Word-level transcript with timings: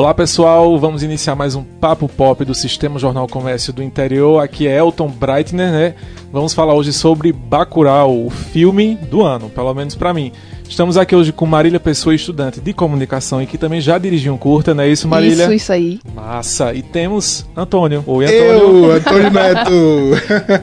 Olá 0.00 0.14
pessoal, 0.14 0.78
vamos 0.78 1.02
iniciar 1.02 1.36
mais 1.36 1.54
um 1.54 1.62
Papo 1.62 2.08
Pop 2.08 2.42
do 2.42 2.54
Sistema 2.54 2.98
Jornal 2.98 3.28
Comércio 3.28 3.70
do 3.70 3.82
Interior. 3.82 4.42
Aqui 4.42 4.66
é 4.66 4.78
Elton 4.78 5.08
Breitner, 5.08 5.70
né? 5.70 5.94
Vamos 6.32 6.54
falar 6.54 6.72
hoje 6.72 6.90
sobre 6.90 7.30
Bacurau, 7.34 8.24
o 8.24 8.30
filme 8.30 8.94
do 8.94 9.20
ano, 9.20 9.50
pelo 9.50 9.74
menos 9.74 9.94
para 9.94 10.14
mim. 10.14 10.32
Estamos 10.70 10.96
aqui 10.96 11.16
hoje 11.16 11.32
com 11.32 11.44
Marília 11.46 11.80
Pessoa, 11.80 12.14
estudante 12.14 12.60
de 12.60 12.72
comunicação 12.72 13.42
e 13.42 13.46
que 13.46 13.58
também 13.58 13.80
já 13.80 13.98
dirigiu 13.98 14.32
um 14.32 14.38
curta, 14.38 14.72
não 14.72 14.84
é 14.84 14.88
isso, 14.88 15.08
Marília? 15.08 15.42
Isso, 15.42 15.52
isso 15.52 15.72
aí. 15.72 15.98
Massa. 16.14 16.72
E 16.72 16.80
temos 16.80 17.44
Antônio. 17.56 18.04
Oi, 18.06 18.24
Antônio. 18.24 18.84
Eu, 18.86 18.92
Antônio 18.92 19.30
Neto. 19.30 19.72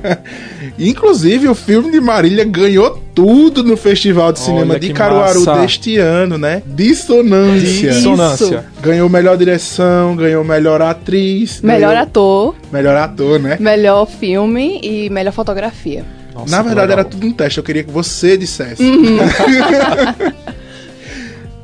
Inclusive, 0.80 1.50
o 1.50 1.54
filme 1.54 1.92
de 1.92 2.00
Marília 2.00 2.46
ganhou 2.46 3.04
tudo 3.14 3.62
no 3.64 3.76
Festival 3.76 4.32
de 4.32 4.40
Cinema 4.40 4.72
Olha 4.72 4.80
de 4.80 4.94
Caruaru 4.94 5.44
massa. 5.44 5.60
deste 5.62 5.98
ano, 5.98 6.38
né? 6.38 6.64
Dissonância. 6.66 7.92
Dissonância. 7.92 8.66
Ganhou 8.82 9.10
melhor 9.10 9.38
direção, 9.38 10.16
ganhou 10.16 10.44
melhor 10.44 10.82
atriz. 10.82 11.60
Melhor 11.62 11.90
ganhou 11.90 12.04
ator, 12.04 12.56
Melhor 12.72 12.96
ator, 12.96 13.40
né? 13.40 13.58
melhor 13.60 14.06
filme 14.06 14.80
e 14.82 15.10
melhor 15.10 15.34
fotografia. 15.34 16.06
Nossa, 16.38 16.56
Na 16.56 16.62
verdade, 16.62 16.92
era 16.92 17.04
tudo 17.04 17.26
um 17.26 17.32
teste. 17.34 17.58
Eu 17.58 17.64
queria 17.64 17.84
que 17.84 17.92
você 17.92 18.38
dissesse. 18.38 18.84
Uhum. 18.84 19.18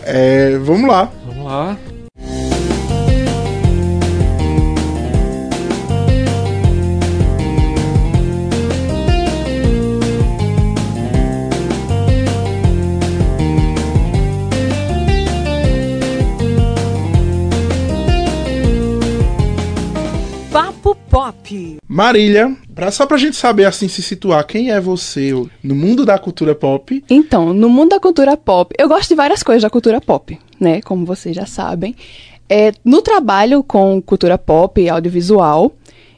É, 0.06 0.58
vamos 0.58 0.90
lá. 0.90 1.10
Vamos 1.26 1.46
lá. 1.46 1.78
Papo 20.52 20.96
Pop. 21.10 21.78
Marília, 21.88 22.56
pra, 22.74 22.92
só 22.92 23.06
pra 23.06 23.18
gente 23.18 23.36
saber, 23.36 23.66
assim, 23.66 23.88
se 23.88 24.02
situar, 24.02 24.46
quem 24.46 24.72
é 24.72 24.80
você 24.80 25.32
no 25.64 25.76
mundo 25.76 26.06
da 26.06 26.18
cultura 26.18 26.56
pop? 26.56 27.04
Então, 27.10 27.54
no 27.54 27.70
mundo 27.70 27.90
da 27.90 28.00
cultura 28.00 28.36
pop, 28.36 28.74
eu 28.78 28.88
gosto 28.88 29.10
de 29.10 29.16
várias 29.16 29.44
coisas 29.44 29.64
da 29.64 29.70
cultura 29.70 30.02
pop, 30.02 30.38
né? 30.60 30.82
Como 30.82 31.06
vocês 31.06 31.36
já 31.36 31.46
sabem. 31.46 31.96
É, 32.50 32.72
no 32.84 33.02
trabalho 33.02 33.64
com 33.64 34.02
cultura 34.02 34.38
pop 34.38 34.82
e 34.82 34.90
audiovisual, 34.90 35.72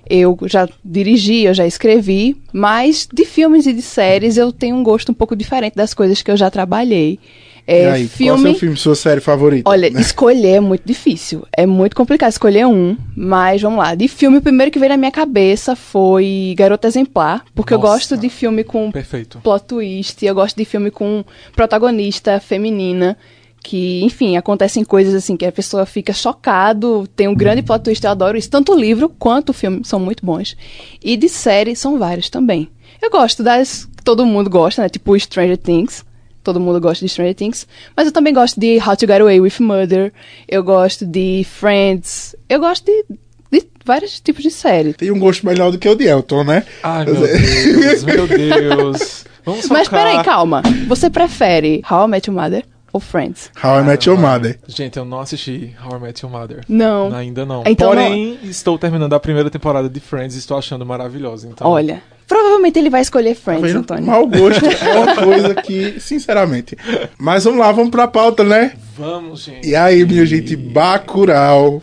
eu 0.10 0.38
já 0.44 0.68
dirigi, 0.84 1.44
eu 1.44 1.54
já 1.54 1.66
escrevi, 1.66 2.38
mas 2.54 3.08
de 3.12 3.26
filmes 3.26 3.66
e 3.66 3.74
de 3.74 3.82
séries 3.82 4.38
eu 4.38 4.52
tenho 4.52 4.76
um 4.76 4.84
gosto 4.84 5.12
um 5.12 5.16
pouco 5.16 5.36
diferente 5.36 5.76
das 5.76 5.94
coisas 5.94 6.22
que 6.22 6.30
eu 6.30 6.38
já 6.38 6.50
trabalhei. 6.50 7.20
É, 7.68 7.84
e 7.84 7.86
aí, 7.88 8.10
qual 8.10 8.30
é 8.30 8.34
o 8.34 8.38
seu 8.38 8.54
filme, 8.56 8.78
sua 8.78 8.96
série 8.96 9.20
favorita? 9.20 9.70
Olha, 9.70 9.88
escolher 10.00 10.56
é 10.56 10.60
muito 10.60 10.84
difícil. 10.86 11.46
É 11.52 11.66
muito 11.66 11.96
complicado 11.96 12.32
escolher 12.32 12.68
um, 12.68 12.96
mas 13.16 13.62
vamos 13.62 13.80
lá. 13.80 13.96
De 13.96 14.08
filme, 14.08 14.38
o 14.38 14.42
primeiro 14.42 14.72
que 14.72 14.78
veio 14.78 14.92
na 14.92 14.98
minha 14.98 15.12
cabeça 15.12 15.76
foi 15.76 16.54
Garota 16.56 16.88
Exemplar, 16.88 17.44
porque 17.56 17.74
eu 17.74 17.80
Nossa. 17.80 17.94
gosto 17.94 18.18
de 18.18 18.30
filme 18.30 18.64
com 18.64 18.92
Perfeito. 18.92 19.40
plot 19.40 19.66
twist, 19.66 20.24
eu 20.24 20.36
gosto 20.36 20.56
de 20.56 20.66
filme 20.66 20.92
com 20.92 21.26
protagonista 21.56 22.40
feminina, 22.40 23.18
que, 23.64 24.04
enfim, 24.04 24.38
acontecem 24.38 24.84
coisas 24.84 25.16
assim 25.16 25.36
que 25.36 25.44
a 25.44 25.52
pessoa 25.52 25.88
fica 25.88 26.14
chocado, 26.14 27.08
tem 27.16 27.28
um 27.28 27.34
grande 27.34 27.64
plot 27.64 27.84
twist, 27.84 28.06
eu 28.06 28.12
adoro 28.12 28.38
isso. 28.38 28.50
Tanto 28.50 28.74
o 28.74 28.80
livro 28.80 29.10
quanto 29.10 29.50
o 29.50 29.54
filme 29.54 29.82
são 29.84 30.00
muito 30.00 30.24
bons. 30.24 30.56
E 31.04 31.18
de 31.18 31.28
série 31.28 31.76
são 31.76 31.98
vários 31.98 32.30
também. 32.30 32.70
Eu 33.02 33.10
gosto 33.10 33.42
das 33.42 33.86
que 33.86 34.04
todo 34.04 34.24
mundo 34.24 34.52
gosta, 34.52 34.84
né? 34.84 34.90
Tipo 34.90 35.18
Stranger 35.20 35.58
Things. 35.58 36.06
Todo 36.46 36.60
mundo 36.60 36.80
gosta 36.80 37.04
de 37.04 37.10
Stranger 37.10 37.34
Things. 37.34 37.68
Mas 37.98 38.06
eu 38.06 38.12
também 38.12 38.32
gosto 38.32 38.60
de 38.60 38.78
How 38.78 38.96
to 38.96 39.08
Get 39.08 39.20
Away 39.20 39.42
with 39.42 39.56
Murder. 39.60 40.14
Eu 40.48 40.64
gosto 40.64 41.04
de 41.04 41.44
Friends. 41.44 42.36
Eu 42.48 42.60
gosto 42.60 42.86
de, 42.86 43.04
de 43.52 43.68
vários 43.84 44.20
tipos 44.20 44.44
de 44.44 44.52
série. 44.52 44.94
Tem 44.94 45.10
um 45.10 45.18
gosto 45.18 45.44
melhor 45.44 45.72
do 45.72 45.80
que 45.80 45.90
o 45.90 45.96
de 45.96 46.06
Elton, 46.06 46.44
né? 46.44 46.64
Ai, 46.84 47.04
meu 47.06 47.16
Deus, 47.16 48.04
meu 48.04 48.28
Deus. 48.30 49.26
Vamos 49.44 49.68
Mas 49.70 49.90
peraí, 49.90 50.24
calma. 50.24 50.62
Você 50.88 51.10
prefere 51.10 51.82
How 51.90 52.06
I 52.06 52.10
Met 52.12 52.30
Your 52.30 52.40
Mother 52.40 52.64
ou 52.94 53.00
Friends? 53.00 53.50
How 53.64 53.80
I 53.80 53.84
Met 53.84 54.08
Your. 54.08 54.20
Mother. 54.20 54.60
Gente, 54.68 54.98
eu 54.98 55.06
não 55.06 55.22
assisti 55.22 55.76
How 55.84 55.98
I 55.98 56.00
Met 56.00 56.24
Your 56.24 56.32
Mother. 56.32 56.64
Não. 56.70 57.12
Ainda 57.12 57.44
não. 57.44 57.64
Então 57.66 57.88
Porém, 57.88 58.38
estou 58.44 58.78
terminando 58.78 59.14
a 59.14 59.20
primeira 59.20 59.50
temporada 59.50 59.90
de 59.90 60.00
Friends 60.00 60.36
e 60.36 60.40
estou 60.40 60.58
achando 60.60 60.86
maravilhosa. 60.86 61.48
Então, 61.48 61.68
Olha, 61.68 62.04
provavelmente 62.28 62.80
ele 62.80 62.90
vai 62.90 63.02
escolher 63.02 63.36
Tá 63.36 63.42
Friends, 63.42 63.64
vendo? 63.64 63.80
Antônio. 63.80 64.06
Mau 64.06 64.28
gosto 64.28 64.66
é 64.66 64.98
uma 64.98 65.16
coisa 65.16 65.56
que, 65.56 66.00
sinceramente. 66.00 66.78
Mas 67.18 67.44
vamos 67.44 67.60
lá, 67.60 67.72
vamos 67.72 67.92
pra 67.92 68.08
pauta, 68.08 68.44
né? 68.44 68.74
vamos, 68.98 69.44
gente. 69.44 69.68
E 69.68 69.76
aí, 69.76 70.06
minha 70.06 70.26
gente, 70.26 70.56
Bacurau. 70.56 71.82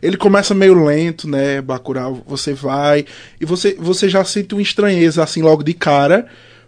Ele 0.00 0.16
começa 0.16 0.54
meio 0.54 0.84
lento, 0.84 1.28
né, 1.28 1.60
Bacurau? 1.60 2.22
Você 2.26 2.52
vai 2.54 3.04
e 3.40 3.44
você, 3.44 3.74
você 3.78 4.08
já 4.08 4.24
sente 4.24 4.54
uma 4.54 4.62
estranheza 4.62 5.24
assim 5.24 5.42
logo 5.42 5.64
de 5.64 5.74
cara, 5.74 6.26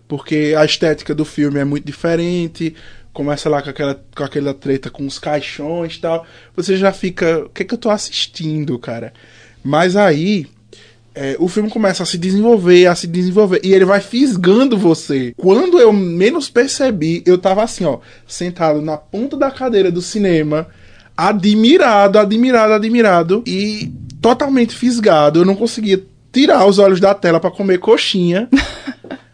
porque 0.09 0.53
a 0.59 0.65
estética 0.65 1.15
do 1.15 1.25
filme 1.25 1.61
é 1.61 1.65
muito 1.65 1.85
diferente. 1.85 2.75
Começa 3.13 3.49
lá 3.49 3.61
com 3.63 3.71
aquela, 3.71 4.05
com 4.17 4.25
aquela 4.25 4.55
treta 4.55 4.91
com 4.91 5.07
os 5.07 5.19
caixões 5.19 5.97
e 5.97 6.01
tal. 6.01 6.27
Você 6.55 6.77
já 6.77 6.93
fica, 6.93 7.45
o 7.45 7.49
que 7.49 7.63
é 7.63 7.67
que 7.67 7.75
eu 7.75 7.79
tô 7.79 7.91
assistindo, 7.91 8.79
cara? 8.79 9.13
Mas 9.63 9.97
aí 9.97 10.47
é, 11.15 11.37
o 11.39 11.49
filme 11.49 11.69
começa 11.69 12.03
a 12.03 12.07
se 12.07 12.17
desenvolver, 12.17 12.87
a 12.87 12.95
se 12.95 13.07
desenvolver, 13.07 13.61
e 13.65 13.73
ele 13.73 13.85
vai 13.85 14.01
fisgando 14.01 14.79
você. 14.79 15.35
Quando 15.37 15.79
eu 15.79 15.93
menos 15.93 16.49
percebi, 16.49 17.23
eu 17.27 17.37
tava 17.37 17.63
assim, 17.63 17.85
ó, 17.85 17.99
sentado 18.27 18.81
na 18.81 18.97
ponta 18.97 19.37
da 19.37 19.51
cadeira 19.51 19.91
do 19.91 20.01
cinema, 20.01 20.69
admirado, 21.17 22.19
admirado, 22.19 22.73
admirado, 22.73 23.43
e 23.47 23.93
totalmente 24.21 24.75
fisgado. 24.75 25.41
Eu 25.41 25.45
não 25.45 25.57
conseguia 25.57 26.03
tirar 26.33 26.65
os 26.67 26.79
olhos 26.79 27.01
da 27.01 27.13
tela 27.13 27.41
pra 27.41 27.51
comer 27.51 27.79
coxinha. 27.79 28.49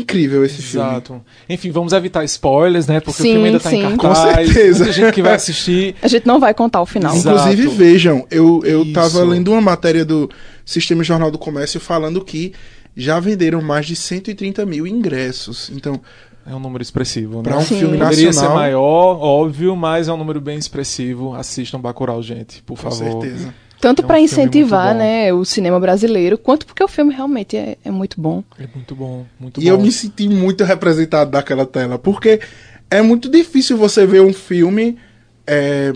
Incrível 0.00 0.44
esse 0.44 0.62
filme. 0.62 0.86
Exato. 0.88 1.22
Enfim, 1.48 1.70
vamos 1.70 1.92
evitar 1.92 2.24
spoilers, 2.24 2.86
né? 2.86 3.00
Porque 3.00 3.22
Sim, 3.22 3.30
o 3.30 3.32
filme 3.32 3.46
ainda 3.48 3.60
tá 3.60 3.72
em 3.72 3.76
sim. 3.90 3.96
cartaz. 3.96 4.18
Com 4.18 4.34
certeza. 4.44 4.84
Muita 4.84 4.92
gente 4.92 5.12
que 5.14 5.22
vai 5.22 5.34
assistir. 5.34 5.94
A 6.02 6.08
gente 6.08 6.26
não 6.26 6.38
vai 6.40 6.52
contar 6.54 6.80
o 6.82 6.86
final. 6.86 7.14
Exato. 7.14 7.38
Inclusive, 7.52 7.68
vejam, 7.76 8.26
eu, 8.30 8.60
eu 8.64 8.82
Isso. 8.82 8.92
tava 8.92 9.22
lendo 9.24 9.50
uma 9.52 9.60
matéria 9.60 10.04
do 10.04 10.28
Sistema 10.64 11.02
Jornal 11.04 11.30
do 11.30 11.38
Comércio 11.38 11.78
falando 11.80 12.24
que 12.24 12.52
já 12.96 13.18
venderam 13.20 13.60
mais 13.60 13.86
de 13.86 13.96
130 13.96 14.64
mil 14.66 14.86
ingressos. 14.86 15.70
Então, 15.74 16.00
É 16.46 16.54
um 16.54 16.60
número 16.60 16.82
expressivo, 16.82 17.38
né? 17.38 17.42
Pra 17.44 17.56
um 17.58 17.62
Sim. 17.62 17.78
filme 17.78 17.96
Poderia 17.98 18.26
nacional. 18.26 18.50
ser 18.50 18.54
maior, 18.54 19.16
óbvio, 19.18 19.74
mas 19.74 20.08
é 20.08 20.12
um 20.12 20.16
número 20.18 20.40
bem 20.42 20.58
expressivo. 20.58 21.34
Assistam 21.34 21.80
Bacurau, 21.80 22.22
gente, 22.22 22.62
por 22.62 22.76
com 22.76 22.90
favor. 22.90 23.22
certeza. 23.22 23.54
Tanto 23.84 24.00
É 24.00 24.04
um 24.04 24.06
pra 24.06 24.16
filme 24.16 24.24
incentivar, 24.24 24.94
né, 24.94 25.30
o 25.30 25.44
cinema 25.44 25.78
brasileiro, 25.78 26.38
quanto 26.38 26.64
porque 26.64 26.82
o 26.82 26.88
filme 26.88 27.12
realmente 27.12 27.54
é, 27.54 27.76
é 27.84 27.90
muito 27.90 28.18
bom. 28.18 28.42
É 28.58 28.66
muito 28.74 28.94
bom, 28.94 29.26
muito 29.38 29.60
E 29.60 29.64
bom. 29.64 29.70
eu 29.70 29.78
me 29.78 29.92
senti 29.92 30.26
muito 30.26 30.64
representado 30.64 31.30
daquela 31.30 31.66
tela, 31.66 31.98
porque 31.98 32.40
é 32.90 33.02
muito 33.02 33.28
difícil 33.28 33.76
você 33.76 34.06
ver 34.06 34.22
um 34.22 34.32
filme 34.32 34.96
é, 35.46 35.92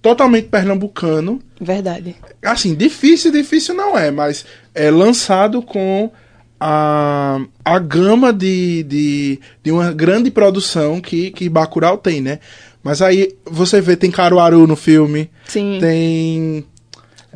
totalmente 0.00 0.46
pernambucano. 0.46 1.40
Verdade. 1.60 2.14
Assim, 2.40 2.72
difícil, 2.76 3.32
difícil 3.32 3.74
não 3.74 3.98
é, 3.98 4.12
mas 4.12 4.46
é 4.72 4.88
lançado 4.88 5.60
com 5.60 6.12
a, 6.60 7.40
a 7.64 7.78
gama 7.80 8.32
de, 8.32 8.84
de, 8.84 9.40
de 9.64 9.72
uma 9.72 9.90
grande 9.90 10.30
produção 10.30 11.00
que, 11.00 11.32
que 11.32 11.48
Bacurau 11.48 11.98
tem, 11.98 12.20
né? 12.20 12.38
Mas 12.80 13.02
aí 13.02 13.34
você 13.44 13.80
vê, 13.80 13.96
tem 13.96 14.08
Caruaru 14.08 14.68
no 14.68 14.76
filme, 14.76 15.28
Sim. 15.48 15.78
tem 15.80 16.64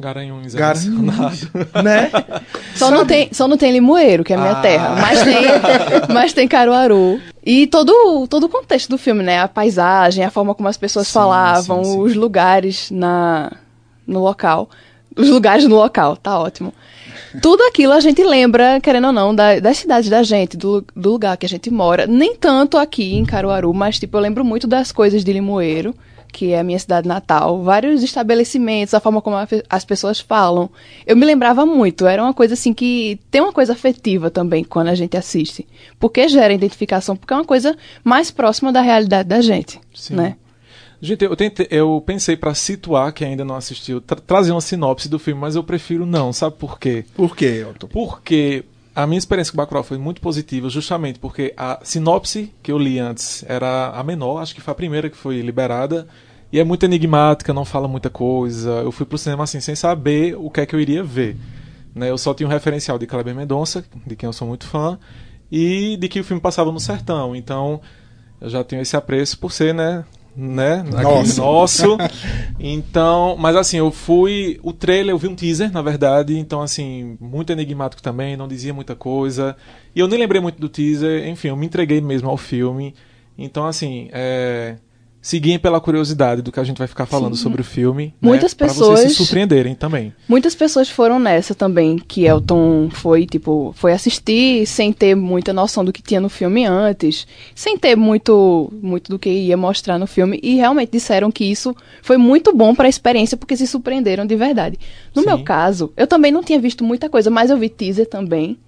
Garanhuns 0.02 0.54
é 0.54 0.58
Garanhuns, 0.58 1.48
né? 1.82 2.10
Só 2.74 2.90
não, 2.90 3.06
tem, 3.06 3.28
só 3.32 3.46
não 3.46 3.56
tem 3.56 3.70
Limoeiro, 3.72 4.24
que 4.24 4.32
é 4.32 4.36
a 4.36 4.40
minha 4.40 4.52
Ah. 4.52 4.60
terra. 4.62 4.96
Mas 5.00 5.22
tem, 5.22 5.44
mas 6.12 6.32
tem 6.32 6.48
Caruaru. 6.48 7.20
E 7.44 7.66
todo, 7.68 8.26
todo 8.28 8.44
o 8.44 8.48
contexto 8.48 8.88
do 8.90 8.98
filme, 8.98 9.22
né? 9.22 9.40
A 9.40 9.48
paisagem, 9.48 10.24
a 10.24 10.30
forma 10.30 10.54
como 10.54 10.68
as 10.68 10.76
pessoas 10.76 11.06
Sim, 11.06 11.12
falavam, 11.14 11.84
sim, 11.84 11.92
sim. 11.92 12.00
os 12.00 12.14
lugares 12.16 12.90
na, 12.90 13.52
no 14.06 14.20
local. 14.20 14.68
Os 15.16 15.28
lugares 15.28 15.64
no 15.66 15.76
local, 15.76 16.16
tá 16.16 16.38
ótimo. 16.38 16.72
Tudo 17.40 17.62
aquilo 17.64 17.92
a 17.92 18.00
gente 18.00 18.22
lembra, 18.24 18.80
querendo 18.80 19.06
ou 19.08 19.12
não, 19.12 19.34
da, 19.34 19.58
das 19.60 19.78
cidades 19.78 20.08
da 20.10 20.22
gente, 20.22 20.56
do, 20.56 20.84
do 20.94 21.12
lugar 21.12 21.36
que 21.36 21.46
a 21.46 21.48
gente 21.48 21.70
mora. 21.70 22.06
Nem 22.06 22.34
tanto 22.36 22.76
aqui 22.76 23.14
em 23.14 23.24
Caruaru, 23.24 23.72
mas 23.72 23.98
tipo, 23.98 24.16
eu 24.16 24.20
lembro 24.20 24.44
muito 24.44 24.66
das 24.66 24.90
coisas 24.92 25.22
de 25.24 25.32
Limoeiro, 25.32 25.94
que 26.32 26.52
é 26.52 26.58
a 26.60 26.64
minha 26.64 26.78
cidade 26.78 27.06
natal. 27.06 27.62
Vários 27.62 28.02
estabelecimentos, 28.02 28.94
a 28.94 29.00
forma 29.00 29.20
como 29.20 29.36
a- 29.36 29.46
as 29.68 29.84
pessoas 29.84 30.18
falam. 30.18 30.70
Eu 31.06 31.14
me 31.16 31.26
lembrava 31.26 31.66
muito. 31.66 32.06
Era 32.06 32.22
uma 32.22 32.32
coisa 32.32 32.54
assim 32.54 32.72
que 32.72 33.20
tem 33.30 33.40
uma 33.42 33.52
coisa 33.52 33.74
afetiva 33.74 34.30
também 34.30 34.64
quando 34.64 34.88
a 34.88 34.94
gente 34.94 35.16
assiste. 35.16 35.66
Porque 36.00 36.26
gera 36.28 36.52
identificação, 36.54 37.14
porque 37.16 37.32
é 37.34 37.36
uma 37.36 37.44
coisa 37.44 37.76
mais 38.02 38.30
próxima 38.30 38.72
da 38.72 38.80
realidade 38.80 39.28
da 39.28 39.40
gente, 39.40 39.78
Sim. 39.94 40.14
né? 40.14 40.36
Gente, 41.04 41.24
eu, 41.24 41.34
tentei, 41.34 41.66
eu 41.68 42.00
pensei 42.06 42.36
pra 42.36 42.54
situar 42.54 43.12
quem 43.12 43.28
ainda 43.30 43.44
não 43.44 43.56
assistiu, 43.56 44.00
tra- 44.00 44.16
trazer 44.24 44.52
uma 44.52 44.60
sinopse 44.60 45.08
do 45.08 45.18
filme, 45.18 45.40
mas 45.40 45.56
eu 45.56 45.64
prefiro 45.64 46.06
não, 46.06 46.32
sabe 46.32 46.54
por 46.56 46.78
quê? 46.78 47.04
Por 47.14 47.36
quê, 47.36 47.64
Elton? 47.66 47.88
Porque 47.88 48.64
a 48.94 49.06
minha 49.06 49.18
experiência 49.18 49.50
com 49.52 49.56
Bacurau 49.56 49.82
foi 49.82 49.98
muito 49.98 50.20
positiva, 50.20 50.68
justamente 50.68 51.18
porque 51.18 51.54
a 51.56 51.80
sinopse 51.82 52.52
que 52.62 52.70
eu 52.70 52.78
li 52.78 52.98
antes 52.98 53.44
era 53.48 53.88
a 53.90 54.02
menor, 54.02 54.40
acho 54.40 54.54
que 54.54 54.60
foi 54.60 54.72
a 54.72 54.74
primeira 54.74 55.08
que 55.08 55.16
foi 55.16 55.40
liberada, 55.40 56.06
e 56.52 56.58
é 56.60 56.64
muito 56.64 56.84
enigmática, 56.84 57.54
não 57.54 57.64
fala 57.64 57.88
muita 57.88 58.10
coisa. 58.10 58.70
Eu 58.82 58.92
fui 58.92 59.06
pro 59.06 59.16
cinema 59.16 59.44
assim 59.44 59.58
sem 59.58 59.74
saber 59.74 60.36
o 60.36 60.50
que 60.50 60.60
é 60.60 60.66
que 60.66 60.74
eu 60.74 60.80
iria 60.80 61.02
ver. 61.02 61.36
Né? 61.94 62.10
Eu 62.10 62.18
só 62.18 62.34
tinha 62.34 62.46
um 62.46 62.50
referencial 62.50 62.98
de 62.98 63.06
Kleber 63.06 63.34
Mendonça, 63.34 63.82
de 64.06 64.14
quem 64.14 64.26
eu 64.26 64.32
sou 64.34 64.46
muito 64.46 64.66
fã, 64.66 64.98
e 65.50 65.96
de 65.96 66.08
que 66.08 66.20
o 66.20 66.24
filme 66.24 66.42
passava 66.42 66.70
no 66.70 66.78
sertão. 66.78 67.34
Então, 67.34 67.80
eu 68.38 68.50
já 68.50 68.62
tenho 68.62 68.82
esse 68.82 68.94
apreço 68.94 69.38
por 69.38 69.50
ser, 69.50 69.72
né, 69.72 70.04
né? 70.36 70.84
Aqui 70.96 71.36
nosso. 71.36 71.96
Então, 72.64 73.36
mas 73.36 73.56
assim, 73.56 73.78
eu 73.78 73.90
fui. 73.90 74.60
O 74.62 74.72
trailer, 74.72 75.12
eu 75.12 75.18
vi 75.18 75.26
um 75.26 75.34
teaser, 75.34 75.72
na 75.72 75.82
verdade. 75.82 76.38
Então, 76.38 76.62
assim, 76.62 77.16
muito 77.20 77.50
enigmático 77.50 78.00
também, 78.00 78.36
não 78.36 78.46
dizia 78.46 78.72
muita 78.72 78.94
coisa. 78.94 79.56
E 79.96 79.98
eu 79.98 80.06
nem 80.06 80.18
lembrei 80.18 80.40
muito 80.40 80.60
do 80.60 80.68
teaser. 80.68 81.26
Enfim, 81.26 81.48
eu 81.48 81.56
me 81.56 81.66
entreguei 81.66 82.00
mesmo 82.00 82.30
ao 82.30 82.36
filme. 82.36 82.94
Então, 83.36 83.66
assim, 83.66 84.08
é 84.12 84.76
seguirem 85.22 85.58
pela 85.58 85.80
curiosidade 85.80 86.42
do 86.42 86.50
que 86.50 86.58
a 86.58 86.64
gente 86.64 86.78
vai 86.78 86.88
ficar 86.88 87.06
falando 87.06 87.36
Sim. 87.36 87.42
sobre 87.44 87.60
o 87.60 87.64
filme. 87.64 88.06
Né, 88.20 88.28
Muitas 88.28 88.52
né, 88.52 88.66
pessoas. 88.66 88.88
Pra 88.88 88.96
vocês 88.96 89.12
se 89.12 89.16
surpreenderem 89.18 89.74
também. 89.76 90.12
Muitas 90.28 90.56
pessoas 90.56 90.90
foram 90.90 91.20
nessa 91.20 91.54
também, 91.54 91.96
que 91.96 92.24
Elton 92.24 92.90
foi, 92.90 93.24
tipo, 93.24 93.72
foi 93.76 93.92
assistir 93.92 94.66
sem 94.66 94.92
ter 94.92 95.14
muita 95.14 95.52
noção 95.52 95.84
do 95.84 95.92
que 95.92 96.02
tinha 96.02 96.20
no 96.20 96.28
filme 96.28 96.66
antes, 96.66 97.24
sem 97.54 97.78
ter 97.78 97.96
muito, 97.96 98.72
muito 98.82 99.12
do 99.12 99.18
que 99.18 99.30
ia 99.30 99.56
mostrar 99.56 99.96
no 99.96 100.08
filme, 100.08 100.40
e 100.42 100.56
realmente 100.56 100.90
disseram 100.90 101.30
que 101.30 101.44
isso 101.44 101.74
foi 102.02 102.16
muito 102.16 102.52
bom 102.52 102.74
para 102.74 102.86
a 102.86 102.90
experiência, 102.90 103.36
porque 103.36 103.56
se 103.56 103.66
surpreenderam 103.66 104.26
de 104.26 104.34
verdade. 104.34 104.76
No 105.14 105.22
Sim. 105.22 105.28
meu 105.28 105.44
caso, 105.44 105.92
eu 105.96 106.08
também 106.08 106.32
não 106.32 106.42
tinha 106.42 106.58
visto 106.58 106.82
muita 106.82 107.08
coisa, 107.08 107.30
mas 107.30 107.48
eu 107.48 107.56
vi 107.56 107.68
teaser 107.68 108.08
também. 108.08 108.58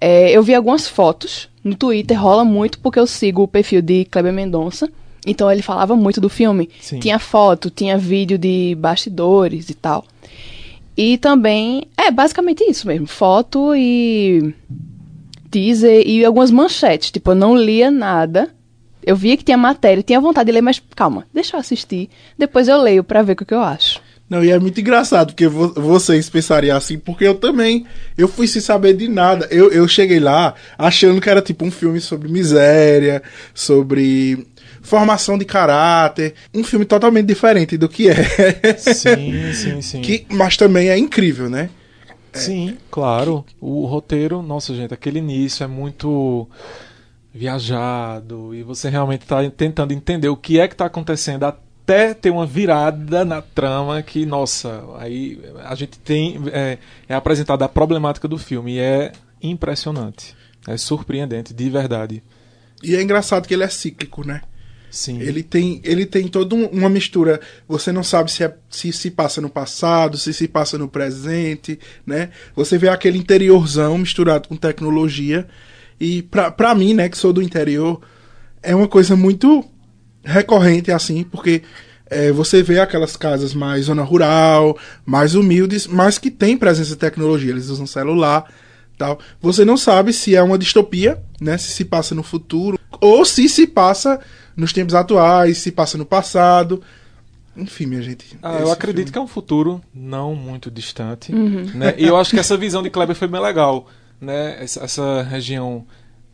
É, 0.00 0.30
eu 0.30 0.42
vi 0.42 0.54
algumas 0.54 0.88
fotos 0.88 1.50
no 1.62 1.76
Twitter, 1.76 2.20
rola 2.20 2.44
muito 2.44 2.78
porque 2.78 2.98
eu 2.98 3.06
sigo 3.06 3.42
o 3.42 3.48
perfil 3.48 3.82
de 3.82 4.06
Kleber 4.06 4.32
Mendonça. 4.32 4.90
Então 5.26 5.50
ele 5.50 5.62
falava 5.62 5.94
muito 5.94 6.20
do 6.20 6.28
filme. 6.28 6.68
Sim. 6.80 6.98
Tinha 6.98 7.18
foto, 7.18 7.70
tinha 7.70 7.96
vídeo 7.96 8.36
de 8.36 8.74
bastidores 8.78 9.70
e 9.70 9.74
tal. 9.74 10.04
E 10.96 11.16
também, 11.18 11.84
é 11.96 12.10
basicamente 12.10 12.64
isso 12.64 12.86
mesmo: 12.86 13.06
foto 13.06 13.74
e 13.74 14.54
teaser 15.50 16.02
e 16.06 16.24
algumas 16.24 16.50
manchetes. 16.50 17.10
Tipo, 17.10 17.30
eu 17.30 17.34
não 17.34 17.56
lia 17.56 17.90
nada. 17.90 18.50
Eu 19.04 19.16
via 19.16 19.36
que 19.36 19.44
tinha 19.44 19.56
matéria, 19.56 20.02
tinha 20.02 20.20
vontade 20.20 20.46
de 20.46 20.52
ler, 20.52 20.60
mas 20.60 20.80
calma, 20.94 21.26
deixa 21.34 21.56
eu 21.56 21.60
assistir. 21.60 22.08
Depois 22.38 22.68
eu 22.68 22.80
leio 22.80 23.02
para 23.02 23.22
ver 23.22 23.32
o 23.32 23.36
que 23.36 23.52
eu 23.52 23.60
acho. 23.60 24.00
Não, 24.32 24.42
e 24.42 24.50
é 24.50 24.58
muito 24.58 24.80
engraçado, 24.80 25.26
porque 25.26 25.46
vo 25.46 25.74
vocês 25.74 26.30
pensariam 26.30 26.74
assim, 26.74 26.96
porque 26.96 27.26
eu 27.26 27.34
também, 27.34 27.84
eu 28.16 28.26
fui 28.26 28.46
sem 28.46 28.62
saber 28.62 28.94
de 28.94 29.06
nada. 29.06 29.46
Eu, 29.50 29.70
eu 29.70 29.86
cheguei 29.86 30.18
lá 30.18 30.54
achando 30.78 31.20
que 31.20 31.28
era 31.28 31.42
tipo 31.42 31.66
um 31.66 31.70
filme 31.70 32.00
sobre 32.00 32.30
miséria, 32.30 33.22
sobre 33.52 34.46
formação 34.82 35.38
de 35.38 35.44
caráter. 35.44 36.34
Um 36.52 36.62
filme 36.62 36.84
totalmente 36.84 37.26
diferente 37.26 37.78
do 37.78 37.88
que 37.88 38.08
é. 38.10 38.76
Sim, 38.76 39.52
sim, 39.54 39.80
sim. 39.80 40.02
Que, 40.02 40.26
mas 40.30 40.56
também 40.56 40.88
é 40.88 40.98
incrível, 40.98 41.48
né? 41.48 41.70
Sim, 42.32 42.70
é. 42.70 42.74
claro. 42.90 43.44
O 43.60 43.86
roteiro, 43.86 44.42
nossa, 44.42 44.74
gente, 44.74 44.92
aquele 44.92 45.18
início 45.18 45.64
é 45.64 45.66
muito 45.66 46.48
viajado 47.34 48.54
e 48.54 48.62
você 48.62 48.90
realmente 48.90 49.22
está 49.22 49.48
tentando 49.50 49.92
entender 49.92 50.28
o 50.28 50.36
que 50.36 50.60
é 50.60 50.68
que 50.68 50.74
está 50.74 50.84
acontecendo 50.84 51.44
até 51.44 52.12
ter 52.12 52.30
uma 52.30 52.46
virada 52.46 53.24
na 53.24 53.40
trama 53.40 54.02
que, 54.02 54.26
nossa, 54.26 54.84
aí 54.98 55.40
a 55.64 55.74
gente 55.74 55.98
tem 55.98 56.38
é, 56.52 56.78
é 57.08 57.14
apresentada 57.14 57.64
a 57.64 57.68
problemática 57.68 58.28
do 58.28 58.36
filme 58.36 58.74
e 58.74 58.78
é 58.78 59.12
impressionante, 59.42 60.36
é 60.66 60.76
surpreendente 60.76 61.54
de 61.54 61.70
verdade. 61.70 62.22
E 62.82 62.96
é 62.96 63.02
engraçado 63.02 63.46
que 63.46 63.54
ele 63.54 63.64
é 63.64 63.68
cíclico, 63.68 64.26
né? 64.26 64.42
Sim. 64.92 65.18
Ele 65.22 65.42
tem, 65.42 65.80
ele 65.82 66.04
tem 66.04 66.28
toda 66.28 66.54
uma 66.54 66.90
mistura. 66.90 67.40
Você 67.66 67.90
não 67.90 68.04
sabe 68.04 68.30
se, 68.30 68.44
é, 68.44 68.54
se 68.68 68.92
se 68.92 69.10
passa 69.10 69.40
no 69.40 69.48
passado, 69.48 70.18
se 70.18 70.34
se 70.34 70.46
passa 70.46 70.76
no 70.76 70.86
presente, 70.86 71.78
né? 72.06 72.28
Você 72.54 72.76
vê 72.76 72.90
aquele 72.90 73.16
interiorzão 73.16 73.96
misturado 73.96 74.48
com 74.48 74.54
tecnologia. 74.54 75.48
E 75.98 76.20
pra, 76.22 76.50
pra 76.50 76.74
mim, 76.74 76.92
né, 76.92 77.08
que 77.08 77.16
sou 77.16 77.32
do 77.32 77.40
interior, 77.40 78.02
é 78.62 78.76
uma 78.76 78.86
coisa 78.86 79.16
muito 79.16 79.64
recorrente 80.22 80.92
assim, 80.92 81.24
porque 81.24 81.62
é, 82.06 82.30
você 82.30 82.62
vê 82.62 82.78
aquelas 82.78 83.16
casas 83.16 83.54
mais 83.54 83.86
zona 83.86 84.02
rural, 84.02 84.76
mais 85.06 85.34
humildes, 85.34 85.86
mas 85.86 86.18
que 86.18 86.30
tem 86.30 86.54
presença 86.58 86.90
de 86.90 86.96
tecnologia. 86.96 87.50
Eles 87.50 87.70
usam 87.70 87.86
celular 87.86 88.44
tal. 88.98 89.18
Você 89.40 89.64
não 89.64 89.78
sabe 89.78 90.12
se 90.12 90.36
é 90.36 90.42
uma 90.42 90.58
distopia, 90.58 91.18
né? 91.40 91.56
Se 91.56 91.72
se 91.72 91.84
passa 91.86 92.14
no 92.14 92.22
futuro 92.22 92.78
ou 93.00 93.24
se 93.24 93.48
se 93.48 93.66
passa 93.66 94.20
nos 94.56 94.72
tempos 94.72 94.94
atuais, 94.94 95.58
se 95.58 95.72
passa 95.72 95.96
no 95.98 96.06
passado. 96.06 96.82
Enfim, 97.56 97.86
minha 97.86 98.02
gente. 98.02 98.38
Ah, 98.42 98.58
eu 98.58 98.72
acredito 98.72 99.06
filme. 99.06 99.12
que 99.12 99.18
é 99.18 99.20
um 99.20 99.26
futuro 99.26 99.82
não 99.94 100.34
muito 100.34 100.70
distante. 100.70 101.32
Uhum. 101.34 101.70
Né? 101.74 101.94
E 101.98 102.06
eu 102.06 102.16
acho 102.16 102.30
que 102.30 102.40
essa 102.40 102.56
visão 102.58 102.82
de 102.82 102.90
Kleber 102.90 103.14
foi 103.14 103.28
bem 103.28 103.40
legal. 103.40 103.86
Né? 104.20 104.62
Essa, 104.62 104.84
essa 104.84 105.22
região 105.22 105.84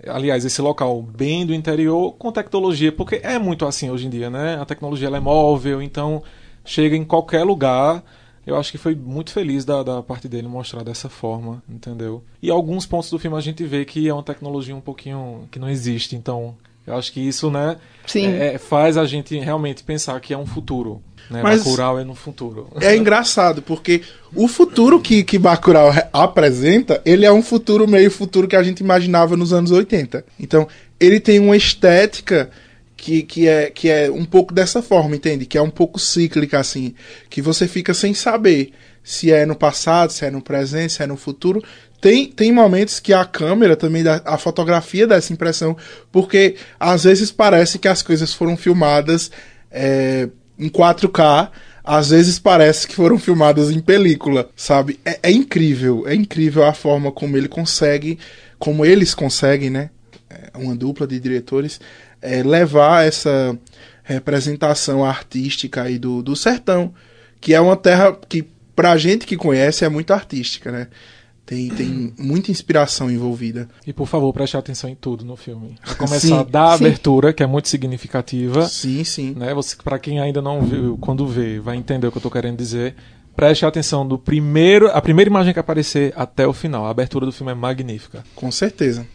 aliás, 0.06 0.44
esse 0.44 0.61
local 0.62 1.03
bem 1.03 1.44
do 1.44 1.55
interior 1.55 2.12
com 2.12 2.31
tecnologia, 2.31 2.93
porque 2.93 3.20
é 3.23 3.38
muito 3.38 3.67
assim 3.67 3.91
hoje 3.91 4.06
em 4.06 4.11
dia, 4.11 4.31
né? 4.31 4.59
A 4.61 4.65
tecnologia 4.65 5.09
é 5.09 5.20
móvel, 5.20 5.82
então 5.82 6.23
chega 6.65 6.97
em 6.97 7.05
qualquer 7.05 7.44
lugar. 7.44 8.05
Eu 8.47 8.56
acho 8.56 8.70
que 8.70 8.79
foi 8.79 8.94
muito 8.94 9.31
feliz 9.31 9.65
da, 9.65 9.82
da 9.82 10.03
parte 10.03 10.26
dele 10.26 10.49
mostrar 10.49 10.82
dessa 10.82 11.09
forma, 11.09 11.62
entendeu? 11.69 12.23
E 12.41 12.50
alguns 12.50 12.87
pontos 12.87 13.11
do 13.11 13.19
filme 13.19 13.37
a 13.37 13.41
gente 13.41 13.62
vê 13.65 13.85
que 13.85 14.09
é 14.09 14.15
uma 14.15 14.23
tecnologia 14.23 14.75
um 14.75 14.81
pouquinho 14.81 15.47
que 15.50 15.59
não 15.59 15.69
existe, 15.69 16.17
então 16.17 16.56
eu 16.88 16.96
acho 16.96 17.12
que 17.12 17.20
isso, 17.20 17.50
né, 17.50 17.76
é, 18.14 18.55
é, 18.55 18.58
faz 18.58 18.96
a 18.96 19.05
gente 19.05 19.38
realmente 19.38 19.82
pensar 19.82 20.19
que 20.20 20.32
é 20.32 20.38
um 20.38 20.46
futuro. 20.46 21.02
Né? 21.31 21.43
Mas 21.43 21.62
Bacurau 21.62 21.99
é 21.99 22.05
no 22.05 22.14
futuro. 22.14 22.69
É 22.81 22.96
engraçado, 22.96 23.61
porque 23.61 24.00
o 24.35 24.49
futuro 24.49 24.99
que, 24.99 25.23
que 25.23 25.38
Bacurau 25.38 25.93
apresenta, 26.12 27.02
ele 27.05 27.26
é 27.26 27.32
um 27.32 27.43
futuro 27.43 27.87
meio 27.87 28.11
futuro 28.11 28.49
que 28.49 28.56
a 28.56 28.62
gente 28.62 28.81
imaginava 28.81 29.37
nos 29.37 29.52
anos 29.52 29.70
80. 29.70 30.25
Então, 30.40 30.67
ele 30.99 31.20
tem 31.20 31.38
uma 31.38 31.56
estética 31.56 32.50
que, 32.96 33.23
que, 33.23 33.46
é, 33.46 33.70
que 33.70 33.91
é 33.91 34.11
um 34.11 34.25
pouco 34.25 34.55
dessa 34.55 34.81
forma, 34.81 35.14
entende? 35.14 35.44
Que 35.44 35.58
é 35.58 35.62
um 35.62 35.70
pouco 35.70 35.99
cíclica, 35.99 36.58
assim. 36.58 36.94
Que 37.29 37.43
você 37.43 37.69
fica 37.69 37.93
sem 37.93 38.14
saber 38.14 38.73
se 39.05 39.32
é 39.32 39.46
no 39.46 39.55
passado, 39.55 40.12
se 40.12 40.25
é 40.25 40.31
no 40.31 40.43
presente, 40.43 40.94
se 40.94 41.02
é 41.02 41.06
no 41.06 41.17
futuro. 41.17 41.62
Tem, 42.00 42.27
tem 42.27 42.53
momentos 42.53 43.00
que 43.00 43.12
a 43.12 43.25
câmera 43.25 43.75
também, 43.75 44.05
dá, 44.05 44.22
a 44.25 44.39
fotografia 44.39 45.06
dá 45.06 45.17
essa 45.17 45.32
impressão, 45.32 45.77
porque 46.13 46.56
às 46.79 47.05
vezes 47.05 47.32
parece 47.32 47.79
que 47.79 47.89
as 47.89 48.03
coisas 48.03 48.32
foram 48.32 48.56
filmadas 48.56 49.31
é, 49.70 50.29
em 50.58 50.69
4K, 50.69 51.51
às 51.82 52.11
vezes 52.11 52.39
parece 52.39 52.87
que 52.87 52.94
foram 52.94 53.19
filmadas 53.19 53.70
em 53.70 53.81
película, 53.81 54.49
sabe? 54.55 55.01
É, 55.05 55.19
é, 55.25 55.31
incrível, 55.31 56.06
é 56.06 56.15
incrível 56.15 56.65
a 56.65 56.72
forma 56.72 57.11
como 57.11 57.37
ele 57.37 57.49
consegue, 57.49 58.19
como 58.58 58.84
eles 58.84 59.15
conseguem, 59.15 59.70
né? 59.70 59.91
É, 60.31 60.51
uma 60.56 60.77
dupla 60.77 61.06
de 61.06 61.19
diretores, 61.19 61.81
é, 62.20 62.43
levar 62.43 63.06
essa 63.06 63.58
representação 64.05 65.05
artística 65.05 65.82
aí 65.82 65.99
do, 65.99 66.22
do 66.22 66.37
sertão, 66.37 66.94
que 67.41 67.55
é 67.55 67.61
uma 67.61 67.77
terra 67.77 68.17
que, 68.29 68.44
pra 68.77 68.96
gente 68.96 69.27
que 69.27 69.37
conhece, 69.37 69.84
é 69.84 69.89
muito 69.89 70.13
artística, 70.13 70.70
né? 70.70 70.89
Tem, 71.48 71.70
tem 71.70 72.12
muita 72.19 72.50
inspiração 72.50 73.10
envolvida. 73.10 73.70
E 73.86 73.90
por 73.90 74.06
favor, 74.06 74.31
preste 74.34 74.55
atenção 74.55 74.90
em 74.90 74.94
tudo 74.94 75.24
no 75.24 75.34
filme. 75.34 75.76
Vou 75.82 75.96
começar 75.96 76.44
sim, 76.44 76.50
da 76.50 76.76
sim. 76.76 76.84
abertura, 76.84 77.32
que 77.32 77.43
é 77.43 77.46
muito 77.46 77.70
significativa. 77.70 78.69
Sim, 78.69 79.02
sim. 79.02 79.34
Né? 79.34 79.55
Você, 79.55 79.74
para 79.82 79.98
quem 79.98 80.20
ainda 80.20 80.43
não 80.43 80.60
viu, 80.60 80.98
quando 81.00 81.26
vê, 81.26 81.58
vai 81.58 81.78
entender 81.78 82.06
o 82.06 82.10
que 82.12 82.19
eu 82.19 82.20
estou 82.20 82.31
querendo 82.31 82.58
dizer. 82.58 82.94
Preste 83.34 83.64
atenção 83.64 84.06
do 84.06 84.19
primeiro, 84.19 84.90
a 84.90 85.00
primeira 85.00 85.31
imagem 85.31 85.55
que 85.55 85.58
aparecer 85.58 86.12
até 86.14 86.46
o 86.46 86.52
final. 86.52 86.84
A 86.84 86.90
abertura 86.90 87.24
do 87.24 87.32
filme 87.32 87.52
é 87.52 87.55
magnífica. 87.55 88.22
Com 88.34 88.50
certeza. 88.50 89.06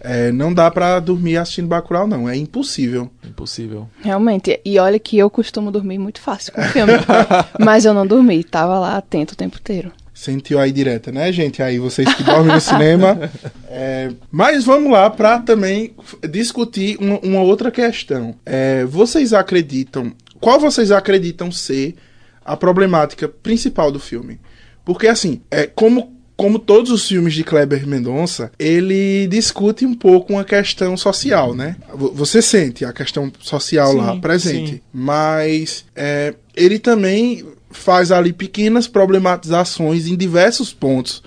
É, 0.00 0.32
não 0.32 0.54
dá 0.54 0.70
para 0.70 0.98
dormir 1.00 1.36
assistindo 1.36 1.68
Bacurau, 1.68 2.06
não. 2.06 2.26
É 2.26 2.34
impossível. 2.34 3.10
Impossível. 3.22 3.90
Realmente. 4.00 4.58
E 4.64 4.78
olha 4.78 4.98
que 4.98 5.18
eu 5.18 5.28
costumo 5.28 5.70
dormir 5.70 5.98
muito 5.98 6.22
fácil 6.22 6.50
com 6.54 6.62
o 6.62 6.64
filme. 6.64 6.94
Mas 7.60 7.84
eu 7.84 7.92
não 7.92 8.06
dormi. 8.06 8.42
Tava 8.42 8.78
lá 8.78 8.96
atento 8.96 9.34
o 9.34 9.36
tempo 9.36 9.58
inteiro. 9.58 9.92
Sentiu 10.14 10.60
aí 10.60 10.70
direta, 10.70 11.10
né, 11.10 11.32
gente? 11.32 11.60
Aí 11.60 11.76
vocês 11.80 12.14
que 12.14 12.22
dormem 12.22 12.54
no 12.54 12.60
cinema. 12.60 13.30
É, 13.76 14.12
mas 14.30 14.64
vamos 14.64 14.92
lá 14.92 15.10
para 15.10 15.40
também 15.40 15.96
discutir 16.30 16.96
uma, 17.00 17.18
uma 17.18 17.40
outra 17.40 17.72
questão. 17.72 18.36
É, 18.46 18.84
vocês 18.84 19.32
acreditam. 19.32 20.12
Qual 20.38 20.60
vocês 20.60 20.92
acreditam 20.92 21.50
ser 21.50 21.96
a 22.44 22.56
problemática 22.56 23.26
principal 23.26 23.90
do 23.90 23.98
filme? 23.98 24.38
Porque, 24.84 25.08
assim, 25.08 25.40
é, 25.50 25.66
como 25.66 26.14
como 26.36 26.58
todos 26.58 26.90
os 26.90 27.06
filmes 27.06 27.32
de 27.32 27.44
Kleber 27.44 27.86
Mendonça, 27.86 28.50
ele 28.58 29.26
discute 29.28 29.86
um 29.86 29.94
pouco 29.94 30.32
uma 30.32 30.44
questão 30.44 30.96
social, 30.96 31.54
né? 31.54 31.76
Você 31.94 32.42
sente 32.42 32.84
a 32.84 32.92
questão 32.92 33.32
social 33.40 33.92
sim, 33.92 33.96
lá 33.98 34.16
presente, 34.16 34.72
sim. 34.72 34.80
mas 34.92 35.84
é, 35.94 36.34
ele 36.56 36.78
também 36.78 37.44
faz 37.76 38.10
ali 38.12 38.32
pequenas 38.32 38.86
problematizações 38.86 40.06
em 40.06 40.16
diversos 40.16 40.72
pontos 40.72 41.22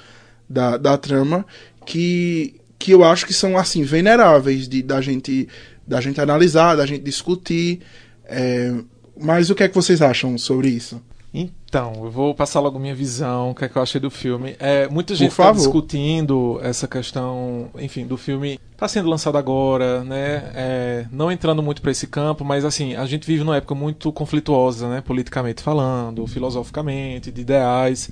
da, 0.50 0.78
da 0.78 0.98
trama 0.98 1.46
que, 1.86 2.56
que 2.80 2.92
eu 2.92 3.04
acho 3.04 3.26
que 3.26 3.34
são 3.34 3.58
assim 3.58 3.84
veneráveis 3.84 4.68
de, 4.68 4.82
da 4.82 5.02
gente 5.02 5.48
da 5.88 6.02
gente 6.02 6.20
analisar, 6.20 6.76
da 6.76 6.86
gente 6.86 7.02
discutir. 7.02 7.80
É, 8.26 8.74
mas 9.18 9.50
o 9.50 9.56
que 9.56 9.64
é 9.64 9.70
que 9.70 9.76
vocês 9.76 10.02
acham 10.02 10.38
sobre 10.38 10.68
isso? 10.68 11.02
Então, 11.34 11.94
eu 12.04 12.10
vou 12.10 12.34
passar 12.34 12.60
logo 12.60 12.80
minha 12.80 12.96
visão, 12.96 13.52
o 13.52 13.56
que 13.56 13.66
é 13.66 13.70
que 13.70 13.76
eu 13.76 13.82
achei 13.82 14.00
do 14.00 14.10
filme. 14.10 14.56
É, 14.60 14.88
muita 14.88 15.14
gente 15.14 15.32
está 15.32 15.52
discutindo 15.52 16.60
essa 16.64 16.88
questão, 16.88 17.70
enfim, 17.78 18.08
do 18.08 18.18
filme 18.18 18.60
está 18.72 18.88
sendo 18.88 19.10
lançado 19.10 19.38
agora, 19.38 20.04
né? 20.04 20.52
É, 20.56 21.06
não 21.12 21.32
entrando 21.32 21.62
muito 21.62 21.82
para 21.82 21.92
esse 21.92 22.08
campo, 22.08 22.46
mas 22.46 22.64
assim, 22.64 22.96
a 22.96 23.06
gente 23.06 23.28
vive 23.28 23.44
numa 23.44 23.58
época 23.58 23.76
muito 23.76 24.12
conflituosa, 24.12 24.90
né? 24.90 25.02
Politicamente 25.02 25.62
falando, 25.62 26.26
filosoficamente, 26.28 27.32
de 27.32 27.42
ideais. 27.42 28.10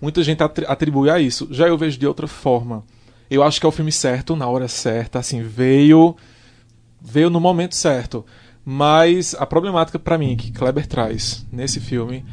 Muita 0.00 0.22
gente 0.22 0.42
atribui 0.42 1.10
a 1.10 1.18
isso. 1.18 1.48
Já 1.50 1.66
eu 1.66 1.78
vejo 1.78 1.98
de 1.98 2.06
outra 2.06 2.26
forma. 2.26 2.84
Eu 3.30 3.42
acho 3.42 3.58
que 3.58 3.66
é 3.66 3.68
o 3.68 3.72
filme 3.72 3.92
certo, 3.92 4.36
na 4.36 4.46
hora 4.46 4.68
certa, 4.68 5.18
assim, 5.18 5.42
veio 5.42 6.14
veio 7.00 7.30
no 7.30 7.40
momento 7.40 7.74
certo. 7.74 8.24
Mas 8.64 9.34
a 9.34 9.46
problemática 9.46 9.98
para 9.98 10.18
mim 10.18 10.36
que 10.36 10.52
Kleber 10.52 10.86
traz 10.86 11.46
nesse 11.50 11.80
filme 11.80 12.24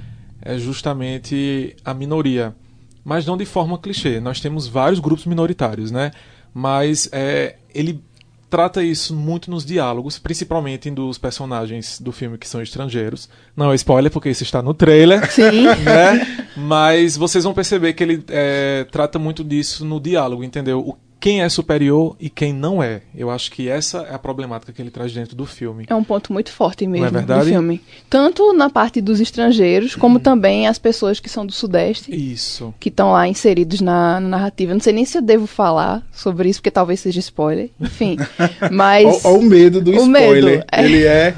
é 0.45 0.57
justamente 0.59 1.75
a 1.83 1.93
minoria. 1.93 2.55
Mas 3.03 3.25
não 3.25 3.35
de 3.35 3.45
forma 3.45 3.77
clichê. 3.77 4.19
Nós 4.19 4.39
temos 4.39 4.67
vários 4.67 4.99
grupos 4.99 5.25
minoritários, 5.25 5.91
né? 5.91 6.11
Mas 6.53 7.09
é, 7.11 7.55
ele 7.73 8.01
trata 8.49 8.83
isso 8.83 9.13
muito 9.13 9.51
nos 9.51 9.65
diálogos, 9.65 10.17
principalmente 10.17 10.89
dos 10.89 11.17
personagens 11.17 11.99
do 11.99 12.11
filme 12.11 12.37
que 12.37 12.47
são 12.47 12.61
estrangeiros. 12.61 13.27
Não 13.55 13.71
é 13.71 13.75
spoiler, 13.75 14.11
porque 14.11 14.29
isso 14.29 14.43
está 14.43 14.61
no 14.61 14.73
trailer. 14.73 15.29
Sim. 15.31 15.65
Né? 15.83 16.45
Mas 16.55 17.17
vocês 17.17 17.43
vão 17.43 17.53
perceber 17.53 17.93
que 17.93 18.03
ele 18.03 18.23
é, 18.29 18.85
trata 18.89 19.19
muito 19.19 19.43
disso 19.43 19.83
no 19.83 19.99
diálogo, 19.99 20.43
entendeu? 20.43 20.79
O 20.79 20.97
quem 21.25 21.41
é 21.41 21.49
superior 21.49 22.15
e 22.19 22.29
quem 22.29 22.53
não 22.53 22.83
é. 22.83 23.01
Eu 23.15 23.31
acho 23.31 23.51
que 23.51 23.67
essa 23.67 24.05
é 24.07 24.13
a 24.13 24.19
problemática 24.19 24.71
que 24.71 24.79
ele 24.79 24.91
traz 24.91 25.11
dentro 25.11 25.35
do 25.35 25.43
filme. 25.43 25.83
É 25.89 25.95
um 25.95 26.03
ponto 26.03 26.31
muito 26.31 26.51
forte 26.51 26.85
mesmo 26.85 27.07
é 27.07 27.09
verdade? 27.09 27.45
do 27.45 27.47
filme. 27.47 27.81
Tanto 28.07 28.53
na 28.53 28.69
parte 28.69 29.01
dos 29.01 29.19
estrangeiros, 29.19 29.95
como 29.95 30.19
também 30.19 30.67
as 30.67 30.77
pessoas 30.77 31.19
que 31.19 31.27
são 31.27 31.43
do 31.43 31.51
Sudeste. 31.51 32.15
Isso. 32.15 32.71
Que 32.79 32.89
estão 32.89 33.11
lá 33.11 33.27
inseridos 33.27 33.81
na, 33.81 34.19
na, 34.19 34.29
narrativa. 34.29 34.71
Não 34.71 34.79
sei 34.79 34.93
nem 34.93 35.03
se 35.03 35.17
eu 35.17 35.21
devo 35.23 35.47
falar 35.47 36.07
sobre 36.11 36.47
isso, 36.47 36.59
porque 36.59 36.69
talvez 36.69 36.99
seja 36.99 37.19
spoiler. 37.21 37.71
Enfim. 37.81 38.17
Mas. 38.71 39.25
Olha 39.25 39.39
o 39.39 39.41
medo 39.41 39.81
do 39.81 39.93
o 39.93 39.95
spoiler. 39.95 40.59
Medo, 40.59 40.65
é... 40.71 40.85
Ele 40.85 41.05
é. 41.05 41.33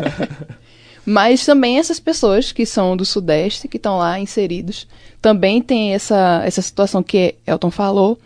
Mas 1.06 1.46
também 1.46 1.80
essas 1.80 2.02
pessoas 2.02 2.52
que 2.52 2.66
são 2.66 2.98
do 2.98 3.06
Sudeste, 3.06 3.70
que 3.70 3.78
estão 3.78 4.00
lá 4.00 4.20
inseridos, 4.20 4.86
também 5.22 5.62
tem 5.62 5.94
essa, 5.94 6.42
essa 6.44 6.62
situação 6.62 7.02
que 7.02 7.36
Elton 7.48 7.72
falou 7.72 8.20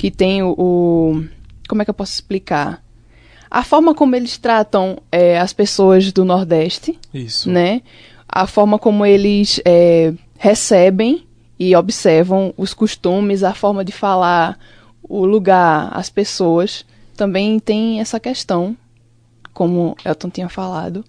que 0.00 0.10
tem 0.10 0.42
o, 0.42 0.54
o, 0.56 1.24
Como 1.68 1.82
é 1.82 1.84
que 1.84 1.90
eu 1.90 1.94
posso 1.94 2.14
explicar? 2.14 2.82
A 3.50 3.62
forma 3.62 3.94
como 3.94 4.16
eles 4.16 4.38
tratam 4.38 4.96
é, 5.12 5.38
as 5.38 5.52
pessoas 5.52 6.10
do 6.10 6.24
Nordeste. 6.24 6.98
Isso. 7.12 7.50
Né? 7.50 7.82
A 8.26 8.46
forma 8.46 8.78
como 8.78 9.04
eles 9.04 9.60
é, 9.62 10.14
recebem 10.38 11.26
e 11.58 11.76
observam 11.76 12.54
os 12.56 12.72
costumes, 12.72 13.44
a 13.44 13.52
forma 13.52 13.84
de 13.84 13.92
falar, 13.92 14.58
o 15.02 15.26
lugar, 15.26 15.90
as 15.92 16.08
pessoas. 16.08 16.86
Também 17.14 17.58
tem 17.58 18.00
essa 18.00 18.18
questão, 18.18 18.74
como 19.52 19.94
Elton 20.02 20.30
tinha 20.30 20.48
falado. 20.48 21.04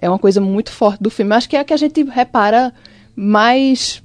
É 0.00 0.08
uma 0.08 0.18
coisa 0.18 0.40
muito 0.40 0.72
forte 0.72 1.02
do 1.02 1.10
filme. 1.10 1.34
Acho 1.34 1.46
que 1.46 1.56
é 1.56 1.60
a 1.60 1.64
que 1.64 1.74
a 1.74 1.76
gente 1.76 2.02
repara 2.04 2.72
mais 3.14 4.02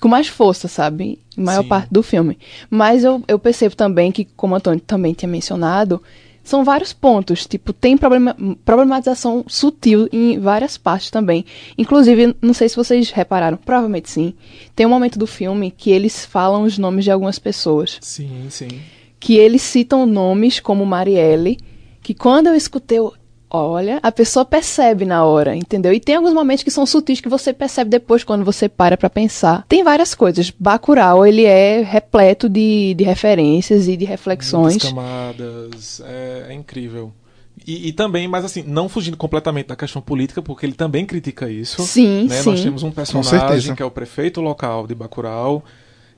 com 0.00 0.06
mais 0.06 0.28
força, 0.28 0.68
sabe? 0.68 1.18
Maior 1.36 1.62
Sim. 1.62 1.68
parte 1.68 1.88
do 1.90 2.02
filme. 2.02 2.38
Mas 2.70 3.04
eu, 3.04 3.22
eu 3.26 3.38
percebo 3.38 3.74
também 3.74 4.12
que, 4.12 4.24
como 4.36 4.54
o 4.54 4.56
Antônio 4.56 4.80
também 4.80 5.12
tinha 5.12 5.28
mencionado, 5.28 6.02
são 6.42 6.64
vários 6.64 6.92
pontos. 6.92 7.46
Tipo, 7.46 7.72
tem 7.72 7.96
problema, 7.96 8.36
problematização 8.64 9.44
sutil 9.46 10.08
em 10.12 10.38
várias 10.38 10.76
partes 10.76 11.10
também. 11.10 11.44
Inclusive, 11.76 12.34
não 12.42 12.54
sei 12.54 12.68
se 12.68 12.76
vocês 12.76 13.10
repararam, 13.10 13.56
provavelmente 13.56 14.10
sim. 14.10 14.34
Tem 14.74 14.86
um 14.86 14.90
momento 14.90 15.18
do 15.18 15.26
filme 15.26 15.70
que 15.70 15.90
eles 15.90 16.24
falam 16.24 16.62
os 16.62 16.78
nomes 16.78 17.04
de 17.04 17.10
algumas 17.10 17.38
pessoas. 17.38 17.98
Sim, 18.00 18.46
sim. 18.50 18.68
Que 19.20 19.36
eles 19.36 19.62
citam 19.62 20.04
nomes 20.04 20.58
como 20.58 20.84
Marielle, 20.84 21.58
que 22.02 22.12
quando 22.12 22.48
eu 22.48 22.54
escutei, 22.54 22.98
eu, 22.98 23.14
Olha, 23.54 24.00
a 24.02 24.10
pessoa 24.10 24.46
percebe 24.46 25.04
na 25.04 25.26
hora, 25.26 25.54
entendeu? 25.54 25.92
E 25.92 26.00
tem 26.00 26.14
alguns 26.14 26.32
momentos 26.32 26.64
que 26.64 26.70
são 26.70 26.86
sutis 26.86 27.20
que 27.20 27.28
você 27.28 27.52
percebe 27.52 27.90
depois 27.90 28.24
quando 28.24 28.46
você 28.46 28.66
para 28.66 28.96
pra 28.96 29.10
pensar. 29.10 29.66
Tem 29.68 29.84
várias 29.84 30.14
coisas. 30.14 30.50
Bacurau, 30.50 31.26
ele 31.26 31.44
é 31.44 31.82
repleto 31.82 32.48
de, 32.48 32.94
de 32.94 33.04
referências 33.04 33.88
e 33.88 33.96
de 33.96 34.06
reflexões. 34.06 34.72
Muitas 34.72 34.88
camadas. 34.88 36.00
É, 36.02 36.46
é 36.48 36.54
incrível. 36.54 37.12
E, 37.66 37.88
e, 37.88 37.92
também, 37.92 38.26
mas 38.26 38.44
assim, 38.44 38.62
não 38.66 38.88
fugindo 38.88 39.18
completamente 39.18 39.66
da 39.66 39.76
questão 39.76 40.00
política, 40.00 40.40
porque 40.40 40.64
ele 40.64 40.72
também 40.72 41.04
critica 41.04 41.50
isso. 41.50 41.82
Sim, 41.82 42.26
né? 42.28 42.36
sim. 42.36 42.50
Nós 42.50 42.62
temos 42.62 42.82
um 42.82 42.90
personagem 42.90 43.74
que 43.74 43.82
é 43.82 43.86
o 43.86 43.90
prefeito 43.90 44.40
local 44.40 44.86
de 44.86 44.94
Bacurau, 44.94 45.62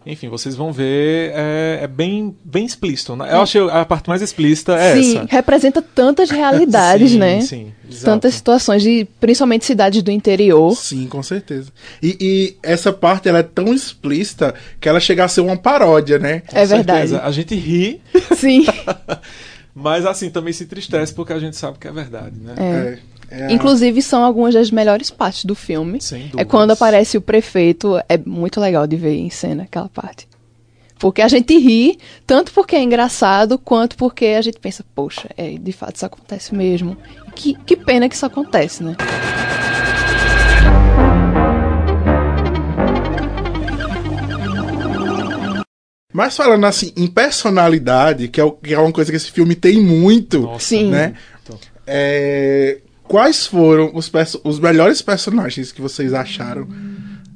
enfim, 0.06 0.28
vocês 0.28 0.54
vão 0.54 0.70
ver, 0.70 1.32
é, 1.34 1.80
é 1.82 1.86
bem, 1.86 2.36
bem 2.44 2.66
explícito. 2.66 3.16
Né? 3.16 3.32
Eu 3.32 3.40
achei 3.40 3.60
a 3.70 3.84
parte 3.84 4.08
mais 4.08 4.20
explícita 4.20 4.74
é 4.74 4.94
sim, 4.94 5.18
essa. 5.18 5.26
representa 5.30 5.80
tantas 5.80 6.28
realidades, 6.30 7.12
sim, 7.12 7.18
né? 7.18 7.40
Sim, 7.40 7.72
exato. 7.88 8.04
Tantas 8.04 8.34
situações, 8.34 8.82
de, 8.82 9.06
principalmente 9.18 9.64
cidades 9.64 10.02
do 10.02 10.10
interior. 10.10 10.74
Sim, 10.76 11.06
com 11.06 11.22
certeza. 11.22 11.72
E, 12.02 12.16
e, 12.20 12.56
essa 12.62 12.92
parte 12.92 13.28
ela 13.28 13.38
é 13.38 13.42
tão 13.42 13.72
explícita 13.72 14.54
que 14.78 14.88
ela 14.88 15.00
chega 15.00 15.24
a 15.24 15.28
ser 15.28 15.40
uma 15.40 15.56
paródia, 15.56 16.18
né? 16.18 16.40
Com 16.40 16.56
é 16.56 16.66
certeza. 16.66 16.76
verdade. 16.76 17.26
A 17.26 17.30
gente 17.30 17.54
ri. 17.54 18.02
Sim. 18.36 18.66
Mas 19.74 20.06
assim, 20.06 20.30
também 20.30 20.52
se 20.52 20.62
entristece 20.62 21.12
porque 21.12 21.32
a 21.32 21.38
gente 21.38 21.56
sabe 21.56 21.78
que 21.78 21.88
é 21.88 21.92
verdade, 21.92 22.38
né? 22.38 22.54
É. 22.56 22.62
é. 22.62 22.98
É. 23.30 23.52
Inclusive, 23.52 24.00
são 24.02 24.22
algumas 24.24 24.54
das 24.54 24.70
melhores 24.70 25.10
partes 25.10 25.44
do 25.44 25.54
filme. 25.54 25.98
É 26.36 26.44
quando 26.44 26.72
aparece 26.72 27.16
o 27.16 27.20
prefeito. 27.20 28.00
É 28.08 28.18
muito 28.18 28.60
legal 28.60 28.86
de 28.86 28.96
ver 28.96 29.14
em 29.14 29.30
cena 29.30 29.64
aquela 29.64 29.88
parte. 29.88 30.28
Porque 30.98 31.20
a 31.20 31.28
gente 31.28 31.58
ri, 31.58 31.98
tanto 32.26 32.52
porque 32.52 32.76
é 32.76 32.82
engraçado, 32.82 33.58
quanto 33.58 33.96
porque 33.96 34.26
a 34.26 34.40
gente 34.40 34.58
pensa, 34.58 34.84
poxa, 34.94 35.28
é, 35.36 35.50
de 35.58 35.72
fato 35.72 35.96
isso 35.96 36.06
acontece 36.06 36.54
mesmo. 36.54 36.96
Que, 37.34 37.54
que 37.66 37.76
pena 37.76 38.08
que 38.08 38.14
isso 38.14 38.24
acontece, 38.24 38.82
né? 38.82 38.96
Mas 46.12 46.36
falando 46.36 46.64
assim, 46.64 46.92
em 46.96 47.08
personalidade, 47.08 48.28
que 48.28 48.40
é, 48.40 48.48
que 48.62 48.72
é 48.72 48.78
uma 48.78 48.92
coisa 48.92 49.10
que 49.10 49.16
esse 49.16 49.32
filme 49.32 49.56
tem 49.56 49.82
muito, 49.82 50.42
Nossa, 50.42 50.64
Sim. 50.64 50.90
né? 50.90 51.14
É, 51.86 52.78
quais 53.06 53.46
foram 53.46 53.92
os, 53.94 54.10
os 54.42 54.58
melhores 54.58 55.00
personagens 55.00 55.72
que 55.72 55.80
vocês 55.80 56.12
acharam, 56.12 56.68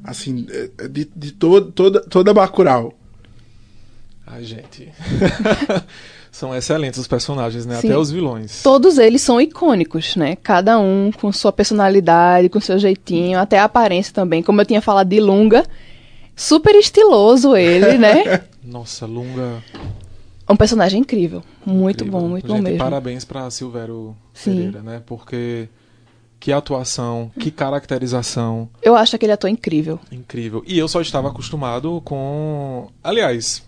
assim, 0.04 0.46
de, 0.90 1.08
de 1.14 1.32
todo, 1.32 1.72
toda, 1.72 2.00
toda 2.00 2.34
Bacurau? 2.34 2.94
Ai, 4.26 4.44
gente. 4.44 4.92
são 6.30 6.54
excelentes 6.54 7.00
os 7.00 7.06
personagens, 7.06 7.66
né? 7.66 7.80
Sim. 7.80 7.88
Até 7.88 7.98
os 7.98 8.10
vilões. 8.10 8.62
Todos 8.62 8.98
eles 8.98 9.22
são 9.22 9.40
icônicos, 9.40 10.14
né? 10.16 10.36
Cada 10.36 10.78
um 10.78 11.10
com 11.10 11.32
sua 11.32 11.52
personalidade, 11.52 12.48
com 12.48 12.60
seu 12.60 12.78
jeitinho, 12.78 13.38
até 13.38 13.58
a 13.58 13.64
aparência 13.64 14.12
também. 14.12 14.42
Como 14.42 14.60
eu 14.60 14.66
tinha 14.66 14.82
falado 14.82 15.08
de 15.08 15.18
Lunga, 15.18 15.64
super 16.36 16.74
estiloso 16.74 17.56
ele, 17.56 17.98
né? 17.98 18.42
Nossa, 18.62 19.06
Lunga. 19.06 19.62
Um 20.48 20.56
personagem 20.56 21.00
incrível. 21.00 21.42
Muito 21.64 22.04
incrível. 22.04 22.20
bom, 22.20 22.28
muito 22.28 22.46
gente, 22.46 22.56
bom 22.56 22.62
mesmo. 22.62 22.78
Parabéns 22.78 23.24
para 23.24 23.50
Silvério 23.50 24.16
Sim. 24.32 24.54
Pereira, 24.54 24.82
né? 24.82 25.02
Porque 25.04 25.68
que 26.40 26.52
atuação, 26.52 27.30
que 27.38 27.50
caracterização. 27.50 28.68
Eu 28.82 28.94
acho 28.94 29.16
aquele 29.16 29.32
ator 29.32 29.50
incrível. 29.50 29.98
Incrível. 30.10 30.62
E 30.66 30.78
eu 30.78 30.88
só 30.88 31.00
estava 31.00 31.28
acostumado 31.28 32.00
com. 32.04 32.88
Aliás, 33.02 33.62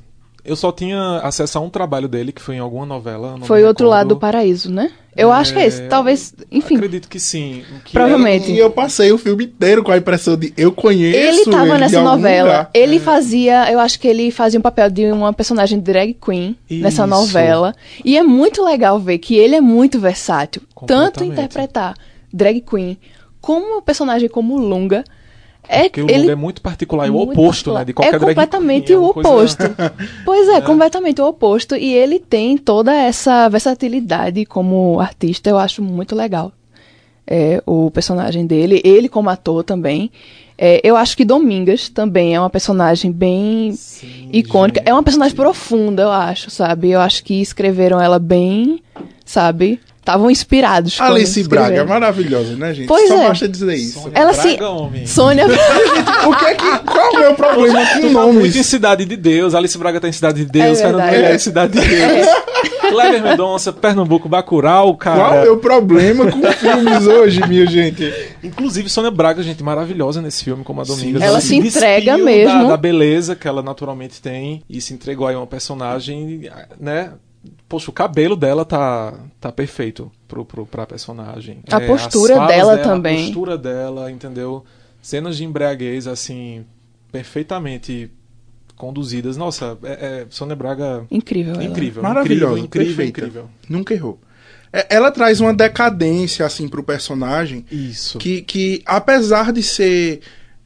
eu 0.44 0.56
só 0.56 0.72
tinha 0.72 1.18
acesso 1.18 1.58
a 1.58 1.60
um 1.60 1.70
trabalho 1.70 2.08
dele, 2.08 2.32
que 2.32 2.40
foi 2.40 2.56
em 2.56 2.58
alguma 2.58 2.86
novela. 2.86 3.38
Foi 3.42 3.64
Outro 3.64 3.88
Lado 3.88 4.10
do 4.10 4.16
Paraíso, 4.16 4.70
né? 4.70 4.90
Eu 5.16 5.32
é, 5.32 5.36
acho 5.36 5.52
que 5.52 5.58
é 5.58 5.66
esse. 5.66 5.82
Talvez, 5.88 6.32
enfim. 6.50 6.76
Acredito 6.76 7.08
que 7.08 7.18
sim. 7.18 7.62
Que 7.84 7.92
provavelmente. 7.92 8.50
E 8.50 8.58
eu 8.58 8.70
passei 8.70 9.10
o 9.12 9.18
filme 9.18 9.44
inteiro 9.44 9.82
com 9.82 9.90
a 9.90 9.96
impressão 9.96 10.36
de 10.36 10.52
eu 10.56 10.72
conheço 10.72 11.18
ele. 11.18 11.44
Tava 11.50 11.68
ele 11.70 11.78
nessa 11.78 12.02
novela. 12.02 12.48
Lugar. 12.48 12.70
Ele 12.72 12.96
é. 12.96 13.00
fazia, 13.00 13.72
eu 13.72 13.80
acho 13.80 13.98
que 13.98 14.06
ele 14.06 14.30
fazia 14.30 14.58
um 14.58 14.62
papel 14.62 14.88
de 14.88 15.10
uma 15.10 15.32
personagem 15.32 15.80
drag 15.80 16.14
queen 16.14 16.56
Isso. 16.68 16.82
nessa 16.82 17.06
novela. 17.06 17.74
E 18.04 18.16
é 18.16 18.22
muito 18.22 18.64
legal 18.64 18.98
ver 18.98 19.18
que 19.18 19.36
ele 19.36 19.56
é 19.56 19.60
muito 19.60 19.98
versátil. 19.98 20.62
Tanto 20.86 21.24
interpretar 21.24 21.96
drag 22.32 22.60
queen 22.60 22.96
como 23.40 23.78
um 23.78 23.82
personagem 23.82 24.28
como 24.28 24.58
Lunga 24.58 25.04
é, 25.68 25.84
Porque 25.84 26.02
o 26.02 26.10
ele 26.10 26.30
é 26.30 26.34
muito 26.34 26.60
particular 26.60 27.06
e 27.06 27.10
o 27.10 27.16
oposto, 27.16 27.72
particular. 27.72 27.78
né? 27.80 27.84
De 27.84 27.92
qualquer 27.92 28.16
É 28.16 28.18
completamente 28.18 28.94
o 28.94 29.04
oposto. 29.04 29.68
Coisa... 29.68 29.94
Pois 30.24 30.48
é, 30.48 30.56
é, 30.56 30.60
completamente 30.60 31.20
o 31.20 31.26
oposto. 31.26 31.76
E 31.76 31.94
ele 31.94 32.18
tem 32.18 32.58
toda 32.58 32.94
essa 32.94 33.48
versatilidade 33.48 34.44
como 34.46 34.98
artista, 35.00 35.48
eu 35.48 35.58
acho 35.58 35.82
muito 35.82 36.16
legal. 36.16 36.52
É, 37.26 37.62
o 37.64 37.90
personagem 37.90 38.46
dele, 38.46 38.80
ele 38.84 39.08
como 39.08 39.30
ator 39.30 39.62
também. 39.62 40.10
É, 40.58 40.80
eu 40.84 40.96
acho 40.96 41.16
que 41.16 41.24
Domingas 41.24 41.88
também 41.88 42.34
é 42.34 42.40
uma 42.40 42.50
personagem 42.50 43.10
bem 43.10 43.72
icônica. 44.32 44.82
É 44.84 44.92
uma 44.92 45.02
personagem 45.02 45.34
profunda, 45.34 46.02
eu 46.02 46.10
acho, 46.10 46.50
sabe? 46.50 46.90
Eu 46.90 47.00
acho 47.00 47.24
que 47.24 47.40
escreveram 47.40 48.00
ela 48.00 48.18
bem, 48.18 48.82
sabe? 49.24 49.80
Estavam 50.10 50.30
inspirados. 50.30 51.00
Alice 51.00 51.42
Braga, 51.48 51.84
maravilhosa, 51.84 52.56
né, 52.56 52.74
gente? 52.74 52.86
Pois 52.88 53.08
Só 53.08 53.22
é. 53.22 53.28
basta 53.28 53.48
dizer 53.48 53.74
isso. 53.74 54.00
Sônia 54.00 54.18
Ela 54.18 54.34
se- 54.34 54.62
homem. 54.62 55.06
Sônia. 55.06 55.46
O 56.26 56.34
que 56.36 56.44
é 56.44 56.54
que, 56.54 56.78
qual 56.80 57.06
é 57.06 57.10
o 57.16 57.18
meu 57.20 57.34
problema 57.34 57.80
com 57.80 57.86
Tu 57.86 57.92
tá 57.92 57.98
muito 58.00 58.06
em 58.06 58.12
nomes? 58.12 58.66
Cidade 58.66 59.04
de 59.06 59.16
Deus, 59.16 59.54
Alice 59.54 59.76
Braga 59.78 59.98
tá 60.00 60.08
em 60.08 60.12
Cidade 60.12 60.44
de 60.44 60.50
Deus, 60.50 60.78
É 60.78 60.82
Fernando. 60.82 61.10
Melhor 61.10 61.34
em 61.34 61.38
Cidade 61.38 61.72
de 61.80 61.88
Deus. 61.88 62.26
Cleber 62.90 63.22
Mendonça, 63.22 63.72
Pernambuco, 63.72 64.28
Bacurau, 64.28 64.94
cara. 64.96 65.18
Qual 65.18 65.34
é 65.34 65.40
o 65.40 65.42
meu 65.44 65.56
problema 65.58 66.30
com 66.30 66.42
filmes 66.52 67.06
hoje, 67.06 67.40
minha 67.46 67.66
gente? 67.66 68.12
Inclusive, 68.42 68.88
Sônia 68.88 69.10
Braga, 69.10 69.42
gente, 69.42 69.62
maravilhosa 69.62 70.20
nesse 70.20 70.44
filme, 70.44 70.62
como 70.64 70.80
a 70.80 70.84
Domingas. 70.84 71.22
Ela 71.22 71.40
se 71.40 71.56
entrega 71.56 72.18
mesmo. 72.18 72.62
Da, 72.62 72.68
da 72.70 72.76
beleza 72.76 73.34
que 73.36 73.46
ela 73.48 73.62
naturalmente 73.62 74.20
tem 74.20 74.62
e 74.68 74.80
se 74.80 74.92
entregou 74.92 75.26
aí 75.26 75.34
a 75.34 75.38
uma 75.38 75.46
personagem, 75.46 76.50
né? 76.78 77.10
Poxa, 77.68 77.90
o 77.90 77.94
cabelo 77.94 78.36
dela 78.36 78.64
tá, 78.64 79.14
tá 79.40 79.50
perfeito 79.50 80.10
pro, 80.28 80.44
pro, 80.44 80.66
pra 80.66 80.86
personagem. 80.86 81.60
A 81.72 81.80
É, 81.80 81.86
postura 81.86 82.34
falas 82.36 82.48
dela 82.54 82.78
também. 82.78 83.22
A 83.22 83.24
postura 83.26 83.56
dela, 83.58 84.10
entendeu? 84.10 84.64
Cenas 85.00 85.36
de 85.36 85.44
embriaguez, 85.44 86.06
assim, 86.06 86.64
perfeitamente 87.10 88.10
conduzidas. 88.76 89.36
Nossa, 89.36 89.78
é, 89.82 89.92
é, 89.92 90.26
Sônia 90.30 90.56
Braga... 90.56 91.06
Incrível. 91.10 91.54
ela. 91.54 91.64
Incrível, 91.64 92.02
Maravilhosa, 92.02 92.58
incrível, 92.58 92.64
incrível, 92.64 92.96
perfeita. 92.96 93.20
incrível. 93.20 93.50
Nunca 93.68 93.94
errou. 93.94 94.18
É, 94.72 94.86
Ela 94.94 95.10
traz 95.10 95.40
uma 95.40 95.52
decadência, 95.54 96.44
assim, 96.46 96.68
pro 96.68 96.82
personagem 96.82 97.64
Isso. 97.70 98.18
que, 98.18 98.42
que 98.42 98.82
apesar 98.84 99.52
de 99.52 99.62
ser 99.62 100.20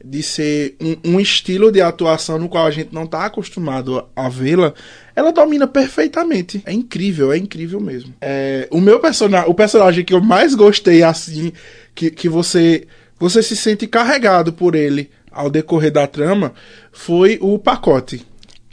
de 0.07 0.21
ser 0.21 0.75
um, 0.79 1.13
um 1.15 1.19
estilo 1.19 1.71
de 1.71 1.81
atuação 1.81 2.37
no 2.37 2.47
qual 2.47 2.67
a 2.67 2.69
gente 2.69 2.93
não 2.93 3.07
tá 3.07 3.25
acostumado 3.25 4.05
a 4.15 4.29
vê-la, 4.29 4.71
ela 5.15 5.31
domina 5.31 5.65
perfeitamente. 5.65 6.61
É 6.65 6.73
incrível, 6.73 7.31
é 7.31 7.37
incrível 7.37 7.79
mesmo. 7.79 8.13
É, 8.19 8.67
o 8.69 8.81
meu 8.81 8.99
personagem, 8.99 9.49
o 9.49 9.53
personagem 9.53 10.03
que 10.03 10.13
eu 10.13 10.21
mais 10.21 10.53
gostei 10.53 11.03
assim, 11.03 11.53
que, 11.93 12.11
que 12.11 12.27
você 12.27 12.85
você 13.17 13.41
se 13.41 13.55
sente 13.55 13.87
carregado 13.87 14.51
por 14.51 14.75
ele 14.75 15.09
ao 15.31 15.49
decorrer 15.49 15.91
da 15.91 16.05
trama, 16.05 16.53
foi 16.91 17.37
o 17.41 17.57
pacote. 17.57 18.25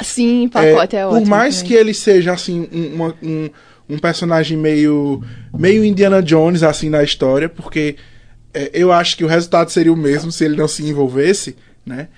Sim, 0.03 0.49
pacote 0.49 0.97
é, 0.97 1.07
ótimo. 1.07 1.21
Por 1.21 1.29
mais 1.29 1.57
também. 1.57 1.69
que 1.69 1.75
ele 1.75 1.95
seja 1.95 2.33
assim 2.33 2.69
um, 2.73 3.13
um, 3.23 3.51
um 3.89 3.99
personagem 3.99 4.59
meio 4.59 5.23
meio 5.57 5.85
Indiana 5.85 6.21
Jones 6.21 6.65
assim 6.65 6.89
na 6.89 7.05
história, 7.05 7.49
porque 7.49 7.97
é, 8.53 8.71
eu 8.75 8.91
acho 8.91 9.17
que 9.17 9.25
o 9.25 9.29
resultado 9.29 9.71
seria 9.71 9.93
o 9.93 9.97
mesmo 9.97 10.33
se 10.33 10.45
ele 10.45 10.57
não 10.57 10.67
se 10.67 10.83
envolvesse, 10.83 11.57
né? 11.87 12.09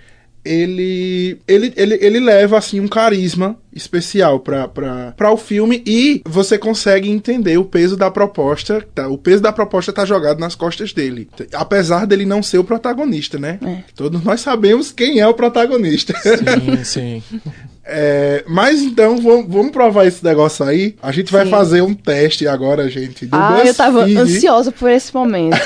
Ele, 0.44 1.38
ele, 1.48 1.72
ele, 1.76 1.98
ele 2.00 2.20
leva 2.20 2.58
assim 2.58 2.80
um 2.80 2.88
carisma 2.88 3.56
especial 3.72 4.38
para 4.40 5.32
o 5.32 5.36
filme 5.36 5.82
e 5.86 6.22
você 6.24 6.58
consegue 6.58 7.10
entender 7.10 7.56
o 7.58 7.64
peso 7.64 7.96
da 7.96 8.10
proposta. 8.10 8.86
Tá? 8.94 9.08
O 9.08 9.18
peso 9.18 9.42
da 9.42 9.52
proposta 9.52 9.92
tá 9.92 10.04
jogado 10.04 10.38
nas 10.38 10.54
costas 10.54 10.92
dele. 10.92 11.28
Apesar 11.52 12.06
dele 12.06 12.24
não 12.24 12.42
ser 12.42 12.58
o 12.58 12.64
protagonista, 12.64 13.38
né? 13.38 13.58
É. 13.62 13.82
Todos 13.96 14.22
nós 14.22 14.40
sabemos 14.40 14.92
quem 14.92 15.20
é 15.20 15.26
o 15.26 15.34
protagonista. 15.34 16.14
Sim, 16.20 16.84
sim. 16.84 17.22
É, 17.86 18.44
mas 18.48 18.80
então, 18.80 19.18
vamos, 19.18 19.46
vamos 19.46 19.70
provar 19.70 20.06
esse 20.06 20.24
negócio 20.24 20.64
aí. 20.64 20.96
A 21.02 21.12
gente 21.12 21.30
vai 21.30 21.44
Sim. 21.44 21.50
fazer 21.50 21.82
um 21.82 21.94
teste 21.94 22.48
agora, 22.48 22.88
gente. 22.88 23.26
Do 23.26 23.36
Ah, 23.36 23.62
eu 23.64 23.74
tava 23.74 24.04
ansiosa 24.04 24.72
por 24.72 24.90
esse 24.90 25.14
momento. 25.14 25.58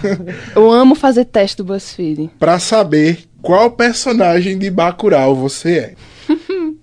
eu 0.56 0.72
amo 0.72 0.94
fazer 0.94 1.26
teste 1.26 1.58
do 1.58 1.64
BuzzFeed. 1.64 2.30
Pra 2.38 2.58
saber 2.58 3.24
qual 3.42 3.70
personagem 3.70 4.58
de 4.58 4.70
Bacurau 4.70 5.34
você 5.34 5.70
é. 5.78 5.94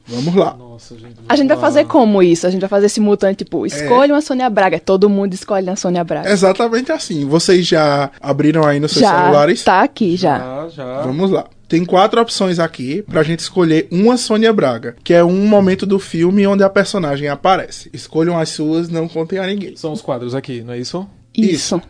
vamos 0.08 0.36
lá. 0.36 0.54
Nossa, 0.54 0.96
gente. 0.98 1.16
A 1.28 1.36
gente 1.36 1.48
vai 1.48 1.58
vamos 1.58 1.74
fazer 1.74 1.86
como 1.86 2.22
isso? 2.22 2.46
A 2.46 2.50
gente 2.50 2.62
vai 2.62 2.70
fazer 2.70 2.90
simultâneo, 2.90 3.36
tipo, 3.36 3.66
escolha 3.66 4.14
uma 4.14 4.22
Sônia 4.22 4.50
Braga. 4.50 4.80
Todo 4.80 5.10
mundo 5.10 5.34
escolhe 5.34 5.70
a 5.70 5.76
Sônia 5.76 6.04
Braga. 6.04 6.30
Exatamente 6.30 6.92
assim. 6.92 7.26
Vocês 7.26 7.66
já 7.66 8.12
abriram 8.22 8.66
aí 8.66 8.80
nos 8.80 8.92
seus 8.92 9.02
já 9.02 9.22
celulares? 9.22 9.64
tá 9.64 9.82
aqui, 9.82 10.16
já. 10.16 10.38
Já, 10.38 10.68
já. 10.70 11.02
Vamos 11.02 11.32
lá. 11.32 11.46
Tem 11.68 11.86
quatro 11.86 12.22
opções 12.22 12.60
aqui 12.60 13.02
pra 13.02 13.24
gente 13.24 13.40
escolher 13.40 13.88
uma 13.92 14.18
Sônia 14.18 14.54
Braga, 14.54 14.96
que 15.04 15.14
é 15.14 15.24
um 15.24 15.48
momento 15.48 15.86
do 15.86 15.98
filme 15.98 16.46
onde 16.46 16.64
a 16.64 16.70
personagem 16.70 17.28
aparece. 17.28 17.90
Escolham 17.94 18.38
as 18.38 18.50
suas, 18.50 18.90
não 18.90 19.08
contem 19.08 19.40
a 19.40 19.48
ninguém. 19.48 19.76
São 19.76 19.92
os 19.92 20.02
quadros 20.02 20.36
aqui, 20.36 20.62
não 20.62 20.74
é 20.74 20.80
isso? 20.80 21.08
Isso. 21.36 21.82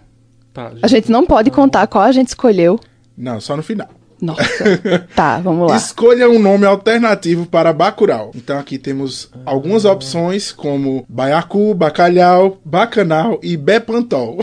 Tá. 0.54 0.72
A 0.82 0.88
gente 0.88 1.12
não 1.12 1.26
pode 1.26 1.50
contar 1.50 1.88
qual 1.88 2.04
a 2.04 2.12
gente 2.12 2.30
escolheu. 2.30 2.80
Não, 3.18 3.42
só 3.42 3.58
no 3.58 3.64
final. 3.64 3.90
Nossa. 4.24 4.80
tá, 5.14 5.38
vamos 5.40 5.70
lá. 5.70 5.76
Escolha 5.76 6.30
um 6.30 6.40
nome 6.40 6.66
alternativo 6.66 7.46
para 7.46 7.74
Bacurau. 7.74 8.32
Então 8.34 8.58
aqui 8.58 8.78
temos 8.78 9.30
algumas 9.46 9.84
opções 9.84 10.50
como 10.54 11.06
Baiacu, 11.10 11.74
Bacalhau, 11.74 12.58
Bacanal 12.64 13.38
e 13.44 13.58
Bepantol. 13.58 14.38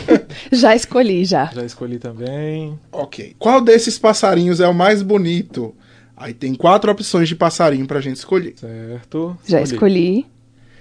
Já 0.50 0.74
escolhi, 0.74 1.26
já. 1.26 1.50
Já 1.54 1.62
escolhi 1.62 1.98
também. 1.98 2.78
ok. 2.90 3.36
Qual 3.38 3.60
desses 3.60 3.98
passarinhos 3.98 4.60
é 4.60 4.66
o 4.66 4.74
mais 4.74 5.02
bonito? 5.02 5.74
Aí 6.16 6.32
tem 6.32 6.54
quatro 6.54 6.90
opções 6.90 7.28
de 7.28 7.36
passarinho 7.36 7.86
pra 7.86 8.00
gente 8.00 8.16
escolher. 8.16 8.54
Certo. 8.56 9.36
Já 9.46 9.60
escolhi. 9.60 10.24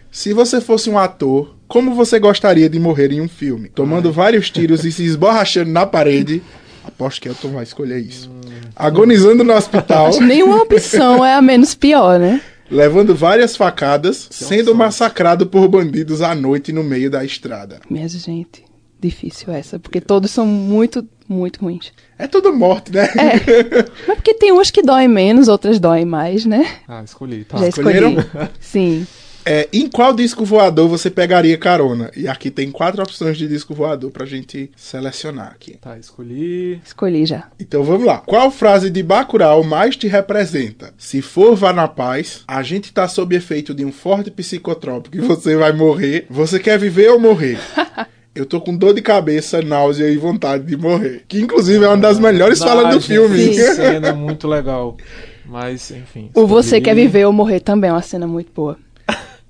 Se 0.09 0.31
você 0.33 0.61
fosse 0.61 0.89
um 0.89 0.97
ator, 0.97 1.53
como 1.67 1.93
você 1.93 2.17
gostaria 2.17 2.69
de 2.69 2.79
morrer 2.79 3.11
em 3.11 3.19
um 3.19 3.27
filme? 3.27 3.67
Tomando 3.67 4.11
vários 4.11 4.49
tiros 4.49 4.85
e 4.85 4.91
se 4.91 5.03
esborrachando 5.03 5.69
na 5.69 5.85
parede. 5.85 6.41
Aposto 6.87 7.21
que 7.21 7.29
Elton 7.29 7.49
vai 7.49 7.63
escolher 7.63 7.99
isso. 7.99 8.29
Agonizando 8.75 9.43
no 9.43 9.53
hospital, 9.53 10.19
nenhuma 10.21 10.61
opção 10.61 11.25
é 11.25 11.33
a 11.33 11.41
menos 11.41 11.75
pior, 11.75 12.19
né? 12.19 12.41
levando 12.69 13.15
várias 13.15 13.55
facadas, 13.55 14.27
sendo 14.29 14.75
massacrado 14.75 15.47
por 15.47 15.67
bandidos 15.67 16.21
à 16.21 16.35
noite 16.35 16.73
no 16.73 16.83
meio 16.83 17.09
da 17.09 17.23
estrada. 17.23 17.79
Minha 17.89 18.07
gente, 18.07 18.63
difícil 18.99 19.53
essa, 19.53 19.79
porque 19.79 20.01
todos 20.01 20.31
são 20.31 20.45
muito, 20.45 21.07
muito 21.27 21.61
ruins. 21.61 21.93
É 22.17 22.27
tudo 22.27 22.53
morte, 22.53 22.91
né? 22.91 23.07
Mas 24.07 24.17
porque 24.17 24.33
tem 24.33 24.51
umas 24.51 24.69
que 24.71 24.81
doem 24.81 25.07
menos, 25.07 25.47
outras 25.47 25.79
doem 25.79 26.05
mais, 26.05 26.45
né? 26.45 26.65
Ah, 26.87 27.03
escolhi. 27.03 27.45
Tá. 27.45 27.57
Já 27.57 27.67
escolheram? 27.69 28.17
escolhi. 28.19 28.49
Sim. 28.59 29.07
É, 29.49 29.69
em 29.71 29.87
qual 29.87 30.13
disco 30.13 30.43
voador 30.43 30.89
você 30.89 31.09
pegaria 31.09 31.57
carona? 31.57 32.11
E 32.17 32.27
aqui 32.27 32.51
tem 32.51 32.69
quatro 32.69 33.01
opções 33.01 33.37
de 33.37 33.47
disco 33.47 33.73
voador 33.73 34.11
pra 34.11 34.25
gente 34.25 34.69
selecionar 34.75 35.47
aqui. 35.47 35.77
Tá, 35.77 35.97
escolhi. 35.97 36.81
Escolhi 36.83 37.25
já. 37.25 37.47
Então 37.57 37.81
vamos 37.81 38.05
lá. 38.05 38.17
Qual 38.17 38.51
frase 38.51 38.89
de 38.89 39.01
Bacurau 39.01 39.63
mais 39.63 39.95
te 39.95 40.05
representa? 40.05 40.93
Se 40.97 41.21
for 41.21 41.55
vá 41.55 41.71
na 41.71 41.87
paz, 41.87 42.43
a 42.45 42.61
gente 42.61 42.91
tá 42.91 43.07
sob 43.07 43.33
efeito 43.37 43.73
de 43.73 43.85
um 43.85 43.91
forte 43.91 44.29
psicotrópico 44.29 45.15
e 45.15 45.21
você 45.21 45.55
vai 45.55 45.71
morrer. 45.71 46.25
Você 46.29 46.59
quer 46.59 46.77
viver 46.77 47.09
ou 47.11 47.19
morrer? 47.19 47.57
Eu 48.35 48.45
tô 48.45 48.59
com 48.59 48.75
dor 48.75 48.93
de 48.93 49.01
cabeça, 49.01 49.61
náusea 49.61 50.09
e 50.09 50.17
vontade 50.17 50.65
de 50.65 50.75
morrer. 50.75 51.23
Que 51.27 51.39
inclusive 51.39 51.83
é 51.83 51.87
uma 51.87 51.97
das 51.97 52.19
melhores 52.19 52.59
falas 52.59 52.93
do 52.93 53.01
filme. 53.01 53.57
essa 53.57 53.75
cena 53.81 54.09
é 54.09 54.13
muito 54.13 54.45
legal. 54.47 54.95
Mas, 55.43 55.89
enfim. 55.91 56.29
O 56.35 56.45
Você. 56.45 56.79
Quer 56.81 56.93
Viver 56.93 57.25
ou 57.25 57.33
Morrer 57.33 57.61
também 57.61 57.89
é 57.89 57.93
uma 57.93 58.01
cena 58.01 58.27
muito 58.27 58.51
boa. 58.53 58.77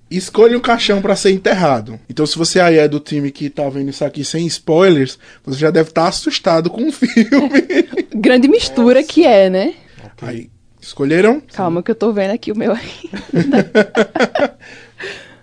Escolha 0.10 0.58
um 0.58 0.62
caixão 0.62 1.02
pra 1.02 1.16
ser 1.16 1.32
enterrado. 1.32 2.00
Então, 2.10 2.26
se 2.26 2.38
você 2.38 2.62
aí 2.62 2.78
é 2.78 2.88
do 2.88 3.00
time 3.00 3.30
que 3.30 3.50
tá 3.50 3.68
vendo 3.68 3.90
isso 3.90 4.06
aqui 4.06 4.24
sem 4.24 4.48
spoilers, 4.48 5.20
você 5.46 5.60
já 5.60 5.70
deve 5.70 5.90
estar 5.90 6.08
assustado 6.08 6.70
com 6.70 6.88
o 6.88 6.92
filme. 6.94 7.68
Grande 8.16 8.48
mistura 8.48 9.04
que 9.04 9.26
é, 9.26 9.50
né? 9.50 9.74
Aí, 10.22 10.50
escolheram? 10.82 11.42
Calma 11.54 11.84
que 11.84 11.92
eu 11.92 11.96
tô 11.96 12.14
vendo 12.14 12.32
aqui 12.32 12.52
o 12.52 12.58
meu 12.58 12.72
aí. 12.72 13.10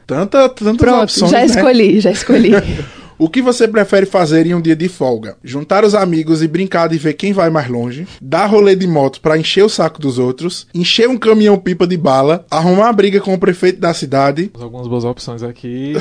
Tanta, 0.06 0.48
tantas 0.50 0.76
Pronto, 0.76 1.02
opções, 1.04 1.30
já 1.30 1.38
né? 1.38 1.46
escolhi, 1.46 2.00
já 2.00 2.10
escolhi. 2.10 2.52
O 3.24 3.28
que 3.30 3.40
você 3.40 3.66
prefere 3.66 4.04
fazer 4.04 4.46
em 4.46 4.54
um 4.54 4.60
dia 4.60 4.76
de 4.76 4.86
folga? 4.86 5.38
Juntar 5.42 5.82
os 5.82 5.94
amigos 5.94 6.42
e 6.42 6.46
brincar 6.46 6.90
de 6.90 6.98
ver 6.98 7.14
quem 7.14 7.32
vai 7.32 7.48
mais 7.48 7.70
longe? 7.70 8.06
Dar 8.20 8.44
rolê 8.44 8.76
de 8.76 8.86
moto 8.86 9.18
pra 9.22 9.38
encher 9.38 9.64
o 9.64 9.68
saco 9.70 9.98
dos 9.98 10.18
outros? 10.18 10.66
Encher 10.74 11.08
um 11.08 11.16
caminhão 11.16 11.56
pipa 11.56 11.86
de 11.86 11.96
bala? 11.96 12.44
Arrumar 12.50 12.92
briga 12.92 13.22
com 13.22 13.32
o 13.32 13.38
prefeito 13.38 13.80
da 13.80 13.94
cidade? 13.94 14.50
Algumas 14.60 14.86
boas 14.86 15.06
opções 15.06 15.42
aqui. 15.42 15.94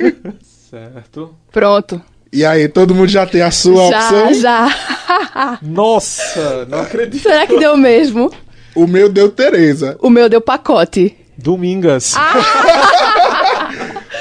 certo. 0.70 1.34
Pronto. 1.52 2.00
E 2.32 2.46
aí, 2.46 2.66
todo 2.66 2.94
mundo 2.94 3.10
já 3.10 3.26
tem 3.26 3.42
a 3.42 3.50
sua 3.50 3.90
já, 3.90 3.98
opção? 3.98 4.34
já. 4.34 5.58
Nossa, 5.60 6.64
não 6.64 6.80
acredito. 6.80 7.24
Será 7.24 7.46
que 7.46 7.58
deu 7.58 7.76
mesmo? 7.76 8.32
O 8.74 8.86
meu 8.86 9.10
deu 9.10 9.30
Tereza. 9.30 9.98
O 10.00 10.08
meu 10.08 10.30
deu 10.30 10.40
pacote. 10.40 11.14
Domingas. 11.36 12.14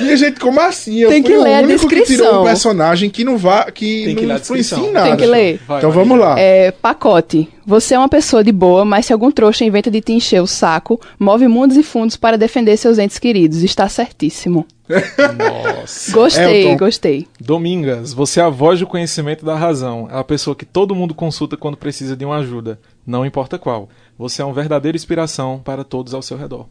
Minha 0.02 0.18
gente, 0.18 0.40
como 0.40 0.60
assim? 0.60 0.98
Eu 1.00 1.10
Tem 1.10 1.22
que 1.22 1.34
o 1.34 1.44
ler 1.44 1.56
a 1.56 1.60
único 1.62 1.82
que 1.88 1.88
tirou 1.88 2.06
descrição. 2.06 2.42
um 2.42 2.46
personagem 2.46 3.10
que 3.10 3.24
não 3.24 3.38
vá, 3.38 3.66
que 3.72 4.06
Tem 4.06 4.16
que 4.16 4.22
não 4.22 4.28
ler 4.30 4.34
a 4.36 4.38
influencia 4.40 4.78
descrição. 4.78 4.90
em 4.90 4.92
nada. 4.94 5.08
Tem 5.10 5.18
que 5.18 5.26
ler. 5.26 5.62
Vai, 5.68 5.78
então 5.78 5.92
vamos 5.92 6.18
lá. 6.20 6.40
É, 6.40 6.72
pacote. 6.72 7.48
Você 7.66 7.94
é 7.96 7.98
uma 7.98 8.10
pessoa 8.10 8.44
de 8.44 8.52
boa, 8.52 8.84
mas 8.84 9.06
se 9.06 9.14
algum 9.14 9.32
trouxa 9.32 9.64
inventa 9.64 9.90
de 9.90 10.02
te 10.02 10.12
encher 10.12 10.42
o 10.42 10.48
saco, 10.48 11.00
move 11.18 11.48
mundos 11.48 11.78
e 11.78 11.84
fundos 11.84 12.18
para 12.18 12.38
defender 12.38 12.76
seus 12.78 12.98
entes 12.98 13.18
queridos. 13.20 13.64
Está 13.64 13.88
certíssimo. 13.88 14.66
Nossa. 15.38 16.12
Gostei, 16.12 16.66
Elton. 16.68 16.78
gostei. 16.78 17.28
Domingas, 17.40 18.14
você 18.14 18.40
é 18.40 18.44
a 18.44 18.50
voz 18.50 18.80
do 18.80 18.88
conhecimento 18.88 19.46
da 19.46 19.56
razão. 19.56 20.08
É 20.12 20.18
a 20.18 20.24
pessoa 20.24 20.56
que 20.56 20.66
todo 20.66 20.96
mundo 20.96 21.14
consulta 21.14 21.56
quando 21.58 21.78
precisa 21.78 22.16
de 22.16 22.26
uma 22.26 22.38
ajuda, 22.38 22.80
não 23.06 23.26
importa 23.26 23.58
qual. 23.58 23.90
Você 24.18 24.42
é 24.42 24.46
uma 24.46 24.54
verdadeira 24.54 24.96
inspiração 24.96 25.60
para 25.64 25.84
todos 25.84 26.14
ao 26.14 26.22
seu 26.22 26.38
redor. 26.38 26.68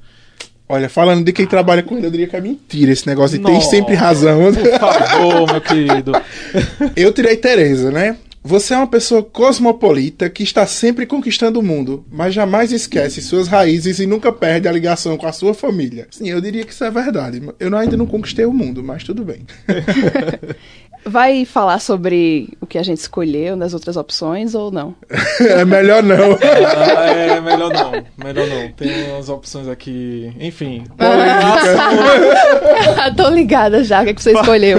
Olha, 0.73 0.89
falando 0.89 1.23
de 1.23 1.35
quem 1.35 1.47
trabalha 1.47 1.83
com 1.83 1.99
ele, 1.99 2.07
eu 2.07 2.11
diria 2.11 2.27
que 2.27 2.35
é 2.35 2.41
mentira 2.41 2.91
esse 2.91 3.07
negócio 3.07 3.37
de 3.37 3.45
tem 3.45 3.61
sempre 3.61 3.95
razão. 3.95 4.51
Por 4.55 4.79
favor, 4.81 5.53
meu 5.53 5.61
querido. 5.61 6.13
Eu 6.97 7.13
tirei 7.13 7.37
Tereza, 7.37 7.91
né? 7.91 8.17
Você 8.43 8.73
é 8.73 8.79
uma 8.79 8.87
pessoa 8.87 9.23
cosmopolita 9.23 10.31
que 10.31 10.43
está 10.43 10.67
sempre 10.67 11.05
conquistando 11.05 11.61
o 11.61 11.63
mundo, 11.63 12.07
mas 12.11 12.33
jamais 12.33 12.73
esquece 12.73 13.21
suas 13.21 13.49
raízes 13.49 13.99
e 13.99 14.07
nunca 14.07 14.33
perde 14.33 14.67
a 14.67 14.73
ligação 14.73 15.19
com 15.19 15.27
a 15.27 15.33
sua 15.33 15.53
família. 15.53 16.09
Sim, 16.11 16.31
eu 16.31 16.41
diria 16.41 16.65
que 16.65 16.73
isso 16.73 16.85
é 16.85 16.91
verdade. 16.91 17.43
Eu 17.61 17.77
ainda 17.77 17.97
não 17.99 18.07
conquistei 18.07 18.47
o 18.47 18.53
mundo, 18.53 18.83
mas 18.83 19.05
tudo 19.05 19.27
bem. 19.27 19.45
Vai 21.05 21.45
falar 21.45 21.81
sobre 21.81 22.51
o 22.61 22.67
que 22.67 22.79
a 22.79 22.83
gente 22.83 22.99
escolheu 22.99 23.57
nas 23.57 23.75
outras 23.75 23.97
opções 23.97 24.55
ou 24.55 24.71
não? 24.71 24.95
é 25.41 25.65
melhor 25.65 26.01
não. 26.03 26.39
Ah, 26.41 27.07
é, 27.11 27.41
melhor 27.41 27.73
não. 27.73 27.93
Melhor 28.17 28.47
não. 28.47 28.71
Tem 28.73 29.11
umas 29.11 29.29
opções 29.29 29.67
aqui. 29.67 30.33
Enfim. 30.39 30.85
Tô 33.17 33.29
ligada 33.31 33.83
já, 33.83 34.01
o 34.01 34.05
que, 34.05 34.11
é 34.11 34.15
que 34.15 34.23
você 34.23 34.33
escolheu? 34.33 34.79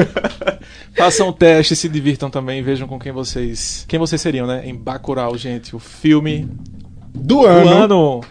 Façam 0.96 1.30
um 1.30 1.34
teste, 1.34 1.76
se 1.76 1.90
divirtam 1.90 2.30
também, 2.30 2.64
vejam 2.64 2.88
com 2.88 2.98
quem 2.98 3.12
vocês. 3.12 3.86
Quem 3.88 4.00
vocês 4.00 4.22
seriam, 4.22 4.48
né? 4.48 4.62
Em 4.66 4.76
Bacurau, 4.76 5.38
gente. 5.38 5.76
O 5.76 5.80
filme 5.80 6.48
Do 7.14 7.42
do 7.42 7.46
ano, 7.46 7.70
ano. 7.70 8.22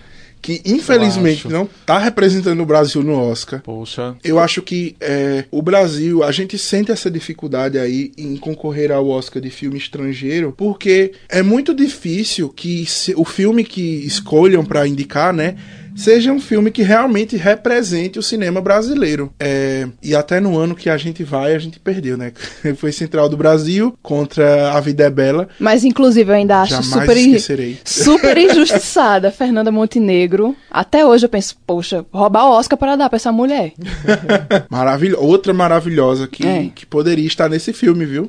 Que 0.43 0.61
infelizmente 0.65 1.47
não 1.49 1.69
tá 1.87 1.99
representando 1.99 2.61
o 2.61 2.67
Brasil 2.67 3.03
no 3.03 3.15
Oscar. 3.17 3.63
Poxa. 3.63 4.17
Eu 4.25 4.39
acho 4.41 4.61
que 4.61 4.97
é, 5.01 5.45
o 5.51 5.63
Brasil, 5.63 6.23
a 6.25 6.33
gente 6.33 6.59
sente 6.59 6.91
essa 6.91 7.09
dificuldade 7.11 7.79
aí 7.79 8.11
em 8.19 8.37
concorrer 8.37 8.91
ao 8.91 9.09
Oscar 9.09 9.41
de 9.41 9.51
filme 9.51 9.79
estrangeiro, 9.79 10.53
porque 10.57 11.13
é 11.29 11.43
muito 11.43 11.73
difícil 11.73 12.49
que 12.49 12.85
se- 12.87 13.15
o 13.17 13.25
filme 13.25 13.63
que 13.63 13.81
escolham 14.05 14.65
pra 14.65 14.87
indicar, 14.87 15.33
né, 15.33 15.55
seja 15.95 16.33
um 16.33 16.41
filme 16.41 16.71
que 16.71 16.83
realmente 16.83 17.37
represente 17.37 18.19
o 18.19 18.23
cinema 18.23 18.61
brasileiro. 18.61 19.33
É, 19.39 19.87
e 20.03 20.15
até 20.15 20.41
no 20.41 20.59
ano 20.59 20.75
que 20.75 20.89
a 20.91 20.97
gente 20.97 21.23
vai, 21.25 21.55
a 21.55 21.59
gente 21.59 21.79
perdeu, 21.79 22.17
né? 22.17 22.33
Foi 22.77 22.93
Central 22.93 23.29
do 23.29 23.37
Brasil 23.37 23.97
contra 24.03 24.73
A 24.73 24.81
Vida 24.81 25.05
é 25.05 25.11
Bela. 25.11 25.49
Mas, 25.59 25.85
inclusive, 25.85 26.31
eu 26.31 26.35
ainda 26.37 26.63
acho 26.63 26.71
Jamais 26.73 26.87
super, 26.93 27.17
esquecerei. 27.17 27.79
super 27.85 28.39
injustiçada 28.39 29.29
a 29.29 29.33
Fernanda 29.33 29.71
Montenegro. 29.71 30.57
Até 30.71 31.05
hoje 31.05 31.27
eu 31.27 31.31
penso, 31.31 31.57
poxa, 31.67 32.05
roubar 32.13 32.47
o 32.47 32.53
Oscar 32.53 32.79
para 32.79 32.97
dar 32.97 33.09
pra 33.09 33.17
essa 33.17 33.33
mulher. 33.33 33.73
Maravilho 34.71 35.21
outra 35.21 35.53
maravilhosa 35.53 36.27
que, 36.27 36.47
É. 36.47 36.69
que 36.75 36.87
poderia 36.87 37.27
estar 37.27 37.49
nesse 37.49 37.73
filme, 37.73 38.05
viu? 38.05 38.29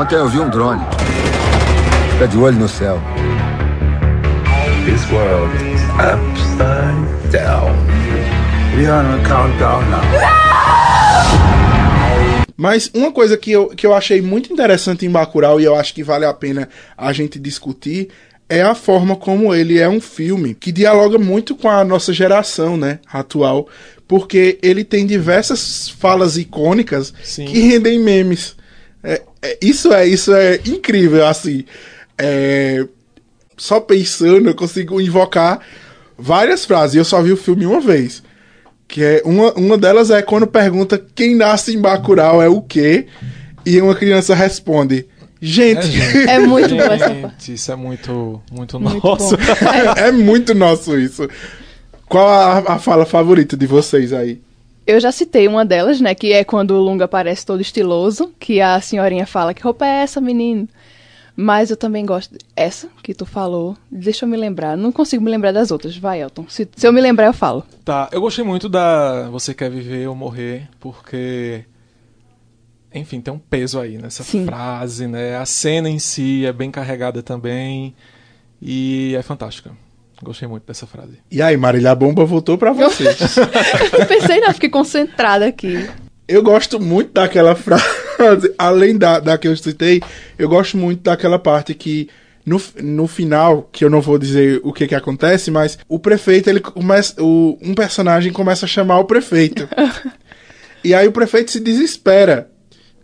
Ontem 0.00 0.14
eu 0.14 0.28
vi 0.28 0.38
um 0.38 0.48
drone. 0.48 0.82
Fica 2.12 2.28
de 2.28 2.38
olho 2.38 2.58
no 2.58 2.68
céu. 2.68 3.00
This 4.88 5.04
world 5.12 5.52
is 5.56 5.82
upside 6.00 7.30
down. 7.30 7.76
We 8.74 8.86
are 8.86 9.04
on 9.04 9.20
a 9.20 9.28
countdown 9.28 9.84
now. 9.90 10.00
Mas 12.56 12.90
uma 12.94 13.12
coisa 13.12 13.36
que 13.36 13.50
eu, 13.50 13.68
que 13.68 13.86
eu 13.86 13.92
achei 13.92 14.22
muito 14.22 14.50
interessante 14.50 15.04
em 15.04 15.10
Bacurau 15.10 15.60
e 15.60 15.64
eu 15.64 15.74
acho 15.74 15.92
que 15.92 16.02
vale 16.02 16.24
a 16.24 16.32
pena 16.32 16.70
a 16.96 17.12
gente 17.12 17.38
discutir 17.38 18.08
é 18.48 18.62
a 18.62 18.74
forma 18.74 19.14
como 19.14 19.54
ele 19.54 19.78
é 19.78 19.86
um 19.86 20.00
filme 20.00 20.54
que 20.54 20.72
dialoga 20.72 21.18
muito 21.18 21.54
com 21.54 21.68
a 21.68 21.84
nossa 21.84 22.10
geração, 22.14 22.78
né, 22.78 22.98
atual, 23.12 23.68
porque 24.08 24.58
ele 24.62 24.84
tem 24.84 25.04
diversas 25.04 25.90
falas 25.90 26.38
icônicas 26.38 27.12
Sim. 27.22 27.44
que 27.44 27.60
rendem 27.60 27.98
memes. 27.98 28.56
É, 29.04 29.20
é, 29.42 29.58
isso 29.60 29.92
é 29.92 30.06
isso 30.06 30.34
é 30.34 30.58
incrível, 30.64 31.26
assim. 31.26 31.66
É, 32.16 32.86
só 33.58 33.80
pensando 33.80 34.48
eu 34.48 34.54
consigo 34.54 35.00
invocar 35.00 35.60
várias 36.16 36.64
frases. 36.64 36.96
Eu 36.96 37.04
só 37.04 37.20
vi 37.20 37.32
o 37.32 37.36
filme 37.36 37.66
uma 37.66 37.80
vez. 37.80 38.22
Que 38.86 39.04
é 39.04 39.22
uma, 39.24 39.52
uma 39.52 39.76
delas 39.76 40.10
é 40.10 40.22
quando 40.22 40.46
pergunta 40.46 41.04
quem 41.14 41.34
nasce 41.34 41.74
em 41.74 41.80
Bacurau 41.80 42.40
é 42.40 42.48
o 42.48 42.62
quê? 42.62 43.06
E 43.66 43.78
uma 43.82 43.94
criança 43.94 44.34
responde: 44.34 45.06
Gente, 45.40 45.86
gente. 45.86 46.28
É 46.28 46.38
muito 46.38 46.74
boa 46.74 46.94
essa 46.94 47.10
parte. 47.10 47.20
Gente, 47.20 47.52
isso 47.52 47.70
é 47.70 47.76
muito, 47.76 48.42
muito, 48.50 48.80
Muito 48.80 49.06
nosso. 49.06 49.36
é 49.96 50.10
muito 50.10 50.54
nosso 50.54 50.98
isso. 50.98 51.28
Qual 52.08 52.26
a, 52.26 52.74
a 52.74 52.78
fala 52.78 53.04
favorita 53.04 53.56
de 53.56 53.66
vocês 53.66 54.12
aí? 54.12 54.40
Eu 54.86 54.98
já 54.98 55.12
citei 55.12 55.46
uma 55.46 55.66
delas, 55.66 56.00
né? 56.00 56.14
Que 56.14 56.32
é 56.32 56.42
quando 56.42 56.70
o 56.70 56.82
Lunga 56.82 57.04
aparece 57.04 57.44
todo 57.44 57.60
estiloso, 57.60 58.32
que 58.40 58.58
a 58.60 58.80
senhorinha 58.80 59.26
fala 59.26 59.52
que 59.52 59.62
roupa 59.62 59.86
é 59.86 60.02
essa, 60.02 60.18
menino? 60.18 60.66
Mas 61.40 61.70
eu 61.70 61.76
também 61.76 62.04
gosto 62.04 62.36
essa 62.56 62.88
que 63.00 63.14
tu 63.14 63.24
falou. 63.24 63.76
Deixa 63.88 64.24
eu 64.24 64.28
me 64.28 64.36
lembrar. 64.36 64.76
Não 64.76 64.90
consigo 64.90 65.22
me 65.22 65.30
lembrar 65.30 65.52
das 65.52 65.70
outras. 65.70 65.96
Vai, 65.96 66.20
Elton. 66.20 66.46
Se, 66.48 66.68
se 66.74 66.84
eu 66.84 66.92
me 66.92 67.00
lembrar, 67.00 67.26
eu 67.26 67.32
falo. 67.32 67.64
Tá, 67.84 68.08
eu 68.10 68.20
gostei 68.20 68.44
muito 68.44 68.68
da 68.68 69.28
Você 69.30 69.54
Quer 69.54 69.70
Viver 69.70 70.08
ou 70.08 70.16
Morrer, 70.16 70.68
porque. 70.80 71.64
Enfim, 72.92 73.20
tem 73.20 73.32
um 73.32 73.38
peso 73.38 73.78
aí 73.78 73.98
nessa 73.98 74.24
Sim. 74.24 74.46
frase, 74.46 75.06
né? 75.06 75.36
A 75.36 75.46
cena 75.46 75.88
em 75.88 76.00
si 76.00 76.44
é 76.44 76.52
bem 76.52 76.72
carregada 76.72 77.22
também. 77.22 77.94
E 78.60 79.14
é 79.16 79.22
fantástica. 79.22 79.70
Gostei 80.20 80.48
muito 80.48 80.66
dessa 80.66 80.88
frase. 80.88 81.20
E 81.30 81.40
aí, 81.40 81.56
Marília, 81.56 81.94
bomba 81.94 82.24
voltou 82.24 82.58
pra 82.58 82.72
vocês. 82.74 83.16
Eu 83.96 84.06
pensei, 84.06 84.40
não, 84.40 84.52
fiquei 84.52 84.70
concentrada 84.70 85.46
aqui. 85.46 85.88
eu 86.26 86.42
gosto 86.42 86.80
muito 86.80 87.12
daquela 87.12 87.54
frase, 87.54 87.84
além 88.58 88.96
da, 88.96 89.20
da 89.20 89.38
que 89.38 89.48
eu 89.48 89.56
citei, 89.56 90.02
eu 90.38 90.48
gosto 90.48 90.76
muito 90.76 91.02
daquela 91.02 91.38
parte 91.38 91.74
que 91.74 92.08
no, 92.44 92.60
no 92.82 93.06
final, 93.06 93.68
que 93.70 93.84
eu 93.84 93.90
não 93.90 94.00
vou 94.00 94.18
dizer 94.18 94.60
o 94.64 94.72
que 94.72 94.88
que 94.88 94.94
acontece, 94.94 95.50
mas 95.50 95.78
o 95.88 95.98
prefeito, 95.98 96.48
ele 96.48 96.60
começa, 96.60 97.22
o, 97.22 97.58
um 97.62 97.74
personagem 97.74 98.32
começa 98.32 98.64
a 98.64 98.68
chamar 98.68 98.98
o 98.98 99.04
prefeito. 99.04 99.68
e 100.82 100.94
aí 100.94 101.06
o 101.06 101.12
prefeito 101.12 101.50
se 101.50 101.60
desespera, 101.60 102.50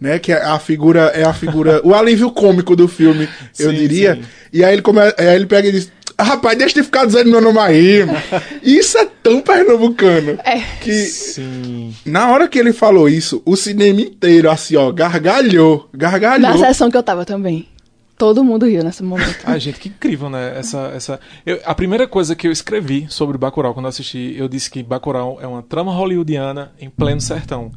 né, 0.00 0.18
que 0.18 0.32
é 0.32 0.42
a 0.42 0.58
figura 0.58 1.12
é 1.14 1.24
a 1.24 1.32
figura, 1.32 1.80
o 1.84 1.94
alívio 1.94 2.30
cômico 2.30 2.74
do 2.74 2.88
filme, 2.88 3.28
eu 3.58 3.70
Sim, 3.70 3.76
diria. 3.76 4.14
sim. 4.16 4.22
E 4.52 4.64
aí 4.64 4.72
ele 4.72 4.82
come, 4.82 5.00
aí 5.00 5.36
ele 5.36 5.46
pega 5.46 5.68
e 5.68 5.72
diz: 5.72 5.92
"Ah, 6.03 6.03
"Rapaz, 6.18 6.56
deixa 6.58 6.74
de 6.74 6.82
ficar 6.82 7.06
dizendo 7.06 7.30
meu 7.30 7.40
nome 7.40 7.58
aí, 7.58 7.84
irmão." 8.00 8.16
Isso 8.62 8.96
é 8.98 9.06
tão 9.22 9.40
pernambucano. 9.40 10.38
É. 10.44 10.60
Que 10.80 10.92
Sim. 10.92 11.94
na 12.04 12.30
hora 12.30 12.48
que 12.48 12.58
ele 12.58 12.72
falou 12.72 13.08
isso, 13.08 13.42
o 13.44 13.56
cinema 13.56 14.00
inteiro, 14.00 14.50
assim, 14.50 14.76
ó, 14.76 14.90
gargalhou. 14.92 15.88
Gargalhou. 15.94 16.50
Na 16.50 16.58
sessão 16.58 16.90
que 16.90 16.96
eu 16.96 17.02
tava 17.02 17.24
também. 17.24 17.68
Todo 18.16 18.44
mundo 18.44 18.64
riu 18.66 18.84
nesse 18.84 19.02
momento. 19.02 19.40
Ai, 19.44 19.58
gente, 19.58 19.80
que 19.80 19.88
incrível, 19.88 20.30
né? 20.30 20.56
Essa, 20.56 20.92
essa... 20.94 21.20
Eu- 21.44 21.60
a 21.64 21.74
primeira 21.74 22.06
coisa 22.06 22.36
que 22.36 22.46
eu 22.46 22.52
escrevi 22.52 23.06
sobre 23.08 23.36
Bacurau 23.36 23.74
quando 23.74 23.86
eu 23.86 23.88
assisti, 23.88 24.36
eu 24.38 24.46
disse 24.48 24.70
que 24.70 24.84
Bacurau 24.84 25.38
é 25.42 25.46
uma 25.48 25.62
trama 25.62 25.92
hollywoodiana 25.92 26.70
em 26.80 26.88
pleno 26.88 27.20
sertão. 27.20 27.72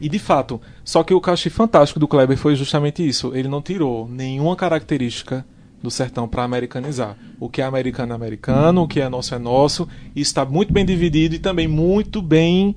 E 0.00 0.08
de 0.08 0.18
fato, 0.18 0.58
só 0.82 1.02
que 1.04 1.12
o 1.12 1.20
que 1.20 1.28
eu 1.28 1.34
achei 1.34 1.50
fantástico 1.52 2.00
do 2.00 2.08
Kleber 2.08 2.36
foi 2.38 2.54
justamente 2.56 3.06
isso. 3.06 3.32
Ele 3.34 3.46
não 3.46 3.60
tirou 3.60 4.08
nenhuma 4.08 4.56
característica 4.56 5.44
do 5.84 5.90
sertão 5.90 6.26
para 6.26 6.42
americanizar. 6.42 7.14
O 7.38 7.48
que 7.48 7.60
é 7.60 7.64
americano 7.64 8.12
é 8.12 8.16
americano, 8.16 8.82
o 8.82 8.88
que 8.88 9.00
é 9.00 9.08
nosso 9.08 9.34
é 9.34 9.38
nosso. 9.38 9.86
E 10.16 10.20
está 10.22 10.44
muito 10.44 10.72
bem 10.72 10.84
dividido 10.84 11.34
e 11.34 11.38
também 11.38 11.68
muito 11.68 12.22
bem 12.22 12.74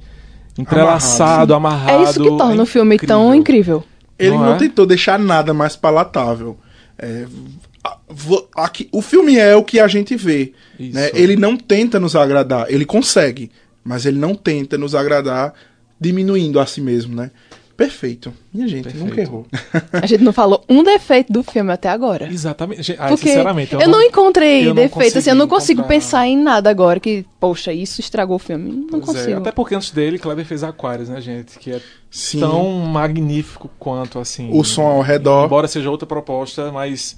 entrelaçado, 0.58 1.54
amarrado. 1.54 2.04
É 2.06 2.10
isso 2.10 2.22
que 2.22 2.38
torna 2.38 2.62
É 2.62 2.64
o 2.64 2.66
filme 2.66 3.00
tão 3.00 3.34
incrível. 3.34 3.84
Ele 4.20 4.32
Não 4.36 4.46
não, 4.46 4.54
é? 4.56 4.58
tentou 4.58 4.86
deixar 4.86 5.18
nada 5.18 5.54
mais 5.54 5.76
palatável. 5.76 6.58
É, 6.98 7.26
a- 7.84 7.98
vo- 8.10 8.48
aqui, 8.56 8.90
o 8.92 9.02
filme 9.02 9.38
é 9.38 9.56
o 9.56 9.64
que 9.64 9.80
a 9.80 9.88
gente 9.88 10.16
vê. 10.16 10.54
Né? 10.80 11.12
Ele 11.14 11.36
não 11.36 11.56
tenta 11.56 12.00
nos 12.00 12.16
agradar. 12.16 12.66
Ele 12.70 12.86
consegue, 12.86 13.52
mas 13.84 14.06
ele 14.06 14.18
não 14.20 14.36
tenta 14.36 14.78
nos 14.78 14.96
agradar 14.96 15.54
diminuindo 16.00 16.60
a 16.60 16.66
si 16.66 16.82
mesmo, 16.82 17.16
né? 17.16 17.32
Perfeito. 17.78 18.34
Minha 18.52 18.68
gente, 18.68 18.86
Perfeito. 18.86 19.06
nunca 19.06 19.22
errou. 19.22 19.46
A 19.94 20.06
gente 20.08 20.24
não 20.24 20.34
falou 20.34 20.64
um 20.68 20.84
defeito 20.84 21.32
do 21.32 21.44
filme 21.44 21.72
até 21.72 21.88
agora. 21.90 22.28
Exatamente. 22.28 22.96
Ah, 22.98 23.10
Porque 23.10 23.28
sinceramente, 23.28 23.76
eu, 23.76 23.88
não 23.88 24.02
encontrei 24.02 24.64
eu 24.64 24.74
não 24.74 24.76
defeito, 24.76 25.20
assim, 25.20 25.30
eu 25.30 25.36
não 25.36 25.48
consigo 25.48 25.82
encontrar. 25.82 25.96
pensar 25.96 26.28
em 26.28 26.36
nada 26.36 26.72
agora 26.72 27.00
que, 27.00 27.24
poxa, 27.40 27.72
isso 27.72 28.02
estragou 28.02 28.38
o 28.38 28.40
filme. 28.40 28.72
Não 28.92 29.00
Pois 29.00 29.16
é, 29.16 29.20
consigo. 29.20 29.38
Até 29.42 29.52
porque 29.52 29.76
antes 29.76 29.92
dele, 29.92 30.18
Kleber 30.18 30.44
fez 30.44 30.64
Aquarius, 30.64 31.08
né, 31.10 31.22
gente? 31.22 31.60
Que 31.60 31.74
é 31.74 31.82
Sim. 32.10 32.40
tão 32.40 32.72
magnífico 32.72 33.70
quanto, 33.78 34.18
assim... 34.18 34.50
O 34.52 34.64
som 34.64 34.88
ao 34.88 35.02
redor. 35.02 35.46
Embora 35.46 35.68
seja 35.68 35.92
outra 35.92 36.08
proposta, 36.08 36.72
mas... 36.72 37.16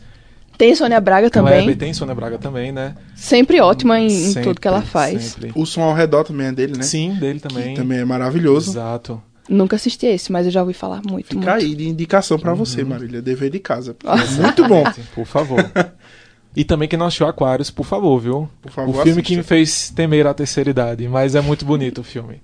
Tem 0.58 0.76
Sônia 0.76 1.00
Braga 1.00 1.30
também, 1.30 1.54
Kleber 1.54 1.78
tem 1.78 1.94
Sônia 1.94 2.14
Braga 2.14 2.38
também, 2.38 2.70
né? 2.74 2.94
sempre 3.16 3.62
ótima 3.62 3.98
em, 3.98 4.08
em 4.08 4.10
Sempre, 4.10 4.44
tudo 4.44 4.60
que 4.60 4.68
ela 4.68 4.82
faz. 4.82 5.24
sempre. 5.24 5.54
O 5.56 5.66
som 5.66 5.84
ao 5.84 5.94
redor 5.94 6.26
também 6.26 6.48
é 6.48 6.52
dele, 6.52 6.76
né? 6.76 6.84
Sim, 6.84 7.14
dele 7.14 7.40
Que 7.40 7.48
também. 7.48 7.74
também 7.76 8.00
é 8.00 8.04
maravilhoso. 8.04 8.72
Exato. 8.72 9.24
Nunca 9.50 9.76
assisti 9.76 10.06
esse, 10.06 10.32
mas 10.32 10.46
eu 10.46 10.52
já 10.52 10.62
ouvi 10.62 10.74
falar 10.74 11.02
muito, 11.04 11.28
Fica 11.30 11.36
muito. 11.52 11.66
aí 11.66 11.74
de 11.76 11.88
indicação 11.90 12.38
pra 12.38 12.52
Uhum. 12.52 12.58
você, 12.58 12.84
Marília. 12.84 13.22
Dever 13.22 13.50
de 13.50 13.60
casa. 13.60 13.96
É 14.06 14.42
muito 14.44 14.68
bom. 14.68 14.84
Por 15.16 15.26
favor. 15.26 15.60
E 16.56 16.64
também 16.64 16.88
quem 16.88 16.98
não 17.00 17.06
assistiu 17.06 17.28
Aquários, 17.28 17.70
por 17.70 17.86
favor, 17.86 18.20
viu? 18.20 18.50
Por 18.62 18.72
favor, 18.72 19.00
o 19.00 19.04
filme 19.04 19.22
que 19.22 19.36
me 19.38 19.44
fez 19.44 19.90
temer 19.92 20.26
a 20.28 20.34
terceira 20.34 20.70
idade, 20.70 21.08
mas 21.08 21.36
é 21.36 21.42
muito 21.42 21.64
bonito 21.66 22.02
o 22.02 22.04
filme. 22.04 22.42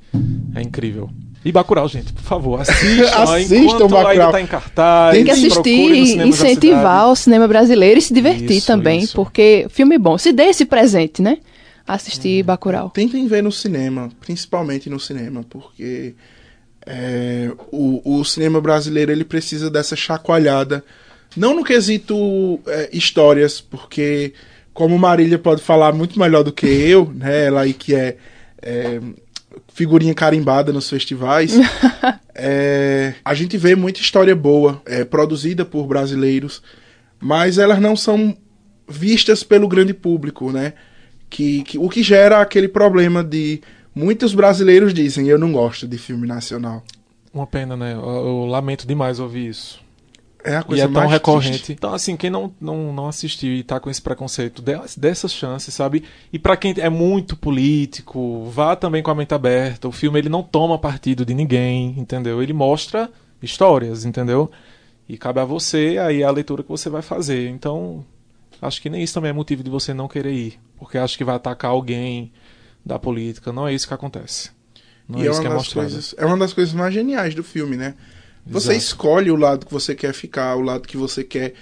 É 0.55 0.61
incrível. 0.61 1.09
E 1.43 1.51
Bacurau, 1.51 1.87
gente, 1.87 2.11
por 2.13 2.23
favor, 2.23 2.59
assistam, 2.61 3.05
Assistam 3.23 3.87
Bacurau. 3.87 4.07
ainda 4.07 4.31
tá 4.31 4.41
em 4.41 4.47
cartaz. 4.47 5.13
Tem 5.15 5.23
que 5.25 5.31
Tem 5.31 5.41
que 5.41 5.47
assistir, 5.47 6.25
incentivar 6.27 7.09
o 7.09 7.15
cinema 7.15 7.47
brasileiro 7.47 7.99
e 7.99 8.01
se 8.01 8.13
divertir 8.13 8.57
Isso, 8.57 8.67
também, 8.67 9.01
isso. 9.01 9.15
porque 9.15 9.67
filme 9.69 9.97
bom. 9.97 10.17
Se 10.17 10.31
dê 10.31 10.45
esse 10.45 10.65
presente, 10.65 11.21
né? 11.21 11.37
Assistir 11.87 12.39
Uhum. 12.41 12.45
Bacurau. 12.47 12.89
Tentem 12.89 13.27
ver 13.27 13.43
no 13.43 13.51
cinema, 13.51 14.09
principalmente 14.19 14.89
no 14.89 14.99
cinema, 14.99 15.43
porque 15.47 16.15
é, 16.85 17.51
o, 17.71 18.19
o 18.19 18.23
cinema 18.25 18.61
brasileiro 18.61 19.11
ele 19.11 19.23
precisa 19.25 19.69
dessa 19.69 19.95
chacoalhada. 19.95 20.83
Não 21.35 21.55
no 21.55 21.63
quesito 21.63 22.59
é, 22.67 22.89
histórias, 22.93 23.59
porque 23.59 24.33
como 24.73 24.97
Marília 24.97 25.39
pode 25.39 25.61
falar 25.61 25.93
muito 25.93 26.19
melhor 26.19 26.43
do 26.43 26.51
que 26.53 26.65
eu, 26.67 27.11
né? 27.15 27.45
Ela 27.45 27.61
aí 27.61 27.73
que 27.73 27.95
é, 27.95 28.17
é, 28.61 28.99
figurinha 29.73 30.13
carimbada 30.13 30.71
nos 30.71 30.89
festivais. 30.89 31.53
é, 32.35 33.15
a 33.23 33.33
gente 33.33 33.57
vê 33.57 33.75
muita 33.75 33.99
história 33.99 34.35
boa, 34.35 34.81
é, 34.85 35.03
produzida 35.03 35.65
por 35.65 35.87
brasileiros, 35.87 36.61
mas 37.19 37.57
elas 37.57 37.79
não 37.79 37.95
são 37.95 38.35
vistas 38.87 39.43
pelo 39.43 39.67
grande 39.67 39.93
público, 39.93 40.51
né? 40.51 40.73
Que, 41.29 41.63
que- 41.63 41.77
o 41.79 41.89
que 41.89 42.03
gera 42.03 42.39
aquele 42.39 42.67
problema 42.67 43.23
de 43.23 43.61
muitos 43.95 44.33
brasileiros 44.35 44.93
dizem 44.93 45.27
eu 45.27 45.39
não 45.39 45.51
gosto 45.51 45.87
de 45.87 45.97
filme 45.97 46.27
nacional. 46.27 46.83
Uma 47.33 47.47
pena, 47.47 47.75
né? 47.75 47.93
Eu, 47.93 47.99
eu 48.05 48.45
lamento 48.45 48.85
demais 48.87 49.19
ouvir 49.19 49.49
isso. 49.49 49.83
É 50.43 50.57
a 50.57 50.59
E 50.59 50.63
coisa 50.63 50.83
é 50.83 50.85
tão 50.85 50.93
mais 50.93 51.09
recorrente. 51.11 51.47
triste. 51.53 51.71
Então, 51.73 51.91
assim, 51.93 52.15
quem 52.15 52.29
não, 52.29 52.53
não, 52.61 52.93
não 52.93 53.07
assistiu 53.07 53.51
e 53.51 53.63
tá 53.63 53.79
com 53.79 53.89
esse 53.89 54.01
preconceito 54.01 54.61
dê- 54.61 54.77
dessas 54.95 55.33
chances, 55.33 55.73
sabe? 55.73 56.03
E 56.31 56.37
pra 56.37 56.55
quem 56.55 56.73
é 56.77 56.87
muito 56.89 57.35
político, 57.35 58.45
vá 58.51 58.75
também 58.75 59.01
com 59.01 59.09
a 59.09 59.15
mente 59.15 59.33
aberta. 59.33 59.87
O 59.87 59.91
filme 59.91 60.19
ele 60.19 60.29
não 60.29 60.43
toma 60.43 60.77
partido 60.77 61.25
de 61.25 61.33
ninguém, 61.33 61.95
entendeu? 61.97 62.43
Ele 62.43 62.53
mostra 62.53 63.09
histórias, 63.41 64.05
entendeu? 64.05 64.51
E 65.09 65.17
cabe 65.17 65.39
a 65.39 65.45
você 65.45 65.97
aí 65.99 66.23
a 66.23 66.29
leitura 66.31 66.61
que 66.63 66.69
você 66.69 66.89
vai 66.89 67.01
fazer. 67.01 67.49
Então, 67.49 68.05
acho 68.61 68.79
que 68.81 68.89
nem 68.89 69.01
isso 69.03 69.15
também 69.15 69.29
é 69.31 69.33
motivo 69.33 69.63
de 69.63 69.69
você 69.69 69.93
não 69.95 70.07
querer 70.07 70.31
ir, 70.33 70.59
porque 70.77 70.97
acho 70.97 71.17
que 71.17 71.23
vai 71.23 71.35
atacar 71.35 71.71
alguém 71.71 72.31
da 72.85 72.99
política. 72.99 73.51
Não 73.51 73.67
é 73.67 73.73
isso 73.73 73.87
que 73.87 73.93
acontece. 73.93 74.49
Não 75.07 75.19
E 75.19 75.23
é 75.23 75.27
é 75.27 75.29
isso 75.31 75.39
uma, 75.39 75.41
que 75.41 75.47
é 75.47 75.49
das 75.49 75.57
mostrado. 75.57 75.87
coisas, 75.89 76.15
é 76.17 76.25
uma 76.25 76.37
das 76.37 76.53
coisas 76.53 76.73
mais 76.73 76.93
geniais 76.93 77.33
do 77.35 77.43
filme, 77.43 77.75
né? 77.75 77.95
Você 78.45 78.71
Exato. 78.73 78.77
escolhe 78.77 79.31
o 79.31 79.35
lado 79.35 79.65
que 79.65 79.73
você 79.73 79.95
quer 79.95 80.13
ficar, 80.13 80.55
o 80.55 80.61
lado 80.61 80.87
que 80.87 80.97
você 80.97 81.23
quer 81.23 81.53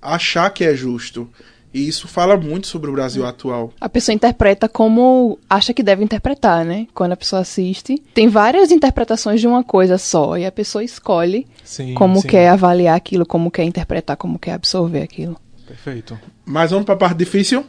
achar 0.00 0.48
que 0.50 0.64
é 0.64 0.74
justo. 0.74 1.28
E 1.74 1.88
isso 1.88 2.06
fala 2.06 2.36
muito 2.36 2.66
sobre 2.66 2.90
o 2.90 2.92
Brasil 2.92 3.24
atual. 3.24 3.72
A 3.80 3.88
pessoa 3.88 4.14
interpreta 4.14 4.68
como 4.68 5.38
acha 5.48 5.72
que 5.72 5.82
deve 5.82 6.04
interpretar, 6.04 6.66
né? 6.66 6.86
Quando 6.92 7.12
a 7.12 7.16
pessoa 7.16 7.40
assiste. 7.40 7.96
Tem 8.12 8.28
várias 8.28 8.70
interpretações 8.70 9.40
de 9.40 9.46
uma 9.46 9.64
coisa 9.64 9.96
só. 9.96 10.36
E 10.36 10.44
a 10.44 10.52
pessoa 10.52 10.84
escolhe 10.84 11.46
Sim, 11.64 11.94
como 11.94 12.20
sim. 12.20 12.28
quer 12.28 12.48
avaliar 12.50 12.94
aquilo, 12.94 13.24
como 13.24 13.50
quer 13.50 13.64
interpretar, 13.64 14.18
como 14.18 14.38
quer 14.38 14.52
absorver 14.52 15.00
aquilo. 15.02 15.38
Perfeito. 15.66 16.18
Mas 16.44 16.70
vamos 16.72 16.84
pra 16.84 16.94
parte 16.96 17.16
difícil? 17.16 17.64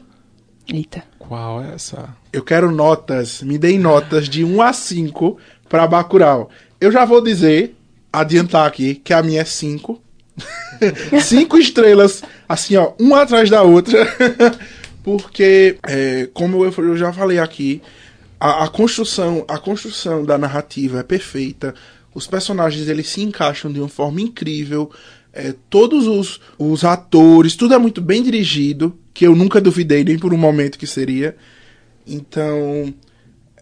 Eita. 0.67 1.03
Qual 1.19 1.61
é 1.63 1.73
essa? 1.73 2.15
Eu 2.31 2.43
quero 2.43 2.71
notas, 2.71 3.41
me 3.41 3.57
deem 3.57 3.79
notas 3.79 4.29
de 4.29 4.43
1 4.43 4.61
a 4.61 4.73
5 4.73 5.37
pra 5.67 5.87
Bacurau. 5.87 6.49
Eu 6.79 6.91
já 6.91 7.05
vou 7.05 7.21
dizer, 7.21 7.75
adiantar 8.11 8.67
aqui, 8.67 8.95
que 8.95 9.13
a 9.13 9.21
minha 9.21 9.41
é 9.41 9.45
5. 9.45 10.01
Cinco 11.21 11.57
estrelas, 11.57 12.23
assim, 12.47 12.75
ó, 12.75 12.93
uma 12.99 13.21
atrás 13.21 13.49
da 13.49 13.61
outra. 13.61 14.07
Porque, 15.03 15.77
é, 15.83 16.29
como 16.33 16.63
eu, 16.63 16.73
eu 16.77 16.97
já 16.97 17.11
falei 17.11 17.37
aqui, 17.37 17.81
a, 18.39 18.63
a 18.63 18.67
construção, 18.69 19.45
a 19.47 19.57
construção 19.57 20.23
da 20.23 20.37
narrativa 20.37 20.99
é 20.99 21.03
perfeita. 21.03 21.73
Os 22.13 22.27
personagens 22.27 22.87
eles 22.87 23.09
se 23.09 23.21
encaixam 23.21 23.71
de 23.71 23.79
uma 23.79 23.89
forma 23.89 24.21
incrível. 24.21 24.91
É, 25.33 25.53
todos 25.69 26.05
os, 26.05 26.39
os 26.59 26.83
atores, 26.83 27.55
tudo 27.55 27.73
é 27.73 27.77
muito 27.77 27.99
bem 28.01 28.21
dirigido, 28.21 28.97
que 29.13 29.25
eu 29.25 29.35
nunca 29.35 29.59
duvidei 29.59 30.03
nem 30.03 30.17
por 30.19 30.33
um 30.33 30.37
momento 30.37 30.77
que 30.77 30.85
seria. 30.85 31.35
Então, 32.05 32.93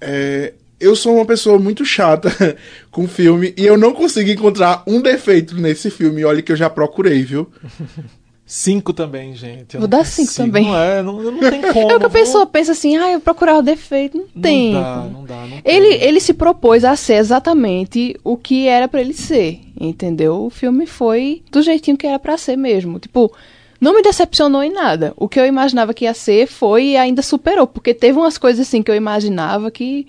é, 0.02 0.54
eu 0.80 0.96
sou 0.96 1.16
uma 1.16 1.26
pessoa 1.26 1.58
muito 1.58 1.86
chata 1.86 2.58
com 2.92 3.08
filme 3.08 3.54
e 3.56 3.66
eu 3.66 3.78
não 3.78 3.94
consigo 3.94 4.30
encontrar 4.30 4.84
um 4.86 5.02
defeito 5.02 5.56
nesse 5.56 5.90
filme. 5.90 6.26
Olha 6.26 6.42
que 6.42 6.52
eu 6.52 6.56
já 6.58 6.70
procurei, 6.70 7.24
viu? 7.24 7.50
Cinco 8.54 8.92
também, 8.92 9.34
gente. 9.34 9.76
Eu 9.76 9.80
Vou 9.80 9.88
não 9.90 9.98
dar 10.00 10.06
cinco 10.06 10.28
consigo. 10.28 10.46
também. 10.48 10.66
Não 10.66 10.78
é, 10.78 11.02
não, 11.02 11.22
não 11.32 11.40
tem 11.50 11.62
como. 11.72 11.90
É 11.90 11.96
o 11.96 12.00
que 12.02 12.06
a 12.06 12.10
pessoa 12.10 12.46
pensa 12.46 12.74
assim, 12.74 12.98
ah, 12.98 13.10
eu 13.10 13.22
procurar 13.22 13.58
o 13.58 13.62
defeito. 13.62 14.18
Não 14.18 14.26
Não 14.36 14.42
tem. 14.42 14.74
dá, 14.74 14.96
não 15.10 15.24
dá, 15.24 15.36
não 15.48 15.62
Ele, 15.64 15.98
tem. 15.98 16.04
ele 16.08 16.20
se 16.20 16.34
propôs 16.34 16.84
a 16.84 16.94
ser 16.98 17.14
exatamente 17.14 18.20
o 18.26 18.36
que 18.36 18.68
era 18.68 18.90
pra 18.90 19.00
ele 19.00 19.14
ser, 19.14 19.62
entendeu? 19.80 20.44
O 20.44 20.50
filme 20.50 20.86
foi 20.86 21.42
do 21.50 21.62
jeitinho 21.62 21.96
que 21.96 22.06
era 22.06 22.20
pra 22.20 22.36
ser 22.38 22.58
mesmo. 22.58 23.00
Tipo, 23.00 23.32
não 23.80 23.96
me 23.96 24.02
decepcionou 24.02 24.62
em 24.62 24.74
nada. 24.74 25.14
O 25.16 25.30
que 25.30 25.40
eu 25.40 25.46
imaginava 25.46 25.94
que 25.94 26.04
ia 26.04 26.14
ser 26.14 26.46
foi 26.46 26.88
e 26.88 26.98
ainda 26.98 27.22
superou, 27.22 27.66
porque 27.66 27.94
teve 27.94 28.20
umas 28.20 28.38
coisas 28.38 28.68
assim 28.68 28.84
que 28.84 28.92
eu 28.92 28.96
imaginava 28.96 29.72
que 29.72 30.06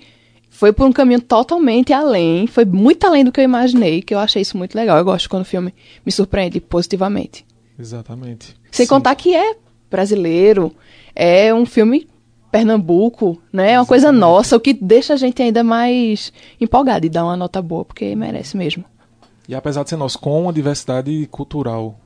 foi 0.50 0.72
por 0.72 0.84
um 0.86 0.92
caminho 0.92 1.20
totalmente 1.20 1.92
além, 1.92 2.48
foi 2.48 2.64
muito 2.64 3.04
além 3.06 3.24
do 3.24 3.30
que 3.30 3.38
eu 3.40 3.44
imaginei, 3.44 4.02
que 4.02 4.12
eu 4.12 4.18
achei 4.18 4.42
isso 4.42 4.56
muito 4.58 4.74
legal. 4.74 4.98
Eu 4.98 5.04
gosto 5.04 5.30
quando 5.30 5.42
o 5.42 5.46
filme 5.46 5.72
me 6.04 6.10
surpreende 6.10 6.60
positivamente. 6.60 7.44
Exatamente. 7.78 8.56
Sem 8.70 8.86
Sim. 8.86 8.90
contar 8.90 9.14
que 9.14 9.34
é 9.34 9.56
brasileiro, 9.90 10.74
é 11.14 11.52
um 11.52 11.66
filme 11.66 12.08
Pernambuco, 12.50 13.40
né? 13.50 13.72
É 13.72 13.80
uma 13.80 13.86
coisa 13.86 14.12
nossa, 14.12 14.56
o 14.56 14.60
que 14.60 14.74
deixa 14.74 15.14
a 15.14 15.16
gente 15.16 15.42
ainda 15.42 15.64
mais 15.64 16.32
empolgado 16.60 17.06
e 17.06 17.08
dá 17.08 17.24
uma 17.24 17.36
nota 17.36 17.62
boa, 17.62 17.84
porque 17.84 18.14
merece 18.14 18.56
mesmo. 18.56 18.84
E 19.48 19.54
apesar 19.54 19.82
de 19.82 19.90
ser 19.90 19.96
nosso, 19.96 20.18
com 20.18 20.42
uma 20.42 20.52
diversidade 20.52 21.26
cultural 21.30 21.98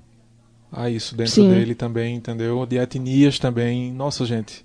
a 0.71 0.89
isso 0.89 1.17
dentro 1.17 1.33
Sim. 1.33 1.51
dele 1.51 1.75
também, 1.75 2.15
entendeu? 2.15 2.65
De 2.65 2.77
etnias 2.77 3.39
também. 3.39 3.93
Nossa, 3.93 4.25
gente. 4.25 4.65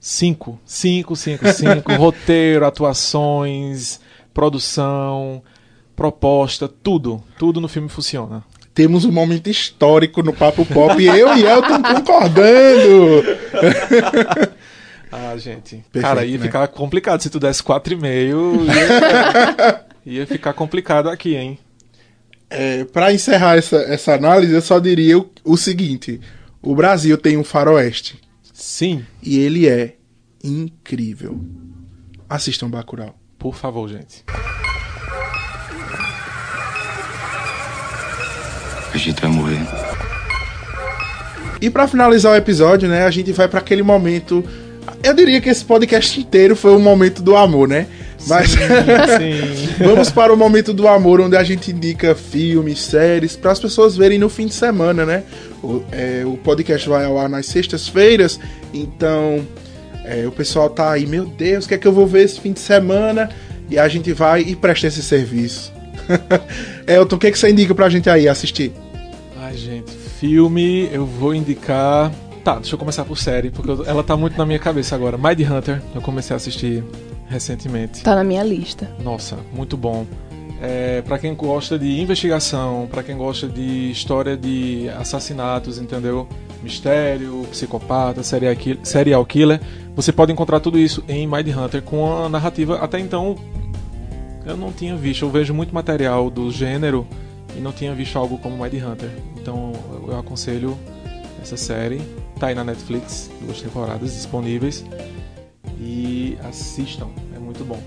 Cinco. 0.00 0.58
Cinco, 0.64 1.14
cinco, 1.14 1.46
cinco. 1.52 1.92
Roteiro, 1.94 2.66
atuações, 2.66 4.00
produção, 4.32 5.42
proposta, 5.94 6.68
tudo. 6.68 7.22
Tudo 7.38 7.60
no 7.60 7.68
filme 7.68 7.88
funciona. 7.88 8.44
Temos 8.74 9.04
um 9.04 9.12
momento 9.12 9.48
histórico 9.48 10.20
no 10.22 10.32
Papo 10.32 10.66
Pop 10.66 11.00
e 11.00 11.06
eu 11.06 11.36
e 11.36 11.44
Elton 11.44 11.80
concordando. 11.82 13.22
Ah, 15.16 15.36
gente. 15.36 15.76
Perfeito, 15.92 16.00
Cara, 16.02 16.24
ia 16.24 16.36
né? 16.36 16.44
ficar 16.44 16.66
complicado 16.66 17.20
se 17.20 17.30
tu 17.30 17.38
desse 17.38 17.62
4,5. 17.62 18.66
Ia, 18.66 19.84
ia 20.20 20.26
ficar 20.26 20.52
complicado 20.52 21.08
aqui, 21.08 21.36
hein? 21.36 21.56
É, 22.50 22.84
para 22.84 23.12
encerrar 23.12 23.56
essa, 23.56 23.76
essa 23.76 24.12
análise, 24.12 24.52
eu 24.52 24.60
só 24.60 24.80
diria 24.80 25.16
o, 25.16 25.30
o 25.44 25.56
seguinte: 25.56 26.20
o 26.60 26.74
Brasil 26.74 27.16
tem 27.16 27.36
um 27.36 27.44
faroeste 27.44 28.20
Sim, 28.52 29.06
e 29.22 29.38
ele 29.38 29.68
é 29.68 29.94
incrível. 30.42 31.40
Assistam 32.28 32.68
Bacurau. 32.68 33.14
por 33.38 33.54
favor, 33.54 33.88
gente. 33.88 34.24
A 39.04 39.10
gente 39.10 39.20
vai 39.20 39.30
morrer. 39.30 39.60
E 41.60 41.68
pra 41.68 41.86
finalizar 41.86 42.32
o 42.32 42.36
episódio, 42.36 42.88
né, 42.88 43.04
a 43.04 43.10
gente 43.10 43.32
vai 43.32 43.46
pra 43.46 43.60
aquele 43.60 43.82
momento. 43.82 44.42
Eu 45.02 45.12
diria 45.12 45.42
que 45.42 45.50
esse 45.50 45.62
podcast 45.62 46.18
inteiro 46.18 46.56
foi 46.56 46.74
o 46.74 46.78
momento 46.78 47.22
do 47.22 47.36
amor, 47.36 47.68
né? 47.68 47.86
Mas 48.26 48.52
Sim. 48.52 48.58
vamos 49.84 50.10
para 50.10 50.32
o 50.32 50.36
momento 50.38 50.72
do 50.72 50.88
amor, 50.88 51.20
onde 51.20 51.36
a 51.36 51.44
gente 51.44 51.70
indica 51.70 52.14
filmes, 52.14 52.80
séries, 52.80 53.36
para 53.36 53.52
as 53.52 53.60
pessoas 53.60 53.94
verem 53.94 54.18
no 54.18 54.30
fim 54.30 54.46
de 54.46 54.54
semana, 54.54 55.04
né? 55.04 55.22
O, 55.62 55.82
é, 55.92 56.22
o 56.24 56.38
podcast 56.38 56.88
vai 56.88 57.04
ao 57.04 57.18
ar 57.18 57.28
nas 57.28 57.44
sextas-feiras, 57.44 58.40
então 58.72 59.46
é, 60.06 60.26
o 60.26 60.32
pessoal 60.32 60.70
tá 60.70 60.92
aí, 60.92 61.06
meu 61.06 61.26
Deus, 61.26 61.66
o 61.66 61.68
que 61.68 61.74
é 61.74 61.78
que 61.78 61.86
eu 61.86 61.92
vou 61.92 62.06
ver 62.06 62.22
esse 62.22 62.40
fim 62.40 62.54
de 62.54 62.60
semana? 62.60 63.28
E 63.68 63.78
a 63.78 63.86
gente 63.86 64.14
vai 64.14 64.40
e 64.40 64.56
presta 64.56 64.86
esse 64.86 65.02
serviço. 65.02 65.70
Elton, 66.88 67.16
o 67.16 67.18
que, 67.18 67.26
é 67.26 67.30
que 67.30 67.38
você 67.38 67.50
indica 67.50 67.74
pra 67.74 67.90
gente 67.90 68.08
aí 68.08 68.26
assistir? 68.26 68.72
Ai, 69.54 69.60
gente, 69.60 69.92
filme 69.92 70.88
eu 70.92 71.06
vou 71.06 71.32
indicar. 71.32 72.10
Tá, 72.42 72.56
deixa 72.56 72.74
eu 72.74 72.78
começar 72.78 73.04
por 73.04 73.16
série, 73.16 73.50
porque 73.50 73.70
eu- 73.70 73.84
ela 73.86 74.02
tá 74.02 74.16
muito 74.16 74.36
na 74.36 74.44
minha 74.44 74.58
cabeça 74.58 74.96
agora. 74.96 75.16
Mind 75.16 75.48
Hunter, 75.48 75.80
eu 75.94 76.00
comecei 76.02 76.34
a 76.34 76.36
assistir 76.36 76.82
recentemente. 77.28 78.02
Tá 78.02 78.16
na 78.16 78.24
minha 78.24 78.42
lista. 78.42 78.90
Nossa, 79.02 79.38
muito 79.54 79.76
bom. 79.76 80.04
É, 80.60 81.02
para 81.02 81.18
quem 81.20 81.34
gosta 81.36 81.78
de 81.78 82.00
investigação, 82.00 82.88
pra 82.90 83.02
quem 83.04 83.16
gosta 83.16 83.46
de 83.46 83.90
história 83.92 84.36
de 84.36 84.88
assassinatos, 85.00 85.78
entendeu? 85.78 86.28
Mistério, 86.62 87.46
psicopata, 87.50 88.22
serial 88.24 88.56
kill- 88.56 88.78
serial 88.82 89.24
killer, 89.24 89.60
você 89.94 90.10
pode 90.10 90.32
encontrar 90.32 90.58
tudo 90.58 90.78
isso 90.80 91.04
em 91.08 91.26
Mind 91.28 91.46
Hunter 91.56 91.80
com 91.80 92.24
a 92.24 92.28
narrativa 92.28 92.78
até 92.78 92.98
então 92.98 93.36
eu 94.44 94.56
não 94.56 94.72
tinha 94.72 94.96
visto. 94.96 95.24
Eu 95.24 95.30
vejo 95.30 95.54
muito 95.54 95.72
material 95.72 96.28
do 96.28 96.50
gênero 96.50 97.06
e 97.56 97.60
não 97.60 97.70
tinha 97.72 97.94
visto 97.94 98.18
algo 98.18 98.36
como 98.38 98.62
Mind 98.62 98.74
Hunter. 98.82 99.10
Então 99.44 99.74
eu- 100.08 100.18
aconselho 100.18 100.74
essa 101.42 101.54
série. 101.54 102.00
Tá 102.40 102.46
aí 102.46 102.54
na 102.54 102.64
Netflix, 102.64 103.30
duas 103.42 103.60
temporadas 103.60 104.14
disponíveis. 104.14 104.82
E 105.78 106.38
assistam, 106.48 107.08
é 107.36 107.38
muito 107.38 107.62
bom. 107.62 107.78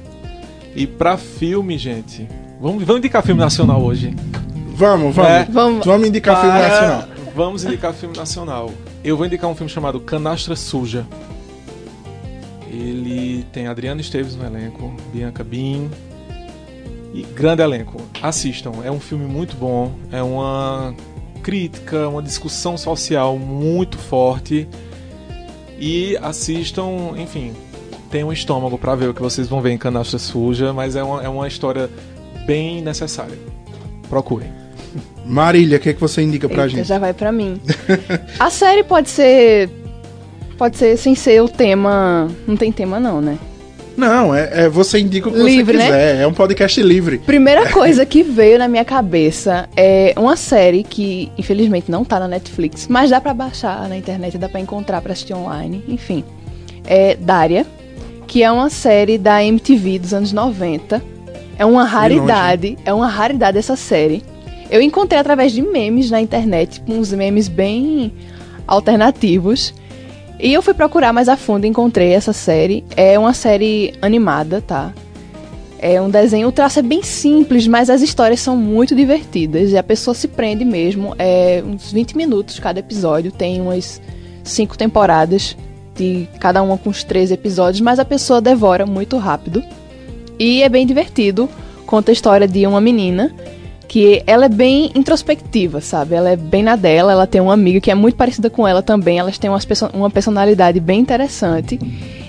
E 0.76 0.86
pra 0.86 1.17
filme, 1.17 1.76
gente, 1.80 2.30
vamos, 2.62 2.84
vamos 2.84 3.00
indicar 3.00 3.24
filme 3.24 3.41
nacional 3.41 3.82
hoje. 3.82 4.15
Vamos, 4.76 5.15
vamos. 5.15 5.32
É. 5.32 5.46
Vamos. 5.46 5.84
Vamos 5.84 6.08
indicar 6.08 6.39
filme 6.41 6.60
Para- 6.60 6.67
nacional. 6.70 7.08
Vamos 7.36 7.63
indicar 7.65 7.93
filme 7.93 8.15
nacional. 8.15 8.72
Eu 9.04 9.17
vou 9.17 9.26
indicar 9.26 9.50
um 9.50 9.56
filme 9.56 9.70
chamado 9.72 10.00
Canastra 10.00 10.56
Suja. 10.56 11.08
Ele 12.70 13.43
tem 13.52 13.65
Adriano 13.65 14.00
Esteves 14.00 14.36
no 14.36 14.46
elenco, 14.46 14.93
Bianca 15.12 15.43
Bin 15.43 15.89
e 17.15 17.24
grande 17.24 17.63
elenco. 17.63 18.00
Assistam, 18.22 18.72
é 18.84 18.91
um 18.91 19.00
filme 19.00 19.26
muito 19.26 19.56
bom, 19.56 19.91
é 20.12 20.22
uma 20.22 20.93
crítica, 21.48 22.10
uma 22.10 22.22
discussão 22.22 22.78
social 22.78 23.40
muito 23.40 23.98
forte 23.98 24.68
e 25.80 26.18
assistam, 26.22 27.14
enfim, 27.16 27.54
tenham 28.12 28.28
um 28.28 28.34
estômago 28.34 28.78
pra 28.78 28.96
ver 28.96 29.08
o 29.08 29.14
que 29.14 29.22
vocês 29.22 29.48
vão 29.48 29.62
ver 29.62 29.72
em 29.72 29.78
Canastra 29.78 30.20
Suja, 30.20 30.74
mas 30.74 30.98
é 30.98 31.04
uma, 31.04 31.24
é 31.24 31.30
uma 31.30 31.48
história 31.48 31.90
bem 32.46 32.82
necessária. 32.82 33.38
Procurem. 34.10 34.52
Marília, 35.26 35.78
o 35.78 35.80
que, 35.80 35.88
é 35.88 35.94
que 35.94 36.02
você 36.02 36.22
indica 36.22 36.50
pra 36.50 36.64
Eita, 36.64 36.76
gente? 36.76 36.86
já 36.86 37.00
vai 37.00 37.14
pra 37.14 37.32
mim. 37.32 37.62
A 38.38 38.50
série 38.50 38.84
pode 38.84 39.10
ser. 39.10 39.70
Pode 40.58 40.76
ser 40.76 40.98
sem 40.98 41.16
ser 41.16 41.42
o 41.42 41.48
tema. 41.48 42.28
Não 42.46 42.58
tem 42.58 42.74
tema, 42.74 43.00
não, 43.00 43.22
né? 43.22 43.38
Não, 43.98 44.34
é, 44.34 44.66
é 44.66 44.70
você 44.70 45.00
indica 45.00 45.28
o 45.28 45.34
que 45.34 45.40
Livre, 45.40 45.76
você 45.76 45.84
né? 45.84 45.86
quiser. 45.86 46.22
É 46.22 46.28
um 46.28 46.34
podcast 46.34 46.82
livre. 46.84 47.18
Primeira 47.18 47.68
coisa 47.74 48.06
que 48.06 48.22
veio 48.22 48.60
na 48.60 48.68
minha 48.68 48.86
cabeça 48.86 49.68
é 49.76 50.14
uma 50.16 50.38
série 50.38 50.84
que, 50.84 51.32
infelizmente, 51.36 51.90
não 51.90 52.06
tá 52.06 52.20
na 52.20 52.28
Netflix, 52.28 52.88
mas 52.88 53.10
dá 53.10 53.20
pra 53.20 53.34
baixar 53.34 53.90
na 53.90 53.98
internet, 53.98 54.38
dá 54.38 54.48
pra 54.48 54.60
encontrar 54.60 55.02
pra 55.02 55.14
assistir 55.14 55.34
online, 55.34 55.84
enfim. 55.88 56.24
É 56.86 57.16
Daria, 57.16 57.66
que 58.28 58.44
é 58.44 58.52
uma 58.52 58.70
série 58.70 59.18
da 59.18 59.44
MTV 59.44 59.98
dos 59.98 60.14
anos 60.14 60.32
90. 60.32 61.02
É 61.58 61.66
uma 61.66 61.84
raridade, 61.84 62.78
é 62.86 62.94
uma 62.94 63.08
raridade 63.08 63.58
essa 63.58 63.76
série. 63.76 64.24
Eu 64.70 64.80
encontrei 64.80 65.20
através 65.20 65.52
de 65.52 65.62
memes 65.62 66.12
na 66.12 66.22
internet, 66.22 66.84
uns 66.88 67.12
memes 67.12 67.48
bem 67.48 68.14
alternativos. 68.68 69.74
E 70.39 70.54
eu 70.54 70.62
fui 70.62 70.73
procurar 70.73 71.12
mais 71.12 71.28
a 71.28 71.36
fundo 71.36 71.65
e 71.65 71.69
encontrei 71.69 72.13
essa 72.13 72.32
série. 72.32 72.86
É 72.95 73.17
uma 73.17 73.34
série 73.34 73.93
animada, 74.02 74.62
tá? 74.62 74.93
É 75.80 76.02
um 76.02 76.10
desenho, 76.10 76.47
o 76.47 76.52
traço 76.52 76.80
é 76.80 76.82
bem 76.82 77.04
simples, 77.04 77.67
mas 77.67 77.89
as 77.89 78.02
histórias 78.02 78.39
são 78.39 78.58
muito 78.58 78.95
divertidas 78.95 79.71
e 79.71 79.78
a 79.78 79.84
pessoa 79.84 80.13
se 80.13 80.28
prende 80.28 80.65
mesmo. 80.65 81.15
É 81.19 81.63
uns 81.65 81.91
20 81.91 82.17
minutos 82.17 82.60
cada 82.60 82.80
episódio, 82.80 83.32
tem 83.32 83.62
umas 83.62 84.02
cinco 84.43 84.78
temporadas, 84.78 85.56
de 85.95 86.28
cada 86.39 86.62
uma 86.62 86.78
com 86.78 86.89
uns 86.89 87.04
três 87.04 87.32
episódios, 87.32 87.82
mas 87.82 88.00
a 88.00 88.06
pessoa 88.06 88.41
devora 88.41 88.86
muito 88.86 89.17
rápido. 89.17 89.63
E 90.39 90.63
é 90.63 90.69
bem 90.69 90.86
divertido. 90.86 91.50
Conta 91.86 92.12
a 92.12 92.13
história 92.13 92.47
de 92.47 92.65
uma 92.65 92.82
menina 92.82 93.34
que 93.88 94.21
ela 94.28 94.45
é 94.45 94.50
bem 94.50 94.91
introspectiva, 94.95 95.80
sabe? 95.82 96.15
Ela 96.15 96.32
é 96.32 96.36
bem 96.36 96.62
na 96.62 96.76
dela, 96.76 97.12
ela 97.12 97.26
tem 97.28 97.39
uma 97.39 97.54
amiga 97.54 97.80
que 97.80 97.89
é 97.89 97.95
muito 97.95 98.15
parecida 98.15 98.50
com 98.50 98.67
ela 98.67 98.82
também, 98.82 99.17
elas 99.17 99.38
têm 99.38 99.50
perso- 99.65 99.89
uma 99.93 100.10
personalidade 100.10 100.80
bem 100.80 101.00
interessante 101.00 101.80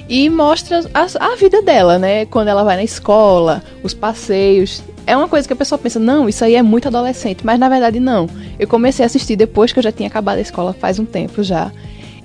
e 0.08 0.30
mostra 0.30 0.84
a, 0.94 1.32
a 1.32 1.36
vida 1.36 1.60
dela, 1.60 1.98
né? 1.98 2.24
Quando 2.26 2.48
ela 2.48 2.64
vai 2.64 2.76
na 2.76 2.84
escola, 2.84 3.62
os 3.82 3.92
passeios. 3.92 4.82
É 5.06 5.16
uma 5.16 5.28
coisa 5.28 5.46
que 5.46 5.52
a 5.52 5.56
pessoa 5.56 5.78
pensa, 5.78 5.98
não, 5.98 6.28
isso 6.28 6.44
aí 6.44 6.54
é 6.54 6.62
muito 6.62 6.88
adolescente, 6.88 7.40
mas 7.44 7.58
na 7.58 7.68
verdade 7.68 7.98
não. 7.98 8.28
Eu 8.58 8.68
comecei 8.68 9.02
a 9.02 9.06
assistir 9.06 9.36
depois 9.36 9.72
que 9.72 9.78
eu 9.78 9.82
já 9.82 9.90
tinha 9.90 10.08
acabado 10.08 10.38
a 10.38 10.42
escola 10.42 10.72
faz 10.72 10.98
um 10.98 11.04
tempo 11.04 11.42
já. 11.42 11.72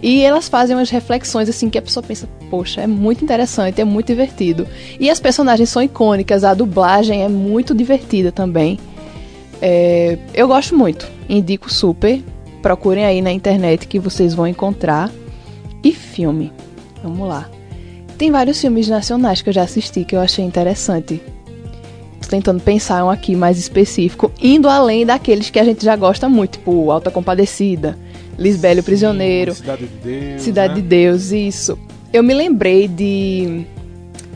E 0.01 0.21
elas 0.21 0.49
fazem 0.49 0.75
umas 0.75 0.89
reflexões 0.89 1.47
assim 1.47 1.69
que 1.69 1.77
a 1.77 1.81
pessoa 1.81 2.03
pensa, 2.03 2.27
poxa, 2.49 2.81
é 2.81 2.87
muito 2.87 3.23
interessante, 3.23 3.79
é 3.79 3.85
muito 3.85 4.07
divertido. 4.07 4.67
E 4.99 5.09
as 5.09 5.17
personagens 5.17 5.69
são 5.69 5.81
icônicas, 5.81 6.43
a 6.43 6.53
dublagem 6.53 7.23
é 7.23 7.29
muito 7.29 7.73
divertida 7.73 8.29
também. 8.29 8.77
É, 9.61 10.17
eu 10.33 10.47
gosto 10.47 10.75
muito, 10.75 11.09
indico 11.29 11.71
super. 11.71 12.21
Procurem 12.61 13.05
aí 13.05 13.21
na 13.21 13.31
internet 13.31 13.87
que 13.87 13.99
vocês 13.99 14.33
vão 14.33 14.47
encontrar. 14.47 15.11
E 15.83 15.91
filme, 15.91 16.51
vamos 17.03 17.27
lá. 17.27 17.49
Tem 18.17 18.31
vários 18.31 18.61
filmes 18.61 18.87
nacionais 18.87 19.41
que 19.41 19.49
eu 19.49 19.53
já 19.53 19.63
assisti 19.63 20.05
que 20.05 20.15
eu 20.15 20.21
achei 20.21 20.45
interessante. 20.45 21.21
Tô 22.21 22.29
tentando 22.29 22.61
pensar 22.61 23.03
um 23.03 23.09
aqui 23.09 23.35
mais 23.35 23.59
específico, 23.59 24.31
indo 24.41 24.69
além 24.69 25.05
daqueles 25.05 25.49
que 25.49 25.59
a 25.59 25.63
gente 25.63 25.83
já 25.83 25.95
gosta 25.95 26.29
muito, 26.29 26.53
tipo 26.53 26.89
Alta 26.89 27.11
Compadecida, 27.11 27.97
Lisbelo 28.37 28.81
Prisioneiro, 28.81 29.53
Cidade 29.53 29.87
de 29.87 29.97
Deus. 29.97 30.41
Cidade 30.41 30.75
né? 30.75 30.81
de 30.81 30.87
Deus, 30.87 31.31
isso. 31.31 31.77
Eu 32.13 32.23
me 32.23 32.33
lembrei 32.33 32.87
de. 32.87 33.65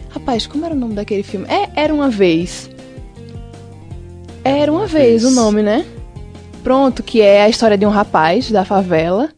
Rapaz, 0.10 0.46
como 0.48 0.66
era 0.66 0.74
o 0.74 0.78
nome 0.78 0.96
daquele 0.96 1.24
filme? 1.24 1.46
É, 1.48 1.70
Era 1.76 1.94
uma 1.94 2.10
vez. 2.10 2.70
Era 4.48 4.72
uma 4.72 4.88
vez 4.88 5.24
o 5.24 5.32
nome, 5.32 5.62
né? 5.62 5.86
Pronto, 6.64 7.02
que 7.04 7.22
é 7.22 7.42
a 7.44 7.50
história 7.50 7.78
de 7.78 7.86
um 7.86 7.90
rapaz 7.90 8.52
da 8.52 8.66
favela. 8.66 9.30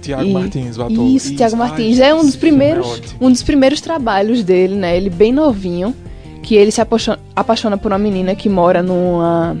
Tiago 0.00 0.22
E- 0.24 0.32
Martins, 0.32 0.76
o 0.78 0.82
ator. 0.82 1.06
Isso, 1.08 1.34
Tiago 1.34 1.56
Martins. 1.56 1.98
é 1.98 2.14
um 2.14 2.18
dos 2.24 2.34
filme 2.36 2.56
primeiros, 2.56 3.02
um 3.20 3.30
dos 3.30 3.42
primeiros 3.42 3.80
trabalhos 3.80 4.42
dele, 4.42 4.74
né? 4.74 4.96
Ele 4.96 5.10
bem 5.10 5.32
novinho, 5.32 5.94
que 6.42 6.54
ele 6.54 6.70
se 6.70 6.80
apaixona, 6.80 7.18
apaixona 7.36 7.76
por 7.76 7.92
uma 7.92 7.98
menina 7.98 8.34
que 8.34 8.48
mora 8.48 8.82
numa, 8.82 9.56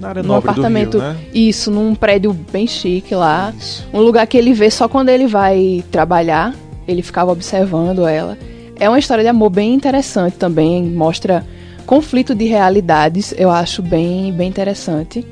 Na 0.00 0.08
área 0.08 0.22
num 0.22 0.34
apartamento, 0.34 0.98
Rio, 0.98 1.06
né? 1.08 1.16
isso, 1.32 1.70
num 1.70 1.94
prédio 1.94 2.32
bem 2.32 2.66
chique 2.66 3.14
lá. 3.14 3.52
Isso. 3.56 3.86
Um 3.92 4.00
lugar 4.00 4.26
que 4.26 4.36
ele 4.36 4.52
vê 4.52 4.70
só 4.70 4.88
quando 4.88 5.08
ele 5.08 5.26
vai 5.26 5.84
trabalhar. 5.90 6.54
Ele 6.88 7.02
ficava 7.02 7.30
observando 7.32 8.06
ela. 8.06 8.36
É 8.78 8.88
uma 8.88 8.98
história 8.98 9.22
de 9.24 9.28
amor 9.28 9.50
bem 9.50 9.74
interessante 9.74 10.34
também. 10.36 10.82
Mostra 10.84 11.44
conflito 11.86 12.34
de 12.34 12.44
realidades. 12.44 13.34
Eu 13.36 13.50
acho 13.50 13.80
bem, 13.82 14.32
bem 14.32 14.48
interessante. 14.48 15.24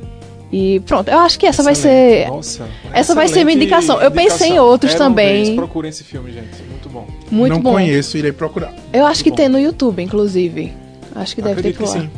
E 0.52 0.78
pronto, 0.80 1.10
eu 1.10 1.18
acho 1.18 1.38
que 1.38 1.46
essa 1.46 1.62
vai 1.62 1.72
Excelente. 1.72 2.24
ser. 2.24 2.28
Nossa, 2.28 2.68
essa 2.92 3.14
vai 3.14 3.26
ser 3.26 3.44
minha 3.44 3.56
indicação. 3.56 4.00
Eu 4.00 4.10
pensei 4.10 4.46
em 4.46 4.50
indicação. 4.50 4.66
outros 4.70 4.92
Era 4.92 5.04
também. 5.04 5.44
vez, 5.44 5.56
procurem 5.56 5.88
esse 5.88 6.04
filme, 6.04 6.30
gente. 6.30 6.62
Muito 6.70 6.88
bom. 6.88 7.06
Muito 7.30 7.52
Não 7.54 7.60
bom. 7.60 7.72
conheço, 7.72 8.16
irei 8.16 8.30
procurar. 8.30 8.72
Eu 8.92 9.04
acho 9.04 9.24
que 9.24 9.30
bom. 9.30 9.36
tem 9.36 9.48
no 9.48 9.58
YouTube, 9.58 10.00
inclusive. 10.02 10.72
Acho 11.14 11.34
que 11.34 11.42
deve 11.42 11.58
Acredito 11.60 11.78
ter 11.78 11.84
que 11.84 11.90
por 11.90 11.96
lá. 11.96 12.02
sim. 12.04 12.10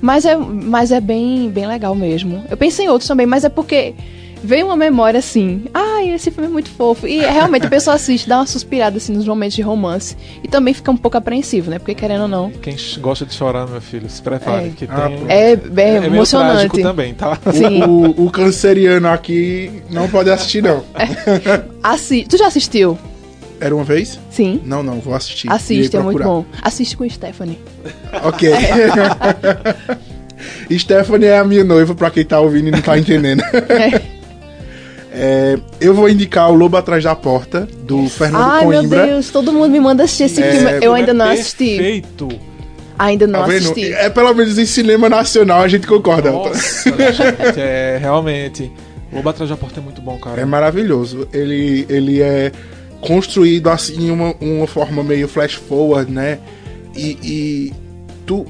Mas 0.00 0.24
é, 0.26 0.36
mas 0.36 0.92
é 0.92 1.00
bem, 1.00 1.50
bem 1.50 1.66
legal 1.66 1.94
mesmo. 1.94 2.44
Eu 2.50 2.56
pensei 2.56 2.84
em 2.84 2.88
outros 2.88 3.08
também, 3.08 3.26
mas 3.26 3.42
é 3.44 3.48
porque 3.48 3.94
veio 4.42 4.66
uma 4.66 4.76
memória 4.76 5.18
assim. 5.18 5.64
Ai, 5.72 6.10
esse 6.10 6.30
filme 6.30 6.48
é 6.48 6.52
muito 6.52 6.70
fofo. 6.70 7.06
E 7.06 7.18
realmente 7.20 7.66
a 7.66 7.70
pessoa 7.70 7.96
assiste, 7.96 8.28
dá 8.28 8.38
uma 8.38 8.46
suspirada 8.46 8.96
assim 8.96 9.12
nos 9.12 9.26
momentos 9.26 9.56
de 9.56 9.62
romance. 9.62 10.16
E 10.42 10.48
também 10.48 10.74
fica 10.74 10.90
um 10.90 10.96
pouco 10.96 11.16
apreensivo, 11.16 11.70
né? 11.70 11.78
Porque 11.78 11.94
querendo 11.94 12.22
ou 12.22 12.28
não. 12.28 12.50
Quem 12.50 12.76
gosta 13.00 13.24
de 13.26 13.34
chorar, 13.34 13.66
meu 13.66 13.80
filho, 13.80 14.08
se 14.08 14.22
prepare. 14.22 14.66
É. 14.66 14.70
Que 14.70 14.84
Ah, 14.90 15.08
tem... 15.08 15.24
É, 15.28 15.56
bem 15.56 16.00
meio 16.00 16.14
emocionante. 16.14 16.82
também, 16.82 17.14
tá? 17.14 17.38
Sim. 17.52 17.82
O, 17.84 18.26
o 18.26 18.30
canceriano 18.30 19.08
aqui 19.08 19.82
não 19.90 20.08
pode 20.08 20.30
assistir, 20.30 20.62
não. 20.62 20.84
Assi 21.82 22.24
tu 22.28 22.36
já 22.36 22.46
assistiu? 22.46 22.98
Era 23.60 23.74
uma 23.74 23.84
vez? 23.84 24.18
Sim. 24.30 24.60
Não, 24.64 24.82
não, 24.84 25.00
vou 25.00 25.14
assistir. 25.14 25.50
Assiste, 25.50 25.96
é 25.96 26.00
muito 26.00 26.22
bom. 26.22 26.44
Assiste 26.62 26.96
com 26.96 27.08
Stephanie. 27.08 27.58
Ok. 28.22 28.48
Stephanie 30.78 31.26
é 31.28 31.38
a 31.38 31.44
minha 31.44 31.64
noiva, 31.64 31.94
pra 31.94 32.10
quem 32.10 32.24
tá 32.24 32.40
ouvindo 32.40 32.68
e 32.68 32.70
não 32.70 32.80
tá 32.80 32.98
entendendo. 32.98 33.42
É. 33.68 34.17
É, 35.20 35.58
eu 35.80 35.92
vou 35.94 36.08
indicar 36.08 36.48
o 36.50 36.54
Lobo 36.54 36.76
Atrás 36.76 37.02
da 37.02 37.14
Porta, 37.16 37.68
do 37.82 38.08
Fernando 38.08 38.42
Ai, 38.42 38.66
meu 38.66 38.80
Coimbra. 38.80 39.06
Deus, 39.06 39.30
todo 39.30 39.52
mundo 39.52 39.68
me 39.70 39.80
manda 39.80 40.04
assistir 40.04 40.24
esse 40.24 40.42
É, 40.42 40.52
filme. 40.52 40.86
Eu 40.86 40.94
ainda 40.94 41.12
não 41.12 41.26
É 41.26 41.32
assisti. 41.32 41.76
Perfeito. 41.76 42.28
Ainda 42.98 43.26
não 43.26 43.40
Tá 43.40 43.46
assisti. 43.46 43.92
É 43.92 44.08
pelo 44.10 44.32
menos 44.34 44.58
em 44.58 44.66
cinema 44.66 45.08
nacional 45.08 45.62
a 45.62 45.68
gente 45.68 45.86
concorda. 45.86 46.30
Nossa, 46.30 46.90
gente, 47.12 47.60
é 47.60 47.98
realmente. 48.00 48.70
Lobo 49.12 49.28
Atrás 49.28 49.50
da 49.50 49.56
Porta 49.56 49.80
é 49.80 49.82
muito 49.82 50.00
bom, 50.00 50.18
cara. 50.18 50.40
É 50.40 50.44
maravilhoso. 50.44 51.26
Ele, 51.32 51.86
ele 51.88 52.20
é 52.20 52.52
construído 53.00 53.70
assim, 53.70 54.10
uma, 54.10 54.34
uma 54.40 54.66
forma 54.66 55.02
meio 55.02 55.26
flash 55.28 55.54
forward, 55.54 56.10
né? 56.12 56.38
E, 56.96 57.18
e 57.22 57.72
tu. 58.26 58.44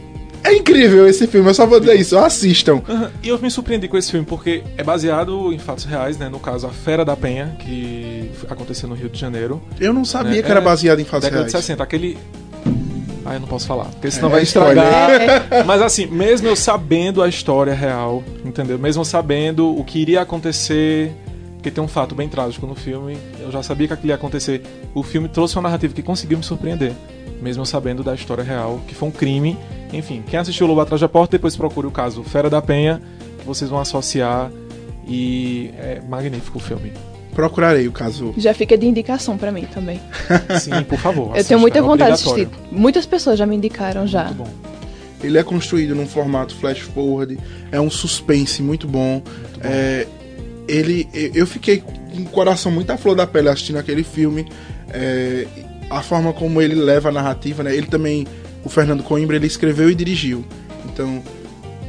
É 0.45 0.55
incrível 0.55 1.07
esse 1.07 1.27
filme, 1.27 1.49
eu 1.51 1.55
só 1.55 1.67
vou 1.67 1.79
dizer 1.81 1.95
isso, 1.99 2.17
assistam. 2.19 2.81
Aham, 2.89 3.11
E 3.23 3.29
eu 3.29 3.39
me 3.39 3.51
surpreendi 3.51 3.89
com 3.89 3.97
esse 3.99 4.11
filme 4.11 4.25
porque 4.25 4.63
é 4.77 4.83
baseado 4.85 5.53
em 5.53 5.59
fatos 5.59 5.85
reais, 5.85 6.17
né? 6.17 6.29
No 6.29 6.39
caso, 6.39 6.67
a 6.67 6.71
Fera 6.71 7.05
da 7.05 7.17
Penha, 7.17 7.57
que 7.61 8.31
aconteceu 8.49 8.89
no 8.89 8.95
Rio 8.95 9.09
de 9.09 9.19
Janeiro. 9.19 9.61
Eu 9.81 9.93
não 9.93 10.05
sabia 10.05 10.41
É, 10.41 10.43
que 10.43 10.51
era 10.51 10.61
é, 10.61 10.63
baseado 10.65 11.01
em 11.01 11.05
fatos 11.05 11.23
década 11.25 11.41
reais. 11.43 11.53
de 11.53 11.59
60. 11.59 11.83
Aquele. 11.83 12.17
Ah, 13.27 13.35
eu 13.35 13.41
não 13.41 13.49
posso 13.49 13.67
falar, 13.67 13.85
porque 13.87 14.11
senão 14.11 14.29
É, 14.29 14.33
vai 14.33 14.43
spoiler. 14.45 14.83
estragar. 14.85 15.65
Mas 15.67 15.83
assim, 15.83 16.07
mesmo 16.07 16.49
eu 16.49 16.57
sabendo 16.57 17.23
a 17.23 17.29
história 17.29 17.75
real, 17.75 18.23
entendeu? 18.45 18.79
Mesmo 18.79 19.03
eu 19.03 19.05
sabendo 19.05 19.69
o 19.79 19.85
que 19.85 19.99
iria 19.99 20.23
acontecer, 20.23 21.13
porque 21.57 21.71
tem 21.71 21.85
um 21.85 21.89
fato 21.89 22.15
bem 22.15 22.27
trágico 22.29 22.67
no 22.67 22.75
filme, 22.75 23.19
eu 23.41 23.51
já 23.53 23.63
sabia 23.63 23.87
que 23.87 23.93
aquilo 23.93 24.09
ia 24.09 24.15
acontecer. 24.15 24.63
O 24.95 25.03
filme 25.03 25.29
trouxe 25.29 25.57
uma 25.57 25.63
narrativa 25.63 25.93
que 25.93 26.03
conseguiu 26.03 26.39
me 26.39 26.45
surpreender, 26.45 26.93
mesmo 27.43 27.61
eu 27.63 27.67
sabendo 27.67 28.03
da 28.03 28.15
história 28.15 28.43
real, 28.43 28.81
que 28.89 28.95
foi 28.95 29.09
um 29.09 29.13
crime. 29.13 29.59
Enfim, 29.93 30.23
quem 30.27 30.39
assistiu 30.39 30.67
o 30.67 30.69
Lobo 30.69 30.81
Atrás 30.81 31.01
da 31.01 31.09
Porta, 31.09 31.33
depois 31.33 31.57
procure 31.57 31.87
o 31.87 31.91
caso 31.91 32.23
Fera 32.23 32.51
da 32.51 32.61
Penha, 32.61 33.01
que 33.39 33.47
vocês 33.47 33.71
vão 33.71 33.81
associar 33.81 34.51
e 35.07 35.71
é 35.79 36.03
magnífico 36.07 36.59
o 36.59 36.61
filme. 36.61 36.93
procurarei 37.35 37.87
o 37.89 37.93
caso. 37.93 38.35
Já 38.37 38.53
fica 38.53 38.77
de 38.77 38.87
indicação 38.87 39.39
pra 39.39 39.53
mim 39.53 39.65
também. 39.73 40.01
Sim, 40.61 40.83
por 40.83 40.99
favor. 40.99 41.29
eu 41.29 41.33
assista, 41.33 41.49
tenho 41.49 41.61
muita 41.61 41.79
é 41.79 41.83
vontade 41.83 42.17
de 42.17 42.23
assistir. 42.23 42.49
Muitas 42.71 43.07
pessoas 43.07 43.39
já 43.39 43.47
me 43.47 43.57
indicaram 43.57 44.07
já. 44.07 44.25
Muito 44.25 44.39
bom. 44.39 44.49
Ele 45.23 45.39
é 45.39 45.43
construído 45.43 45.95
num 45.95 46.07
formato 46.07 46.55
flash 46.55 46.81
forward, 46.81 47.39
é 47.73 47.81
um 47.81 47.91
suspense 47.91 48.63
muito 48.63 48.87
bom. 48.87 49.23
É, 49.61 50.07
ele, 50.69 51.09
eu 51.35 51.47
fiquei 51.47 51.79
com 51.79 52.23
o 52.23 52.25
coração 52.27 52.71
muito 52.71 52.91
à 52.91 52.97
flor 52.97 53.17
da 53.17 53.27
pele 53.27 53.49
assistindo 53.49 53.79
aquele 53.79 54.05
filme. 54.05 54.47
É, 54.91 55.47
a 55.91 56.03
forma 56.03 56.33
como 56.33 56.61
ele 56.61 56.75
leva 56.75 57.09
a 57.09 57.13
narrativa, 57.13 57.63
né? 57.63 57.75
Ele 57.75 57.87
também, 57.87 58.27
o 58.65 58.69
Fernando 58.69 59.03
Coimbra, 59.03 59.37
ele 59.37 59.47
escreveu 59.47 59.91
e 59.91 59.95
dirigiu. 59.95 60.45
Então, 60.87 61.23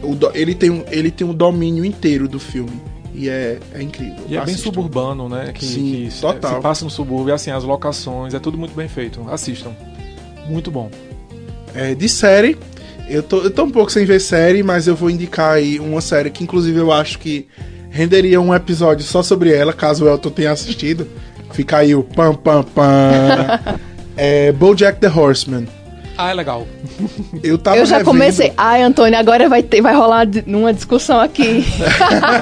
o 0.01 0.17
ele 0.33 0.55
tem 0.55 0.69
um, 0.69 0.83
ele 0.89 1.11
tem 1.11 1.27
um 1.27 1.33
domínio 1.33 1.83
inteiro 1.83 2.27
do 2.27 2.39
filme 2.39 2.79
e 3.13 3.27
é, 3.27 3.59
é 3.73 3.81
incrível. 3.81 4.23
E 4.29 4.37
é 4.37 4.45
bem 4.45 4.55
suburbano, 4.55 5.27
né? 5.27 5.51
Que, 5.53 5.65
Sim, 5.65 6.09
que 6.09 6.21
total. 6.21 6.55
Se 6.55 6.61
passa 6.61 6.85
no 6.85 6.91
subúrbio, 6.91 7.33
assim, 7.33 7.51
as 7.51 7.63
locações, 7.63 8.33
é 8.33 8.39
tudo 8.39 8.57
muito 8.57 8.73
bem 8.73 8.87
feito. 8.87 9.21
Assistam. 9.29 9.71
Muito 10.47 10.71
bom. 10.71 10.89
É, 11.75 11.93
de 11.93 12.07
série, 12.07 12.57
eu 13.09 13.21
tô, 13.21 13.41
eu 13.41 13.51
tô 13.51 13.63
um 13.63 13.71
pouco 13.71 13.91
sem 13.91 14.05
ver 14.05 14.21
série, 14.21 14.63
mas 14.63 14.87
eu 14.87 14.95
vou 14.95 15.09
indicar 15.09 15.55
aí 15.55 15.79
uma 15.79 15.99
série 15.99 16.29
que, 16.29 16.43
inclusive, 16.43 16.77
eu 16.77 16.91
acho 16.91 17.19
que 17.19 17.47
renderia 17.89 18.39
um 18.39 18.53
episódio 18.53 19.03
só 19.03 19.21
sobre 19.21 19.51
ela, 19.51 19.73
caso 19.73 20.05
o 20.05 20.07
Elton 20.07 20.29
tenha 20.29 20.51
assistido. 20.51 21.07
Fica 21.51 21.79
aí 21.79 21.93
o 21.93 22.03
pam 22.03 22.35
pam 22.35 22.63
pam. 22.63 23.79
é 24.15 24.51
BoJack 24.51 24.99
the 24.99 25.09
Horseman. 25.09 25.67
Ah, 26.21 26.31
é 26.31 26.33
legal. 26.33 26.67
Eu 27.41 27.57
tava 27.57 27.77
eu 27.77 27.85
já 27.85 27.99
revendo- 27.99 28.11
comecei. 28.11 28.51
Ai, 28.57 28.81
Antônio, 28.81 29.17
agora 29.17 29.47
vai, 29.47 29.63
ter, 29.63 29.81
vai 29.81 29.95
rolar 29.95 30.27
uma 30.45 30.73
discussão 30.73 31.17
aqui. 31.17 31.63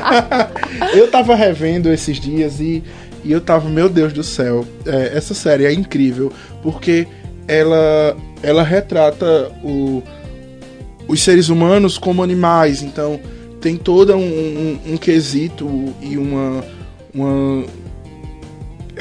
eu 0.97 1.11
tava 1.11 1.36
revendo 1.36 1.93
esses 1.93 2.19
dias 2.19 2.59
e, 2.59 2.84
e 3.23 3.32
eu 3.32 3.39
tava, 3.39 3.69
meu 3.69 3.88
Deus 3.88 4.11
do 4.13 4.23
céu, 4.23 4.65
é, 4.84 5.15
essa 5.15 5.36
série 5.36 5.63
é 5.65 5.71
incrível 5.71 6.34
porque 6.63 7.07
ela, 7.47 8.17
ela 8.41 8.63
retrata 8.63 9.51
o, 9.63 10.01
os 11.07 11.21
seres 11.21 11.49
humanos 11.49 11.99
como 11.99 12.23
animais, 12.23 12.82
então 12.82 13.19
tem 13.61 13.75
toda 13.75 14.17
um, 14.17 14.80
um, 14.88 14.93
um 14.93 14.97
quesito 14.97 15.93
e 16.01 16.17
uma, 16.17 16.63
uma 17.13 17.63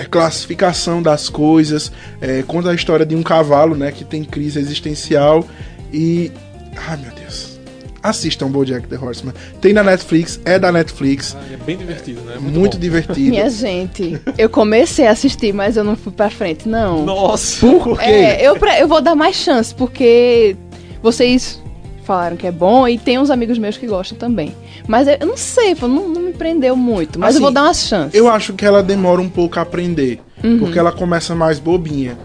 classificação 0.05 1.03
das 1.03 1.29
coisas, 1.29 1.91
é, 2.21 2.43
conta 2.43 2.71
a 2.71 2.75
história 2.75 3.07
de 3.07 3.17
um 3.17 3.23
cavalo, 3.23 3.75
né, 3.75 3.91
que 3.91 4.05
tem 4.05 4.23
crise 4.25 4.59
existencial 4.59 5.45
e... 5.93 6.31
Ai, 6.77 6.97
meu 6.99 7.11
Deus. 7.13 7.59
Assistam 8.03 8.49
BoJack 8.49 8.87
the 8.87 8.97
Horseman. 8.97 9.35
Tem 9.61 9.73
na 9.73 9.83
Netflix, 9.83 10.39
é 10.45 10.59
da 10.59 10.71
Netflix. 10.71 11.37
Ah, 11.37 11.55
é 11.55 11.57
bem 11.57 11.77
divertido, 11.77 12.21
né? 12.21 12.37
Muito, 12.39 12.75
bom. 12.75 12.81
divertido. 12.81 13.31
Minha 13.31 13.51
gente, 13.51 14.21
eu 14.39 14.49
comecei 14.49 15.07
a 15.09 15.11
assistir, 15.11 15.53
mas 15.53 15.77
eu 15.77 15.83
não 15.83 15.97
fui 15.97 16.13
pra 16.13 16.31
frente, 16.31 16.69
não. 16.69 17.05
Nossa! 17.05 17.67
Por 17.67 17.99
quê? 17.99 18.05
É, 18.05 18.47
eu, 18.47 18.57
eu 18.79 18.87
vou 18.87 19.01
dar 19.01 19.17
mais 19.17 19.35
chance, 19.35 19.75
porque 19.75 20.57
vocês 21.03 21.61
falaram 22.07 22.37
que 22.37 22.47
é 22.47 22.53
bom 22.53 22.87
e 22.87 22.97
tem 22.97 23.19
uns 23.19 23.31
amigos 23.31 23.59
meus 23.59 23.77
que 23.77 23.87
gostam 23.87 24.17
também. 24.17 24.55
Mas 24.87 25.09
eu, 25.09 25.27
não 25.27 25.37
sei, 25.37 25.75
não, 25.83 26.09
não 26.09 26.23
me 26.23 26.33
prendeu 26.33 26.77
muito. 26.77 27.19
Mas 27.19 27.31
Assim, 27.31 27.39
eu 27.39 27.43
vou 27.43 27.51
dar 27.51 27.65
umas 27.65 27.81
chances. 27.81 28.15
Eu 28.15 28.29
acho 28.29 28.55
que 28.55 28.65
ela 28.65 28.83
demora 28.83 29.21
um 29.21 29.29
pouco 29.29 29.59
a 29.59 29.63
aprender. 29.63 30.21
Uhum. 30.43 30.59
Porque 30.59 30.79
ela 30.79 30.93
começa 30.93 31.35
mais 31.35 31.59
bobinha. 31.59 32.17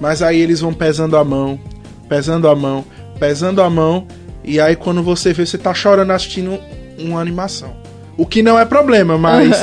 Mas 0.00 0.22
aí 0.22 0.40
eles 0.40 0.60
vão 0.60 0.72
pesando 0.72 1.16
a 1.16 1.24
mão, 1.24 1.58
pesando 2.08 2.48
a 2.48 2.56
mão, 2.56 2.84
pesando 3.18 3.62
a 3.62 3.70
mão. 3.70 4.06
E 4.44 4.60
aí 4.60 4.74
quando 4.74 5.02
você 5.02 5.32
vê, 5.32 5.46
você 5.46 5.56
tá 5.56 5.72
chorando 5.72 6.10
assistindo 6.10 6.58
uma 6.98 7.20
animação. 7.20 7.76
O 8.16 8.26
que 8.26 8.42
não 8.42 8.58
é 8.58 8.64
problema, 8.64 9.16
mas. 9.16 9.56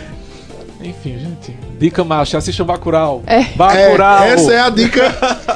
Enfim, 0.80 1.18
gente. 1.18 1.67
Dica 1.78 2.02
macha, 2.02 2.38
assistam 2.38 2.64
Bacurau. 2.64 3.22
É. 3.26 3.44
Bacurau! 3.54 4.24
É, 4.24 4.30
essa 4.32 4.52
é 4.52 4.60
a 4.60 4.68
dica. 4.68 5.02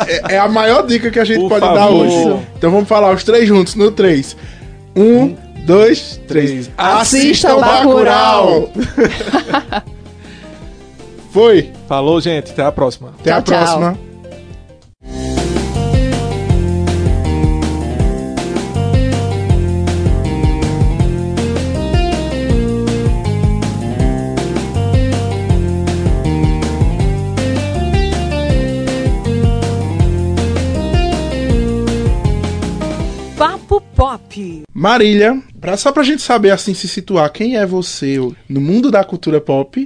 é, 0.07 0.35
é 0.35 0.39
a 0.39 0.49
maior 0.49 0.87
dica 0.87 1.11
que 1.11 1.18
a 1.18 1.25
gente 1.25 1.41
Por 1.41 1.49
pode 1.49 1.61
favor. 1.66 1.75
dar 1.75 1.91
hoje. 1.91 2.47
Então 2.57 2.70
vamos 2.70 2.89
falar 2.89 3.12
os 3.12 3.25
três 3.25 3.49
juntos 3.49 3.75
no 3.75 3.91
três. 3.91 4.37
Um, 4.95 5.35
dois, 5.66 6.20
três. 6.29 6.70
Assista 6.79 7.49
Assistam 7.49 7.61
Bacurau. 7.61 8.70
Foi. 11.33 11.73
Falou, 11.89 12.20
gente. 12.20 12.53
Até 12.53 12.62
a 12.64 12.73
próxima. 12.73 13.14
Até 13.18 13.33
a 13.33 13.43
Tchau, 13.43 13.81
tchau. 13.81 14.11
Pop. 33.81 34.62
Marília, 34.75 35.41
pra, 35.61 35.77
só 35.77 35.93
pra 35.93 36.03
gente 36.03 36.23
saber 36.23 36.51
assim 36.51 36.75
se 36.75 36.89
situar, 36.89 37.31
quem 37.31 37.57
é 37.57 37.64
você 37.64 38.18
no 38.49 38.61
mundo 38.61 38.91
da 38.91 39.05
cultura 39.05 39.41
pop 39.41 39.81